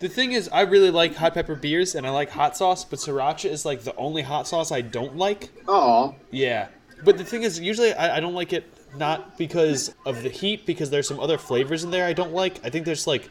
The 0.00 0.08
thing 0.08 0.32
is, 0.32 0.48
I 0.48 0.62
really 0.62 0.90
like 0.90 1.14
hot 1.14 1.34
pepper 1.34 1.54
beers 1.54 1.94
and 1.94 2.06
I 2.06 2.10
like 2.10 2.30
hot 2.30 2.56
sauce, 2.56 2.84
but 2.84 2.98
Sriracha 2.98 3.48
is 3.48 3.64
like 3.64 3.82
the 3.82 3.94
only 3.96 4.22
hot 4.22 4.48
sauce 4.48 4.72
I 4.72 4.80
don't 4.80 5.16
like. 5.16 5.50
Oh, 5.68 6.16
Yeah, 6.32 6.68
but 7.04 7.18
the 7.18 7.24
thing 7.24 7.42
is, 7.42 7.60
usually 7.60 7.92
I, 7.92 8.16
I 8.16 8.20
don't 8.20 8.34
like 8.34 8.52
it 8.52 8.64
not 8.98 9.38
because 9.38 9.94
of 10.04 10.22
the 10.22 10.28
heat, 10.28 10.66
because 10.66 10.90
there's 10.90 11.08
some 11.08 11.20
other 11.20 11.38
flavors 11.38 11.84
in 11.84 11.90
there 11.90 12.06
I 12.06 12.12
don't 12.12 12.32
like. 12.32 12.64
I 12.64 12.70
think 12.70 12.84
there's 12.84 13.06
like 13.06 13.30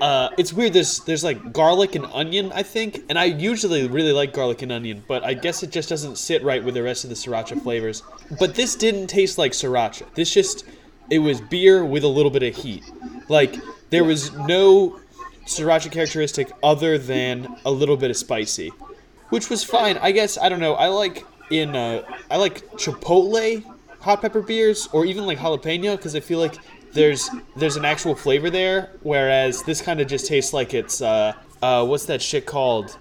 uh, 0.00 0.28
it's 0.36 0.52
weird. 0.52 0.72
There's 0.72 1.00
there's 1.00 1.24
like 1.24 1.52
garlic 1.52 1.94
and 1.94 2.04
onion, 2.06 2.52
I 2.54 2.62
think, 2.62 3.04
and 3.08 3.18
I 3.18 3.24
usually 3.24 3.88
really 3.88 4.12
like 4.12 4.32
garlic 4.32 4.62
and 4.62 4.70
onion, 4.70 5.02
but 5.08 5.24
I 5.24 5.34
guess 5.34 5.62
it 5.62 5.70
just 5.70 5.88
doesn't 5.88 6.16
sit 6.16 6.42
right 6.42 6.62
with 6.62 6.74
the 6.74 6.82
rest 6.82 7.04
of 7.04 7.10
the 7.10 7.16
sriracha 7.16 7.62
flavors. 7.62 8.02
But 8.38 8.54
this 8.54 8.76
didn't 8.76 9.08
taste 9.08 9.38
like 9.38 9.52
sriracha. 9.52 10.14
This 10.14 10.32
just 10.32 10.64
it 11.10 11.18
was 11.20 11.40
beer 11.40 11.84
with 11.84 12.04
a 12.04 12.08
little 12.08 12.30
bit 12.30 12.42
of 12.42 12.54
heat. 12.54 12.84
Like 13.28 13.56
there 13.90 14.04
was 14.04 14.32
no 14.32 15.00
sriracha 15.46 15.90
characteristic 15.90 16.52
other 16.62 16.98
than 16.98 17.56
a 17.64 17.70
little 17.70 17.96
bit 17.96 18.10
of 18.10 18.16
spicy, 18.16 18.68
which 19.30 19.48
was 19.48 19.64
fine. 19.64 19.96
I 19.98 20.12
guess 20.12 20.36
I 20.36 20.48
don't 20.48 20.60
know. 20.60 20.74
I 20.74 20.88
like 20.88 21.24
in 21.50 21.74
uh, 21.74 22.02
I 22.30 22.36
like 22.36 22.66
chipotle 22.72 23.64
hot 24.00 24.20
pepper 24.22 24.42
beers 24.42 24.88
or 24.92 25.04
even 25.04 25.26
like 25.26 25.38
jalapeno 25.38 25.96
because 25.96 26.14
I 26.14 26.20
feel 26.20 26.38
like 26.38 26.56
there's 26.92 27.28
there's 27.56 27.76
an 27.76 27.84
actual 27.84 28.14
flavor 28.14 28.50
there, 28.50 28.90
whereas 29.02 29.62
this 29.62 29.80
kind 29.82 30.00
of 30.00 30.06
just 30.06 30.26
tastes 30.26 30.52
like 30.52 30.74
it's 30.74 31.02
uh 31.02 31.32
uh 31.62 31.84
what's 31.84 32.06
that 32.06 32.22
shit 32.22 32.46
called? 32.46 32.96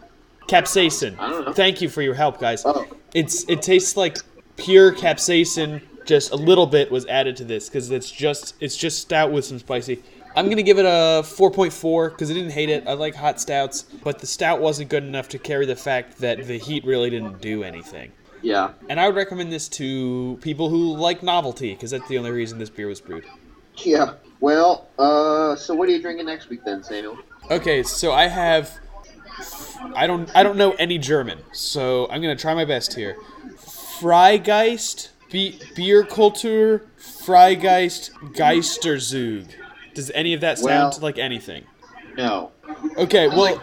Capsaicin. 0.47 1.17
I 1.19 1.29
don't 1.29 1.45
know. 1.45 1.53
Thank 1.53 1.81
you 1.81 1.89
for 1.89 2.01
your 2.01 2.13
help, 2.13 2.39
guys. 2.39 2.63
Oh. 2.65 2.87
It's 3.13 3.43
it 3.49 3.61
tastes 3.61 3.97
like 3.97 4.17
pure 4.55 4.93
capsaicin. 4.93 5.81
Just 6.05 6.31
a 6.31 6.37
little 6.37 6.65
bit 6.65 6.89
was 6.89 7.05
added 7.07 7.35
to 7.37 7.43
this 7.43 7.67
because 7.67 7.91
it's 7.91 8.09
just 8.09 8.55
it's 8.61 8.77
just 8.77 8.99
stout 8.99 9.31
with 9.31 9.43
some 9.45 9.59
spicy. 9.59 10.01
I'm 10.37 10.49
gonna 10.49 10.63
give 10.63 10.77
it 10.77 10.85
a 10.85 11.23
4.4 11.23 12.11
because 12.11 12.29
I 12.29 12.33
didn't 12.35 12.51
hate 12.51 12.69
it. 12.69 12.87
I 12.87 12.93
like 12.93 13.15
hot 13.15 13.41
stouts, 13.41 13.83
but 14.03 14.19
the 14.19 14.27
stout 14.27 14.61
wasn't 14.61 14.89
good 14.89 15.03
enough 15.03 15.27
to 15.29 15.39
carry 15.39 15.65
the 15.65 15.75
fact 15.75 16.19
that 16.19 16.45
the 16.45 16.59
heat 16.59 16.85
really 16.85 17.09
didn't 17.09 17.41
do 17.41 17.63
anything. 17.63 18.11
Yeah. 18.41 18.71
And 18.89 18.99
I 18.99 19.07
would 19.07 19.15
recommend 19.15 19.51
this 19.51 19.67
to 19.69 20.37
people 20.41 20.69
who 20.69 20.95
like 20.95 21.23
novelty 21.23 21.73
because 21.73 21.91
that's 21.91 22.07
the 22.07 22.17
only 22.17 22.31
reason 22.31 22.57
this 22.59 22.69
beer 22.69 22.87
was 22.87 23.01
brewed. 23.01 23.25
Yeah. 23.77 24.13
Well, 24.39 24.87
uh, 24.99 25.55
so 25.55 25.73
what 25.73 25.89
are 25.89 25.91
you 25.91 26.01
drinking 26.01 26.25
next 26.27 26.49
week 26.49 26.63
then, 26.63 26.83
Samuel? 26.83 27.17
Okay, 27.49 27.81
so 27.83 28.11
I 28.11 28.27
have 28.27 28.77
I 29.95 30.07
don't 30.07 30.29
I 30.35 30.43
don't 30.43 30.57
know 30.57 30.71
any 30.73 30.97
German, 30.97 31.39
so 31.53 32.07
I'm 32.09 32.21
gonna 32.21 32.35
try 32.35 32.53
my 32.53 32.65
best 32.65 32.93
here. 32.93 33.17
Freigeist, 33.99 35.09
Be- 35.31 35.59
Bierkultur, 35.75 36.81
Freigeist, 36.99 38.11
Geisterzug. 38.33 39.47
Does 39.93 40.11
any 40.11 40.33
of 40.33 40.41
that 40.41 40.59
sound 40.59 40.93
Well- 40.93 40.99
like 41.01 41.17
anything? 41.17 41.63
No. 42.15 42.51
Okay, 42.97 43.27
well, 43.27 43.57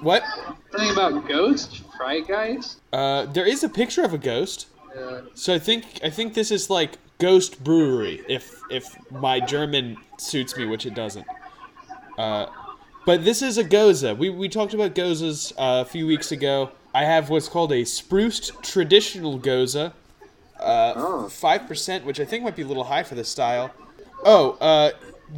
what? 0.00 0.22
Something 0.70 0.90
about 0.90 1.26
Ghost 1.28 1.82
Fry 1.98 2.20
Guys. 2.20 2.76
Uh, 2.92 3.26
there 3.26 3.46
is 3.46 3.62
a 3.62 3.68
picture 3.68 4.02
of 4.04 4.14
a 4.14 4.18
ghost. 4.18 4.66
Uh, 4.98 5.20
So 5.34 5.54
I 5.54 5.58
think 5.58 5.84
I 6.02 6.08
think 6.10 6.32
this 6.34 6.50
is 6.50 6.70
like 6.70 6.92
Ghost 7.18 7.62
Brewery, 7.62 8.22
if 8.28 8.62
if 8.70 8.96
my 9.10 9.40
German 9.40 9.96
suits 10.18 10.56
me, 10.56 10.64
which 10.64 10.86
it 10.86 10.94
doesn't. 10.94 11.26
Uh, 12.16 12.46
but 13.04 13.24
this 13.24 13.42
is 13.42 13.58
a 13.58 13.64
gose. 13.64 14.16
We 14.16 14.30
we 14.30 14.48
talked 14.48 14.72
about 14.74 14.94
goses 14.94 15.52
uh, 15.58 15.84
a 15.86 15.88
few 15.88 16.06
weeks 16.06 16.32
ago. 16.32 16.70
I 16.94 17.04
have 17.04 17.28
what's 17.30 17.48
called 17.48 17.72
a 17.72 17.84
spruced 17.84 18.62
traditional 18.62 19.38
gose, 19.38 19.92
Oh. 20.60 21.28
five 21.28 21.66
percent, 21.68 22.04
which 22.04 22.18
I 22.20 22.24
think 22.24 22.44
might 22.44 22.56
be 22.56 22.62
a 22.62 22.66
little 22.66 22.84
high 22.84 23.02
for 23.02 23.14
this 23.14 23.28
style. 23.28 23.70
Oh, 24.24 24.56
uh, 24.60 24.90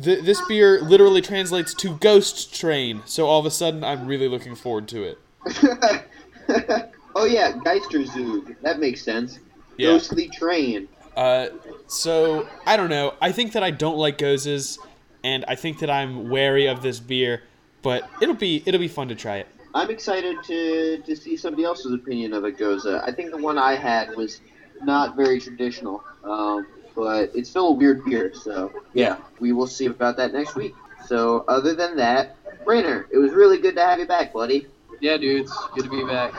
th- 0.02 0.24
this 0.24 0.40
beer 0.48 0.80
literally 0.80 1.20
translates 1.20 1.74
to 1.74 1.96
ghost 1.96 2.54
train. 2.54 3.02
So 3.04 3.26
all 3.26 3.40
of 3.40 3.46
a 3.46 3.50
sudden, 3.50 3.82
I'm 3.84 4.06
really 4.06 4.28
looking 4.28 4.54
forward 4.54 4.86
to 4.88 5.02
it. 5.02 5.18
oh 7.14 7.24
yeah, 7.24 7.52
Geisterzug. 7.52 8.56
That 8.62 8.78
makes 8.78 9.02
sense. 9.02 9.38
Yeah. 9.76 9.88
Ghostly 9.88 10.28
train. 10.28 10.88
Uh, 11.16 11.48
so 11.86 12.48
I 12.66 12.76
don't 12.76 12.90
know. 12.90 13.14
I 13.20 13.32
think 13.32 13.52
that 13.52 13.62
I 13.62 13.70
don't 13.70 13.96
like 13.96 14.18
goses, 14.18 14.78
and 15.24 15.44
I 15.48 15.54
think 15.54 15.80
that 15.80 15.90
I'm 15.90 16.30
wary 16.30 16.66
of 16.66 16.82
this 16.82 17.00
beer. 17.00 17.42
But 17.82 18.08
it'll 18.20 18.34
be 18.34 18.62
it'll 18.66 18.80
be 18.80 18.88
fun 18.88 19.08
to 19.08 19.14
try 19.14 19.38
it. 19.38 19.48
I'm 19.74 19.90
excited 19.90 20.36
to 20.44 20.98
to 20.98 21.16
see 21.16 21.36
somebody 21.36 21.64
else's 21.64 21.92
opinion 21.92 22.32
of 22.32 22.44
a 22.44 22.52
gose. 22.52 22.86
I 22.86 23.12
think 23.12 23.30
the 23.30 23.38
one 23.38 23.58
I 23.58 23.74
had 23.74 24.14
was 24.16 24.40
not 24.82 25.16
very 25.16 25.40
traditional, 25.40 26.02
um, 26.24 26.66
but 26.94 27.30
it's 27.34 27.50
still 27.50 27.68
a 27.68 27.72
weird 27.72 28.04
beer. 28.04 28.32
So 28.34 28.72
yeah, 28.92 29.16
we 29.38 29.52
will 29.52 29.66
see 29.66 29.86
about 29.86 30.16
that 30.18 30.32
next 30.32 30.54
week. 30.56 30.74
So 31.06 31.44
other 31.48 31.74
than 31.74 31.96
that, 31.96 32.36
Raynor, 32.66 33.08
it 33.10 33.18
was 33.18 33.32
really 33.32 33.58
good 33.58 33.74
to 33.76 33.80
have 33.80 33.98
you 33.98 34.06
back, 34.06 34.32
buddy. 34.32 34.66
Yeah, 35.00 35.16
dudes, 35.16 35.52
good 35.74 35.84
to 35.84 35.90
be 35.90 36.04
back. 36.04 36.32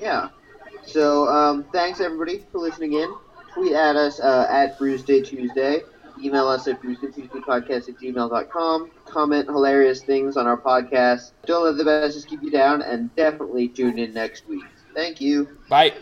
Yeah. 0.00 0.28
So 0.84 1.28
um, 1.28 1.64
thanks 1.72 2.00
everybody 2.00 2.44
for 2.50 2.58
listening 2.58 2.94
in. 2.94 3.14
Tweet 3.54 3.72
at 3.72 3.96
us 3.96 4.20
uh, 4.20 4.46
at 4.50 4.78
Bruce 4.78 5.02
Day 5.02 5.22
Tuesday. 5.22 5.82
Email 6.22 6.48
us 6.48 6.68
at 6.68 6.80
bruceday 6.80 7.08
at 7.08 7.14
gmail.com. 7.14 8.90
Comment 9.06 9.46
hilarious 9.46 10.02
things 10.02 10.36
on 10.36 10.46
our 10.46 10.56
podcast. 10.56 11.32
Don't 11.46 11.64
let 11.64 11.76
the 11.76 11.84
best 11.84 12.28
keep 12.28 12.42
you 12.42 12.50
down, 12.50 12.82
and 12.82 13.14
definitely 13.16 13.68
tune 13.68 13.98
in 13.98 14.14
next 14.14 14.46
week. 14.46 14.64
Thank 14.94 15.20
you. 15.20 15.48
Bye. 15.68 15.94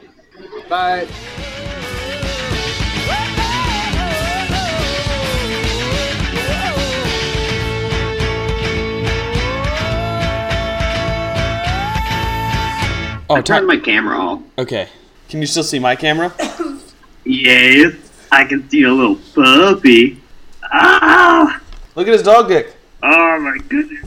Bye. 0.69 1.87
Oh, 13.31 13.37
I 13.37 13.43
turned 13.43 13.69
my 13.69 13.77
camera 13.77 14.19
off. 14.19 14.43
Okay. 14.59 14.89
Can 15.29 15.41
you 15.41 15.47
still 15.47 15.63
see 15.63 15.79
my 15.79 15.95
camera? 15.95 16.35
Yes, 17.25 17.95
I 18.33 18.45
can 18.45 18.69
see 18.69 18.83
a 18.83 18.91
little 18.91 19.21
puppy. 19.37 20.21
Ah! 20.65 21.61
Look 21.95 22.09
at 22.09 22.13
his 22.13 22.25
dog 22.25 22.49
dick. 22.49 22.75
Oh 23.05 23.39
my 23.39 23.57
goodness. 23.69 24.05